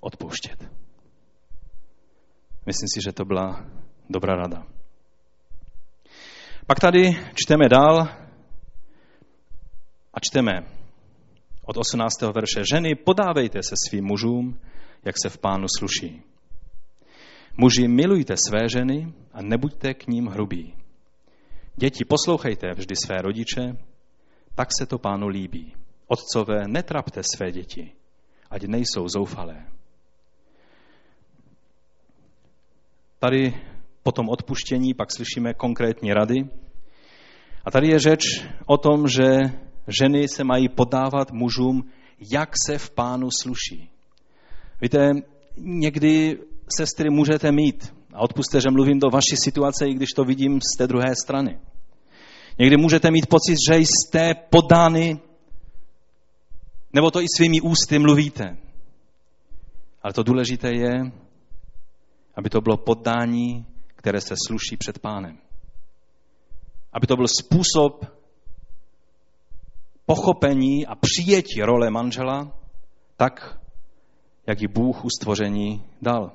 odpouštět. 0.00 0.70
Myslím 2.66 2.88
si, 2.94 3.00
že 3.04 3.12
to 3.12 3.24
byla 3.24 3.66
dobrá 4.10 4.34
rada. 4.36 4.66
Pak 6.66 6.80
tady 6.80 7.18
čteme 7.34 7.68
dál 7.68 8.08
a 10.14 10.20
čteme 10.20 10.52
od 11.64 11.76
18. 11.76 12.22
verše. 12.22 12.62
Ženy, 12.72 12.94
podávejte 12.94 13.62
se 13.62 13.74
svým 13.88 14.04
mužům, 14.04 14.60
jak 15.04 15.14
se 15.22 15.28
v 15.28 15.38
pánu 15.38 15.66
sluší. 15.78 16.22
Muži, 17.56 17.88
milujte 17.88 18.34
své 18.48 18.68
ženy 18.68 19.12
a 19.32 19.42
nebuďte 19.42 19.94
k 19.94 20.06
ním 20.06 20.26
hrubí. 20.26 20.74
Děti, 21.76 22.04
poslouchejte 22.04 22.74
vždy 22.74 22.94
své 22.96 23.22
rodiče, 23.22 23.76
tak 24.54 24.68
se 24.78 24.86
to 24.86 24.98
pánu 24.98 25.28
líbí. 25.28 25.74
Otcové, 26.06 26.68
netrapte 26.68 27.22
své 27.22 27.52
děti, 27.52 27.92
ať 28.50 28.62
nejsou 28.62 29.08
zoufalé. 29.08 29.66
Tady 33.18 33.54
po 34.02 34.12
tom 34.12 34.28
odpuštění 34.28 34.94
pak 34.94 35.08
slyšíme 35.16 35.54
konkrétní 35.54 36.12
rady. 36.12 36.48
A 37.64 37.70
tady 37.70 37.88
je 37.88 37.98
řeč 37.98 38.24
o 38.66 38.78
tom, 38.78 39.08
že 39.08 39.40
ženy 40.00 40.28
se 40.28 40.44
mají 40.44 40.68
podávat 40.68 41.32
mužům, 41.32 41.90
jak 42.32 42.50
se 42.66 42.78
v 42.78 42.90
pánu 42.90 43.28
sluší. 43.42 43.90
Víte, 44.80 45.10
někdy 45.56 46.38
sestry 46.76 47.10
můžete 47.10 47.52
mít, 47.52 47.94
a 48.14 48.20
odpuste, 48.20 48.60
že 48.60 48.70
mluvím 48.70 48.98
do 48.98 49.10
vaší 49.10 49.36
situace, 49.44 49.86
i 49.88 49.94
když 49.94 50.08
to 50.16 50.24
vidím 50.24 50.60
z 50.60 50.78
té 50.78 50.86
druhé 50.86 51.14
strany. 51.22 51.58
Někdy 52.58 52.76
můžete 52.76 53.10
mít 53.10 53.26
pocit, 53.26 53.56
že 53.70 53.78
jste 53.78 54.34
podány, 54.34 55.20
nebo 56.92 57.10
to 57.10 57.20
i 57.20 57.26
svými 57.36 57.60
ústy 57.60 57.98
mluvíte. 57.98 58.56
Ale 60.02 60.12
to 60.12 60.22
důležité 60.22 60.68
je, 60.74 61.12
aby 62.34 62.50
to 62.50 62.60
bylo 62.60 62.76
poddání, 62.76 63.66
které 63.86 64.20
se 64.20 64.34
sluší 64.46 64.76
před 64.76 64.98
pánem. 64.98 65.38
Aby 66.92 67.06
to 67.06 67.16
byl 67.16 67.26
způsob 67.28 68.06
pochopení 70.06 70.86
a 70.86 70.94
přijetí 70.94 71.62
role 71.62 71.90
manžela 71.90 72.58
tak, 73.16 73.58
jak 74.46 74.60
ji 74.60 74.68
Bůh 74.68 75.04
u 75.04 75.08
stvoření 75.10 75.84
dal. 76.02 76.32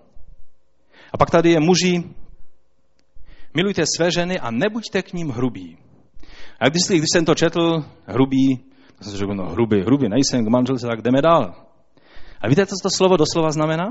A 1.13 1.18
pak 1.18 1.30
tady 1.30 1.51
je 1.51 1.59
muži, 1.59 2.03
milujte 3.53 3.84
své 3.97 4.11
ženy 4.11 4.39
a 4.39 4.51
nebuďte 4.51 5.01
k 5.01 5.13
ním 5.13 5.30
hrubí. 5.30 5.78
A 6.60 6.70
když, 6.70 6.84
když 6.88 7.10
jsem 7.14 7.26
to 7.26 7.36
četl, 7.36 7.86
hrubý, 8.05 8.58
tak 8.95 9.03
jsem 9.03 9.18
řekl, 9.18 9.36
no 9.36 9.49
hrubý, 9.49 9.82
hrubý, 9.82 10.10
nejsem 10.10 10.45
k 10.45 10.49
manželce, 10.49 10.88
tak 10.88 11.01
jdeme 11.01 11.22
dál. 11.22 11.68
A 12.41 12.47
víte, 12.47 12.66
co 12.66 12.76
to 12.84 12.89
slovo 12.95 13.18
doslova 13.18 13.51
znamená? 13.51 13.86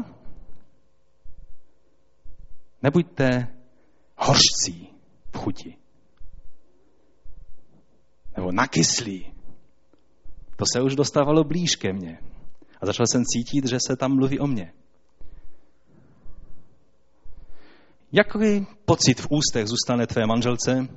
Nebuďte 2.82 3.48
hořcí 4.16 4.88
v 5.32 5.36
chuti. 5.36 5.76
Nebo 8.36 8.52
nakyslí. 8.52 9.32
To 10.56 10.64
se 10.72 10.82
už 10.82 10.96
dostávalo 10.96 11.44
blíž 11.44 11.76
ke 11.76 11.92
mně. 11.92 12.18
A 12.80 12.86
začal 12.86 13.06
jsem 13.06 13.24
cítit, 13.24 13.66
že 13.66 13.78
se 13.86 13.96
tam 13.96 14.14
mluví 14.14 14.38
o 14.38 14.46
mně. 14.46 14.72
Jaký 18.12 18.66
pocit 18.84 19.20
v 19.20 19.26
ústech 19.30 19.66
zůstane 19.66 20.06
tvé 20.06 20.26
manželce, 20.26 20.88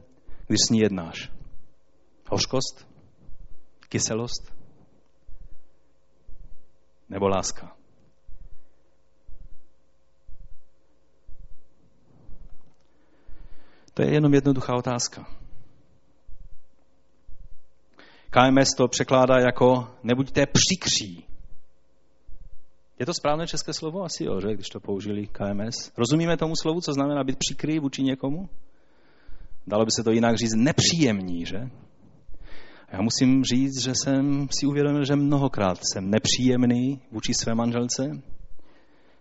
když 0.47 0.59
s 0.67 0.70
ní 0.70 0.80
jednáš? 0.80 1.38
Hořkost? 2.30 2.88
Kyselost? 3.89 4.53
Nebo 7.09 7.27
láska? 7.27 7.75
To 13.93 14.01
je 14.01 14.13
jenom 14.13 14.34
jednoduchá 14.34 14.75
otázka. 14.75 15.25
KMS 18.30 18.69
to 18.77 18.88
překládá 18.88 19.39
jako 19.39 19.88
nebuďte 20.03 20.45
přikří. 20.45 21.25
Je 22.99 23.05
to 23.05 23.13
správné 23.13 23.47
české 23.47 23.73
slovo? 23.73 24.03
Asi 24.03 24.23
jo, 24.23 24.41
že, 24.41 24.53
když 24.53 24.69
to 24.69 24.80
použili 24.80 25.27
KMS. 25.27 25.91
Rozumíme 25.97 26.38
tomu 26.38 26.53
slovu, 26.61 26.82
co 26.82 26.93
znamená 26.93 27.23
být 27.23 27.38
přikrý 27.38 27.80
vůči 27.80 28.03
někomu? 28.03 28.49
Dalo 29.67 29.86
by 29.86 29.91
se 29.91 30.03
to 30.03 30.11
jinak 30.11 30.38
říct 30.38 30.55
nepříjemný, 30.55 31.45
že? 31.45 31.69
Já 32.91 33.01
musím 33.01 33.43
říct, 33.43 33.83
že 33.83 33.91
jsem 34.03 34.47
si 34.59 34.65
uvědomil, 34.65 35.05
že 35.05 35.15
mnohokrát 35.15 35.77
jsem 35.93 36.09
nepříjemný 36.09 37.01
vůči 37.11 37.33
své 37.33 37.55
manželce. 37.55 38.11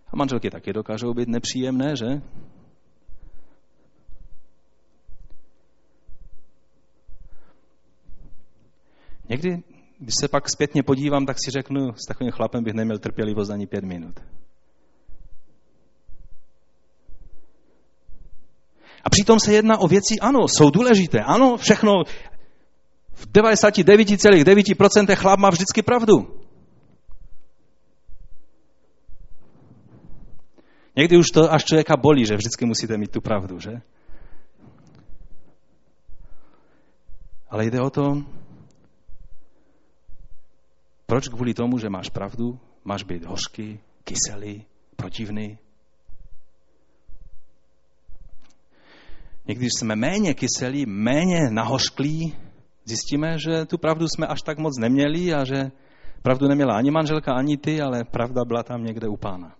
A 0.07 0.15
manželky 0.15 0.49
taky 0.49 0.73
dokážou 0.73 1.13
být 1.13 1.27
nepříjemné, 1.27 1.95
že? 1.95 2.21
Někdy, 9.29 9.63
když 9.99 10.13
se 10.21 10.27
pak 10.27 10.49
zpětně 10.49 10.83
podívám, 10.83 11.25
tak 11.25 11.37
si 11.45 11.51
řeknu, 11.51 11.93
s 11.93 12.07
takovým 12.07 12.31
chlapem 12.31 12.63
bych 12.63 12.73
neměl 12.73 12.97
trpělivost 12.97 13.51
ani 13.51 13.67
pět 13.67 13.83
minut. 13.83 14.19
A 19.03 19.09
přitom 19.09 19.39
se 19.39 19.53
jedná 19.53 19.77
o 19.77 19.87
věci, 19.87 20.15
ano, 20.21 20.47
jsou 20.47 20.69
důležité, 20.69 21.19
ano, 21.19 21.57
všechno, 21.57 22.03
v 23.19 23.27
99,9% 23.27 25.15
chlap 25.15 25.39
má 25.39 25.49
vždycky 25.49 25.81
pravdu. 25.81 26.39
Někdy 30.95 31.17
už 31.17 31.25
to 31.33 31.53
až 31.53 31.63
člověka 31.63 31.97
bolí, 31.97 32.25
že 32.25 32.35
vždycky 32.35 32.65
musíte 32.65 32.97
mít 32.97 33.11
tu 33.11 33.21
pravdu, 33.21 33.59
že? 33.59 33.71
Ale 37.49 37.65
jde 37.65 37.81
o 37.81 37.89
to, 37.89 38.23
proč 41.05 41.27
kvůli 41.27 41.53
tomu, 41.53 41.77
že 41.77 41.89
máš 41.89 42.09
pravdu, 42.09 42.59
máš 42.83 43.03
být 43.03 43.25
hořký, 43.25 43.79
kyselý, 44.03 44.65
protivný? 44.95 45.57
Někdy 49.47 49.65
jsme 49.65 49.95
méně 49.95 50.33
kyselí, 50.33 50.85
méně 50.85 51.49
nahořklí, 51.49 52.35
zjistíme, 52.89 53.37
že 53.37 53.65
tu 53.65 53.77
pravdu 53.77 54.07
jsme 54.07 54.27
až 54.27 54.41
tak 54.41 54.57
moc 54.57 54.79
neměli 54.79 55.33
a 55.33 55.45
že 55.45 55.71
pravdu 56.21 56.47
neměla 56.47 56.75
ani 56.75 56.91
manželka, 56.91 57.33
ani 57.33 57.57
ty, 57.57 57.81
ale 57.81 58.03
pravda 58.03 58.45
byla 58.45 58.63
tam 58.63 58.83
někde 58.83 59.07
u 59.07 59.17
pána. 59.17 59.55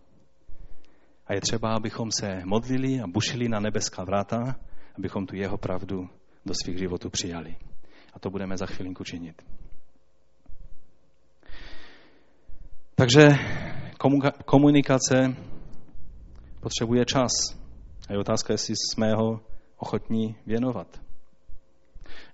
A 1.27 1.33
je 1.33 1.41
třeba, 1.41 1.75
abychom 1.75 2.11
se 2.11 2.41
modlili 2.45 3.01
a 3.01 3.07
bušili 3.07 3.49
na 3.49 3.59
nebeská 3.59 4.03
vráta, 4.03 4.55
abychom 4.97 5.25
tu 5.25 5.35
jeho 5.35 5.57
pravdu 5.57 6.09
do 6.45 6.53
svých 6.63 6.77
životů 6.77 7.09
přijali. 7.09 7.55
A 8.13 8.19
to 8.19 8.29
budeme 8.29 8.57
za 8.57 8.65
chvilinku 8.65 9.03
činit. 9.03 9.41
Takže 12.95 13.29
komunikace 14.45 15.35
potřebuje 16.59 17.05
čas. 17.05 17.31
A 18.09 18.13
je 18.13 18.19
otázka, 18.19 18.53
jestli 18.53 18.75
jsme 18.75 19.13
ho 19.13 19.41
ochotní 19.77 20.35
věnovat. 20.45 21.08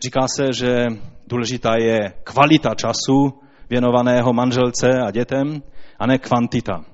Říká 0.02 0.26
se, 0.36 0.54
že 0.54 0.86
důležitá 1.28 1.78
je 1.78 2.14
kvalita 2.24 2.76
času 2.76 3.40
věnovaného 3.70 4.34
manželce 4.34 4.88
a 5.08 5.12
dětem, 5.12 5.64
a 6.00 6.08
ne 6.08 6.18
kvantita. 6.18 6.86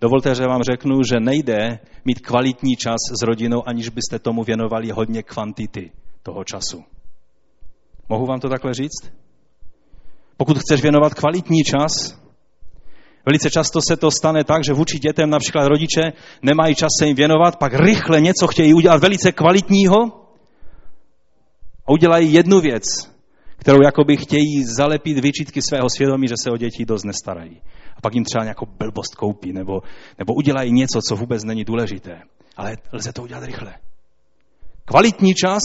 Dovolte, 0.00 0.34
že 0.34 0.46
vám 0.46 0.62
řeknu, 0.62 1.02
že 1.02 1.20
nejde 1.20 1.78
mít 2.04 2.20
kvalitní 2.20 2.76
čas 2.76 2.98
s 3.20 3.22
rodinou, 3.22 3.68
aniž 3.68 3.88
byste 3.88 4.18
tomu 4.18 4.44
věnovali 4.44 4.90
hodně 4.90 5.22
kvantity 5.22 5.92
toho 6.22 6.44
času. 6.44 6.84
Mohu 8.08 8.26
vám 8.26 8.40
to 8.40 8.48
takhle 8.48 8.74
říct? 8.74 9.12
Pokud 10.36 10.58
chceš 10.58 10.82
věnovat 10.82 11.14
kvalitní 11.14 11.62
čas, 11.62 12.22
Velice 13.26 13.50
často 13.50 13.80
se 13.88 13.96
to 13.96 14.10
stane 14.10 14.44
tak, 14.44 14.64
že 14.64 14.72
vůči 14.72 14.98
dětem 14.98 15.30
například 15.30 15.66
rodiče 15.66 16.12
nemají 16.42 16.74
čas 16.74 16.88
se 16.98 17.06
jim 17.06 17.16
věnovat, 17.16 17.56
pak 17.56 17.72
rychle 17.74 18.20
něco 18.20 18.46
chtějí 18.46 18.74
udělat 18.74 19.00
velice 19.00 19.32
kvalitního 19.32 20.21
a 21.86 21.92
udělají 21.92 22.32
jednu 22.32 22.60
věc, 22.60 22.82
kterou 23.56 23.82
jakoby 23.82 24.16
chtějí 24.16 24.64
zalepit 24.76 25.18
vyčítky 25.18 25.62
svého 25.62 25.90
svědomí, 25.96 26.28
že 26.28 26.34
se 26.42 26.50
o 26.50 26.56
děti 26.56 26.84
dost 26.84 27.04
nestarají. 27.04 27.62
A 27.96 28.00
pak 28.00 28.14
jim 28.14 28.24
třeba 28.24 28.44
nějakou 28.44 28.66
blbost 28.66 29.14
koupí, 29.14 29.52
nebo, 29.52 29.82
nebo 30.18 30.34
udělají 30.34 30.72
něco, 30.72 31.00
co 31.08 31.16
vůbec 31.16 31.44
není 31.44 31.64
důležité. 31.64 32.22
Ale 32.56 32.76
lze 32.92 33.12
to 33.12 33.22
udělat 33.22 33.44
rychle. 33.44 33.74
Kvalitní 34.84 35.34
čas 35.34 35.62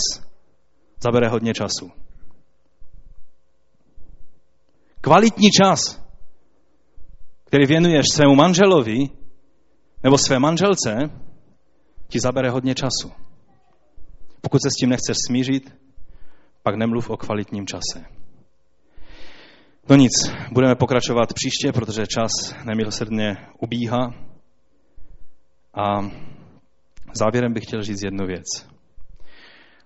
zabere 1.01 1.27
hodně 1.27 1.53
času. 1.53 1.91
Kvalitní 5.01 5.51
čas 5.51 6.07
který 7.47 7.65
věnuješ 7.65 8.05
svému 8.13 8.35
manželovi 8.35 9.09
nebo 10.03 10.17
své 10.17 10.39
manželce, 10.39 11.09
ti 12.07 12.19
zabere 12.19 12.49
hodně 12.49 12.75
času. 12.75 13.11
Pokud 14.41 14.61
se 14.61 14.69
s 14.69 14.79
tím 14.79 14.89
nechceš 14.89 15.17
smířit, 15.27 15.73
pak 16.67 16.75
nemluv 16.75 17.09
o 17.09 17.17
kvalitním 17.17 17.65
čase. 17.67 18.05
No 19.89 19.95
nic, 19.95 20.11
budeme 20.51 20.75
pokračovat 20.75 21.33
příště, 21.33 21.71
protože 21.71 22.07
čas 22.07 22.31
nemilosrdně 22.65 23.37
ubíhá. 23.59 24.13
A 25.73 25.83
závěrem 27.13 27.53
bych 27.53 27.63
chtěl 27.63 27.83
říct 27.83 28.03
jednu 28.03 28.25
věc. 28.25 28.45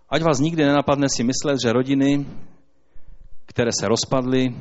Ať 0.09 0.21
vás 0.21 0.39
nikdy 0.39 0.65
nenapadne 0.65 1.07
si 1.09 1.23
myslet, 1.23 1.61
že 1.61 1.73
rodiny, 1.73 2.25
které 3.45 3.71
se 3.79 3.87
rozpadly, 3.87 4.55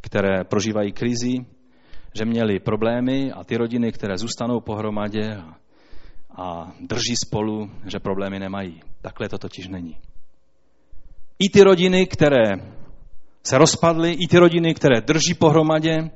které 0.00 0.44
prožívají 0.44 0.92
krizi, 0.92 1.46
že 2.18 2.24
měli 2.24 2.60
problémy 2.60 3.32
a 3.32 3.44
ty 3.44 3.56
rodiny, 3.56 3.92
které 3.92 4.18
zůstanou 4.18 4.60
pohromadě 4.60 5.42
a 6.36 6.72
drží 6.80 7.14
spolu, 7.26 7.70
že 7.86 7.98
problémy 7.98 8.38
nemají. 8.38 8.80
Takhle 9.02 9.28
to 9.28 9.38
totiž 9.38 9.68
není. 9.68 9.96
I 11.44 11.48
ty 11.48 11.62
rodiny, 11.62 12.06
které 12.06 12.52
se 13.42 13.58
rozpadly, 13.58 14.12
i 14.12 14.26
ty 14.28 14.38
rodiny, 14.38 14.74
které 14.74 15.00
drží 15.00 15.34
pohromadě, 15.34 16.10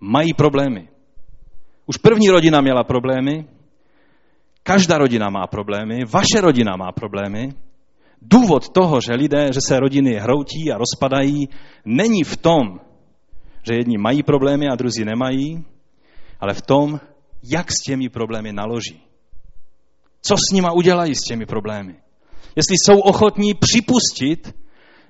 mají 0.00 0.34
problémy. 0.34 0.88
Už 1.86 1.96
první 1.96 2.28
rodina 2.28 2.60
měla 2.60 2.84
problémy, 2.84 3.46
každá 4.62 4.98
rodina 4.98 5.30
má 5.30 5.46
problémy, 5.46 6.04
vaše 6.04 6.40
rodina 6.40 6.76
má 6.76 6.92
problémy. 6.92 7.48
Důvod 8.22 8.68
toho, 8.68 9.00
že 9.00 9.14
lidé, 9.14 9.52
že 9.52 9.60
se 9.66 9.80
rodiny 9.80 10.14
hroutí 10.14 10.72
a 10.72 10.78
rozpadají, 10.78 11.48
není 11.84 12.24
v 12.24 12.36
tom, 12.36 12.62
že 13.66 13.74
jedni 13.74 13.98
mají 13.98 14.22
problémy 14.22 14.68
a 14.68 14.74
druzí 14.74 15.04
nemají, 15.04 15.64
ale 16.40 16.54
v 16.54 16.62
tom, 16.62 17.00
jak 17.42 17.72
s 17.72 17.82
těmi 17.86 18.08
problémy 18.08 18.52
naloží. 18.52 19.02
Co 20.22 20.34
s 20.36 20.52
nima 20.52 20.72
udělají 20.72 21.14
s 21.14 21.20
těmi 21.28 21.46
problémy. 21.46 21.94
Jestli 22.56 22.74
jsou 22.78 23.00
ochotní 23.00 23.54
připustit, 23.54 24.54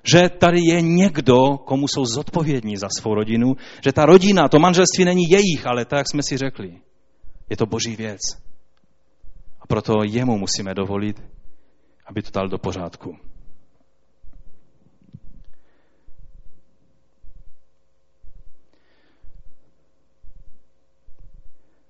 že 0.03 0.29
tady 0.29 0.59
je 0.61 0.81
někdo, 0.81 1.57
komu 1.57 1.87
jsou 1.87 2.05
zodpovědní 2.05 2.77
za 2.77 2.87
svou 2.99 3.13
rodinu, 3.13 3.53
že 3.83 3.93
ta 3.93 4.05
rodina, 4.05 4.47
to 4.47 4.59
manželství 4.59 5.05
není 5.05 5.23
jejich, 5.29 5.67
ale 5.67 5.85
tak, 5.85 5.97
jak 5.97 6.09
jsme 6.09 6.23
si 6.23 6.37
řekli, 6.37 6.81
je 7.49 7.57
to 7.57 7.65
boží 7.65 7.95
věc. 7.95 8.19
A 9.61 9.67
proto 9.67 9.93
jemu 10.03 10.37
musíme 10.37 10.73
dovolit, 10.73 11.23
aby 12.05 12.21
to 12.21 12.31
dal 12.31 12.49
do 12.49 12.57
pořádku. 12.57 13.17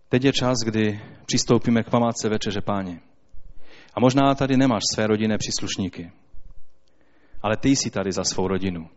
Teď 0.10 0.24
je 0.24 0.34
čas, 0.34 0.58
kdy 0.66 1.02
přistoupíme 1.26 1.84
k 1.84 1.90
památce 1.90 2.30
Večeře 2.30 2.62
Páně. 2.62 3.00
A 3.94 4.00
možná 4.00 4.36
tady 4.36 4.58
nemáš 4.58 4.82
své 4.94 5.08
rodinné 5.08 5.38
příslušníky, 5.38 6.12
ale 7.44 7.58
ty 7.58 7.70
jsi 7.70 7.92
tady 7.92 8.12
za 8.12 8.24
svou 8.24 8.48
rodinu. 8.48 8.90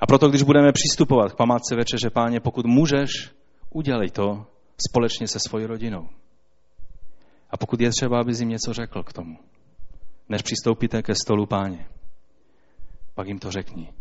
A 0.00 0.06
proto, 0.06 0.28
když 0.28 0.42
budeme 0.42 0.72
přistupovat 0.72 1.32
k 1.32 1.36
památce 1.36 1.76
Večeře 1.76 2.10
Páně, 2.10 2.40
pokud 2.40 2.66
můžeš, 2.66 3.10
udělej 3.70 4.10
to 4.10 4.46
společně 4.88 5.28
se 5.28 5.38
svojí 5.48 5.66
rodinou. 5.66 6.08
A 7.50 7.56
pokud 7.56 7.80
je 7.80 7.90
třeba, 7.90 8.20
aby 8.20 8.32
jim 8.38 8.48
něco 8.48 8.72
řekl 8.72 9.02
k 9.02 9.12
tomu, 9.12 9.38
než 10.28 10.42
přistoupíte 10.42 11.02
ke 11.02 11.14
stolu 11.14 11.46
páně, 11.46 11.88
pak 13.14 13.28
jim 13.28 13.38
to 13.38 13.50
řekni. 13.50 13.92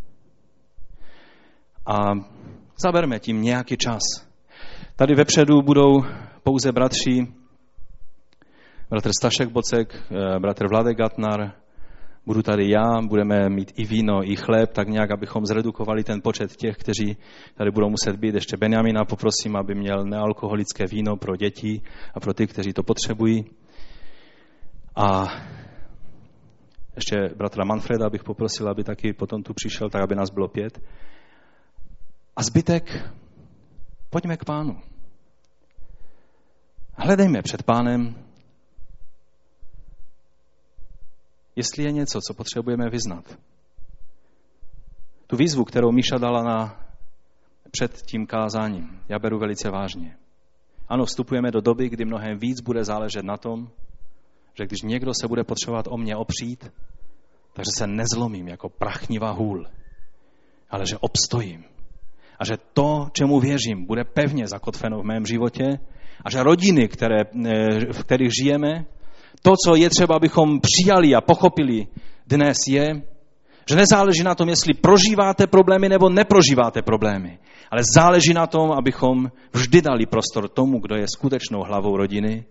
A 1.86 1.96
zaberme 2.78 3.20
tím 3.20 3.42
nějaký 3.42 3.78
čas, 3.78 4.28
Tady 4.98 5.16
vepředu 5.16 5.62
budou 5.62 6.04
pouze 6.44 6.72
bratři, 6.72 7.28
bratr 8.90 9.12
Stašek 9.20 9.50
Bocek, 9.50 10.04
eh, 10.12 10.40
bratr 10.40 10.68
Vladek 10.68 10.98
Gatnar, 10.98 11.52
budu 12.28 12.42
tady 12.42 12.70
já, 12.70 13.02
budeme 13.08 13.50
mít 13.50 13.72
i 13.76 13.86
víno, 13.86 14.32
i 14.32 14.36
chléb, 14.36 14.74
tak 14.74 14.88
nějak, 14.88 15.12
abychom 15.12 15.46
zredukovali 15.46 16.04
ten 16.04 16.22
počet 16.22 16.56
těch, 16.56 16.78
kteří 16.78 17.18
tady 17.56 17.72
budou 17.72 17.90
muset 17.90 18.16
být. 18.16 18.36
Ještě 18.36 18.58
Benjamina 18.58 19.06
poprosím, 19.06 19.56
aby 19.56 19.76
měl 19.76 20.06
nealkoholické 20.06 20.86
víno 20.88 21.16
pro 21.16 21.36
děti 21.36 21.82
a 22.14 22.20
pro 22.20 22.34
ty, 22.34 22.48
kteří 22.48 22.74
to 22.74 22.84
potřebují. 22.84 23.46
A 24.96 25.28
ještě 26.96 27.16
bratra 27.36 27.66
Manfreda 27.66 28.10
bych 28.10 28.24
poprosil, 28.24 28.70
aby 28.70 28.84
taky 28.84 29.14
potom 29.14 29.44
tu 29.44 29.54
přišel, 29.54 29.90
tak 29.90 30.02
aby 30.02 30.16
nás 30.16 30.30
bylo 30.30 30.48
pět. 30.48 30.80
A 32.36 32.44
zbytek 32.44 33.14
Pojďme 34.10 34.38
k 34.38 34.46
pánu. 34.46 34.82
Hledejme 36.98 37.42
před 37.42 37.64
pánem, 37.64 38.16
jestli 41.58 41.84
je 41.84 41.92
něco, 41.92 42.20
co 42.22 42.34
potřebujeme 42.34 42.90
vyznat. 42.90 43.38
Tu 45.28 45.38
výzvu, 45.38 45.64
kterou 45.64 45.92
Míša 45.92 46.18
dala 46.18 46.44
na, 46.44 46.86
před 47.72 48.02
tím 48.02 48.28
kázáním, 48.28 49.02
já 49.10 49.20
beru 49.20 49.40
velice 49.40 49.70
vážně. 49.70 50.18
Ano, 50.90 51.06
vstupujeme 51.06 51.52
do 51.52 51.62
doby, 51.62 51.90
kdy 51.90 52.06
mnohem 52.06 52.40
víc 52.40 52.62
bude 52.62 52.84
záležet 52.84 53.26
na 53.26 53.38
tom, 53.38 53.70
že 54.54 54.66
když 54.66 54.82
někdo 54.82 55.12
se 55.22 55.28
bude 55.28 55.44
potřebovat 55.44 55.86
o 55.90 55.98
mě 55.98 56.16
opřít, 56.16 56.72
takže 57.54 57.72
se 57.78 57.88
nezlomím 57.88 58.48
jako 58.48 58.70
prachnivá 58.70 59.32
hůl, 59.32 59.66
ale 60.70 60.86
že 60.86 60.98
obstojím 60.98 61.64
a 62.40 62.46
že 62.46 62.58
to, 62.74 63.10
čemu 63.14 63.40
věřím, 63.40 63.86
bude 63.86 64.04
pevně 64.04 64.48
zakotveno 64.48 65.02
v 65.02 65.06
mém 65.06 65.26
životě 65.26 65.80
a 66.26 66.30
že 66.30 66.44
rodiny, 66.44 66.88
které, 66.88 67.22
eh, 67.22 67.94
v 67.94 68.04
kterých 68.04 68.32
žijeme, 68.44 68.86
to, 69.42 69.54
co 69.66 69.76
je 69.76 69.90
třeba, 69.90 70.16
abychom 70.16 70.60
přijali 70.60 71.16
a 71.16 71.22
pochopili 71.22 71.88
dnes 72.28 72.58
je, 72.68 73.02
že 73.70 73.76
nezáleží 73.76 74.24
na 74.24 74.36
tom, 74.36 74.50
jestli 74.50 74.74
prožíváte 74.74 75.48
problémy 75.48 75.90
nebo 75.90 76.10
neprožíváte 76.10 76.82
problémy, 76.82 77.40
ale 77.72 77.82
záleží 77.96 78.34
na 78.34 78.48
tom, 78.48 78.72
abychom 78.72 79.32
vždy 79.54 79.82
dali 79.82 80.06
prostor 80.06 80.50
tomu, 80.50 80.80
kdo 80.80 80.96
je 80.96 81.06
skutečnou 81.08 81.64
hlavou 81.64 81.98
rodiny, 81.98 82.46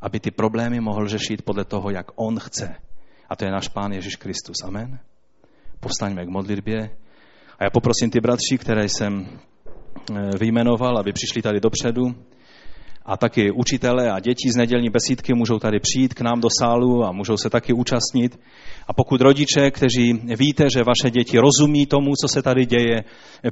aby 0.00 0.20
ty 0.20 0.30
problémy 0.30 0.80
mohl 0.80 1.08
řešit 1.08 1.42
podle 1.42 1.64
toho, 1.64 1.90
jak 1.90 2.06
on 2.16 2.38
chce. 2.38 2.74
A 3.30 3.36
to 3.36 3.44
je 3.44 3.50
náš 3.50 3.68
Pán 3.68 3.92
Ježíš 3.92 4.16
Kristus. 4.16 4.56
Amen. 4.64 4.98
Povstaňme 5.80 6.24
k 6.26 6.28
modlitbě. 6.28 6.90
A 7.58 7.64
já 7.64 7.70
poprosím 7.70 8.10
ty 8.10 8.20
bratři, 8.20 8.58
které 8.58 8.88
jsem 8.88 9.26
eh, 9.26 10.30
vyjmenoval, 10.38 10.98
aby 10.98 11.12
přišli 11.12 11.42
tady 11.42 11.60
dopředu. 11.60 12.02
A 13.06 13.16
taky 13.16 13.50
učitelé 13.50 14.10
a 14.10 14.20
děti 14.20 14.52
z 14.52 14.56
nedělní 14.56 14.90
besídky 14.90 15.34
můžou 15.34 15.58
tady 15.58 15.80
přijít 15.80 16.14
k 16.14 16.20
nám 16.20 16.40
do 16.40 16.48
sálu 16.60 17.04
a 17.04 17.12
můžou 17.12 17.36
se 17.36 17.50
taky 17.50 17.72
účastnit. 17.72 18.40
A 18.88 18.92
pokud 18.92 19.20
rodiče, 19.20 19.70
kteří 19.70 20.12
víte, 20.12 20.64
že 20.76 20.84
vaše 20.84 21.10
děti 21.10 21.38
rozumí 21.38 21.86
tomu, 21.86 22.10
co 22.22 22.28
se 22.28 22.42
tady 22.42 22.66
děje 22.66 23.04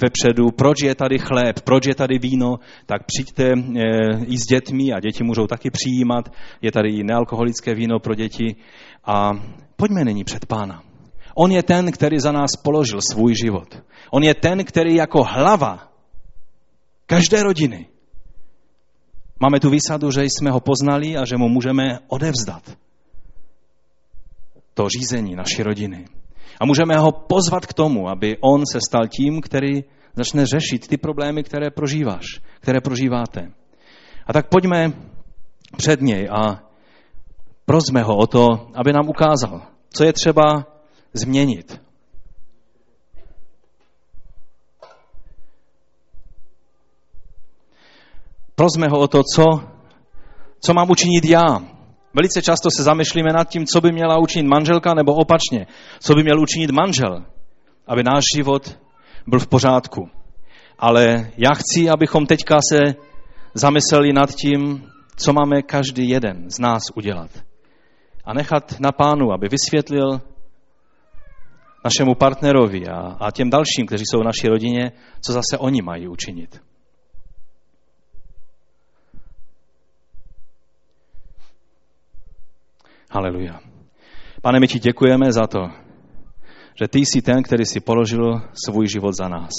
vepředu, 0.02 0.50
proč 0.50 0.82
je 0.82 0.94
tady 0.94 1.18
chléb, 1.18 1.60
proč 1.60 1.86
je 1.86 1.94
tady 1.94 2.18
víno, 2.18 2.56
tak 2.86 3.02
přijďte 3.06 3.52
eh, 3.52 4.24
i 4.26 4.38
s 4.38 4.46
dětmi 4.46 4.92
a 4.92 5.00
děti 5.00 5.24
můžou 5.24 5.46
taky 5.46 5.70
přijímat. 5.70 6.32
Je 6.62 6.72
tady 6.72 6.88
i 6.88 7.04
nealkoholické 7.04 7.74
víno 7.74 7.98
pro 7.98 8.14
děti. 8.14 8.56
A 9.04 9.30
pojďme 9.76 10.04
nyní 10.04 10.24
před 10.24 10.46
pána. 10.46 10.82
On 11.34 11.52
je 11.52 11.62
ten, 11.62 11.92
který 11.92 12.20
za 12.20 12.32
nás 12.32 12.50
položil 12.64 13.00
svůj 13.12 13.34
život. 13.44 13.82
On 14.10 14.22
je 14.22 14.34
ten, 14.34 14.64
který 14.64 14.94
jako 14.94 15.24
hlava 15.24 15.92
každé 17.06 17.42
rodiny 17.42 17.91
máme 19.42 19.60
tu 19.60 19.70
výsadu, 19.70 20.10
že 20.10 20.22
jsme 20.22 20.50
ho 20.50 20.60
poznali 20.60 21.16
a 21.16 21.24
že 21.24 21.36
mu 21.36 21.48
můžeme 21.48 21.98
odevzdat 22.08 22.62
to 24.74 24.88
řízení 24.88 25.34
naší 25.34 25.62
rodiny. 25.62 26.04
A 26.60 26.66
můžeme 26.66 26.96
ho 26.96 27.12
pozvat 27.12 27.66
k 27.66 27.74
tomu, 27.74 28.08
aby 28.08 28.36
on 28.40 28.62
se 28.72 28.78
stal 28.88 29.02
tím, 29.08 29.40
který 29.40 29.84
začne 30.14 30.46
řešit 30.46 30.88
ty 30.88 30.96
problémy, 30.96 31.42
které 31.42 31.70
prožíváš, 31.70 32.24
které 32.60 32.80
prožíváte. 32.80 33.52
A 34.26 34.32
tak 34.32 34.48
pojďme 34.48 34.92
před 35.76 36.00
něj 36.00 36.28
a 36.30 36.62
prosme 37.64 38.02
ho 38.02 38.16
o 38.16 38.26
to, 38.26 38.46
aby 38.74 38.92
nám 38.92 39.08
ukázal, 39.08 39.62
co 39.90 40.04
je 40.04 40.12
třeba 40.12 40.66
změnit. 41.14 41.80
Prosme 48.54 48.88
ho 48.88 48.98
o 48.98 49.08
to, 49.08 49.22
co, 49.34 49.44
co 50.60 50.74
mám 50.74 50.90
učinit 50.90 51.24
já. 51.24 51.60
Velice 52.14 52.42
často 52.42 52.68
se 52.76 52.82
zamýšlíme 52.82 53.32
nad 53.32 53.48
tím, 53.48 53.66
co 53.66 53.80
by 53.80 53.92
měla 53.92 54.18
učinit 54.18 54.48
manželka, 54.48 54.94
nebo 54.94 55.14
opačně, 55.14 55.66
co 56.00 56.14
by 56.14 56.22
měl 56.22 56.40
učinit 56.40 56.70
manžel, 56.70 57.24
aby 57.86 58.02
náš 58.02 58.24
život 58.36 58.78
byl 59.26 59.38
v 59.38 59.46
pořádku. 59.46 60.08
Ale 60.78 61.30
já 61.36 61.50
chci, 61.54 61.90
abychom 61.90 62.26
teďka 62.26 62.58
se 62.72 62.94
zamysleli 63.54 64.12
nad 64.12 64.34
tím, 64.34 64.86
co 65.16 65.32
máme 65.32 65.62
každý 65.62 66.08
jeden 66.08 66.50
z 66.50 66.58
nás 66.58 66.82
udělat. 66.94 67.30
A 68.24 68.34
nechat 68.34 68.80
na 68.80 68.92
pánu, 68.92 69.32
aby 69.32 69.48
vysvětlil 69.48 70.20
našemu 71.84 72.14
partnerovi 72.14 72.88
a, 72.88 73.16
a 73.20 73.30
těm 73.30 73.50
dalším, 73.50 73.86
kteří 73.86 74.04
jsou 74.06 74.20
v 74.20 74.24
naší 74.24 74.48
rodině, 74.48 74.92
co 75.26 75.32
zase 75.32 75.58
oni 75.58 75.82
mají 75.82 76.08
učinit. 76.08 76.60
Haleluja. 83.12 83.60
Pane, 84.42 84.60
my 84.60 84.68
ti 84.68 84.78
děkujeme 84.78 85.32
za 85.32 85.46
to, 85.46 85.68
že 86.80 86.88
ty 86.88 86.98
jsi 86.98 87.22
ten, 87.22 87.42
který 87.42 87.64
si 87.64 87.80
položil 87.80 88.40
svůj 88.66 88.88
život 88.88 89.12
za 89.16 89.28
nás. 89.28 89.50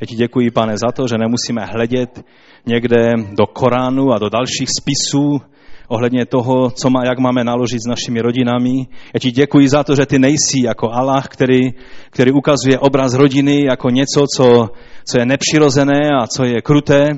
Já 0.00 0.06
ti 0.06 0.14
děkuji, 0.14 0.50
pane, 0.50 0.78
za 0.78 0.92
to, 0.92 1.08
že 1.08 1.18
nemusíme 1.18 1.64
hledět 1.64 2.24
někde 2.66 3.12
do 3.32 3.46
Koránu 3.46 4.12
a 4.12 4.18
do 4.18 4.28
dalších 4.28 4.68
spisů 4.80 5.40
ohledně 5.88 6.26
toho, 6.26 6.70
co 6.70 6.90
má, 6.90 7.04
jak 7.04 7.18
máme 7.18 7.44
naložit 7.44 7.82
s 7.82 7.88
našimi 7.88 8.20
rodinami. 8.20 8.86
Já 9.14 9.20
ti 9.20 9.30
děkuji 9.30 9.68
za 9.68 9.84
to, 9.84 9.94
že 9.94 10.06
ty 10.06 10.18
nejsi 10.18 10.64
jako 10.64 10.90
Allah, 10.90 11.28
který, 11.28 11.70
který 12.10 12.32
ukazuje 12.32 12.78
obraz 12.78 13.14
rodiny 13.14 13.64
jako 13.64 13.90
něco, 13.90 14.24
co, 14.36 14.68
co 15.10 15.18
je 15.18 15.26
nepřirozené 15.26 16.00
a 16.22 16.26
co 16.26 16.44
je 16.44 16.62
kruté, 16.62 17.08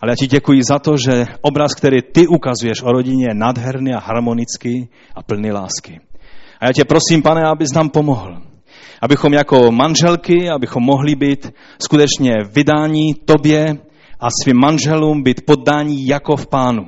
ale 0.00 0.12
já 0.12 0.16
ti 0.16 0.26
děkuji 0.26 0.62
za 0.68 0.78
to, 0.78 0.96
že 0.96 1.26
obraz, 1.40 1.74
který 1.74 2.02
ty 2.02 2.26
ukazuješ 2.26 2.82
o 2.82 2.92
rodině, 2.92 3.24
je 3.28 3.34
nadherný 3.34 3.94
a 3.94 4.00
harmonický 4.00 4.88
a 5.14 5.22
plný 5.22 5.52
lásky. 5.52 6.00
A 6.60 6.66
já 6.66 6.72
tě 6.72 6.84
prosím, 6.84 7.22
pane, 7.22 7.42
abys 7.42 7.72
nám 7.74 7.88
pomohl. 7.88 8.38
Abychom 9.02 9.32
jako 9.32 9.72
manželky, 9.72 10.50
abychom 10.50 10.82
mohli 10.82 11.14
být 11.14 11.52
skutečně 11.82 12.32
vydání 12.52 13.14
tobě 13.14 13.66
a 14.20 14.28
svým 14.42 14.56
manželům 14.56 15.22
být 15.22 15.46
poddání 15.46 16.06
jako 16.06 16.36
v 16.36 16.46
pánu. 16.46 16.82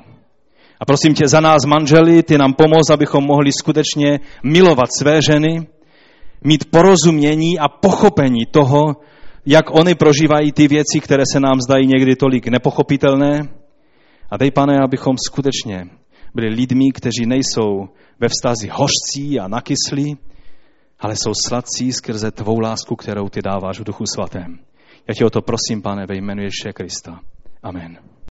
A 0.81 0.85
prosím 0.85 1.15
tě 1.15 1.29
za 1.29 1.41
nás, 1.41 1.65
manželi, 1.67 2.23
ty 2.23 2.39
nám 2.39 2.53
pomoz, 2.53 2.91
abychom 2.93 3.25
mohli 3.25 3.53
skutečně 3.53 4.21
milovat 4.43 4.89
své 4.99 5.23
ženy, 5.23 5.67
mít 6.45 6.71
porozumění 6.71 7.59
a 7.59 7.69
pochopení 7.69 8.47
toho, 8.51 8.97
jak 9.47 9.70
oni 9.70 9.95
prožívají 9.95 10.53
ty 10.53 10.68
věci, 10.68 11.01
které 11.01 11.22
se 11.32 11.41
nám 11.41 11.61
zdají 11.61 11.86
někdy 11.86 12.16
tolik 12.16 12.49
nepochopitelné. 12.49 13.41
A 14.30 14.36
dej, 14.36 14.51
pane, 14.51 14.78
abychom 14.84 15.16
skutečně 15.26 15.84
byli 16.34 16.49
lidmi, 16.49 16.93
kteří 16.95 17.26
nejsou 17.26 17.88
ve 18.20 18.28
vztazi 18.28 18.68
hořcí 18.72 19.41
a 19.41 19.49
nakyslí, 19.49 20.16
ale 21.01 21.16
jsou 21.16 21.32
sladcí 21.47 21.93
skrze 21.93 22.30
tvou 22.30 22.61
lásku, 22.61 22.97
kterou 22.97 23.28
ty 23.28 23.43
dáváš 23.43 23.80
v 23.80 23.84
duchu 23.84 24.07
svatém. 24.07 24.59
Já 25.09 25.14
tě 25.14 25.24
o 25.24 25.30
to 25.30 25.43
prosím, 25.43 25.82
pane, 25.82 26.07
ve 26.07 26.16
jménu 26.16 26.43
Ježíše 26.43 26.72
Krista. 26.72 27.20
Amen. 27.62 28.10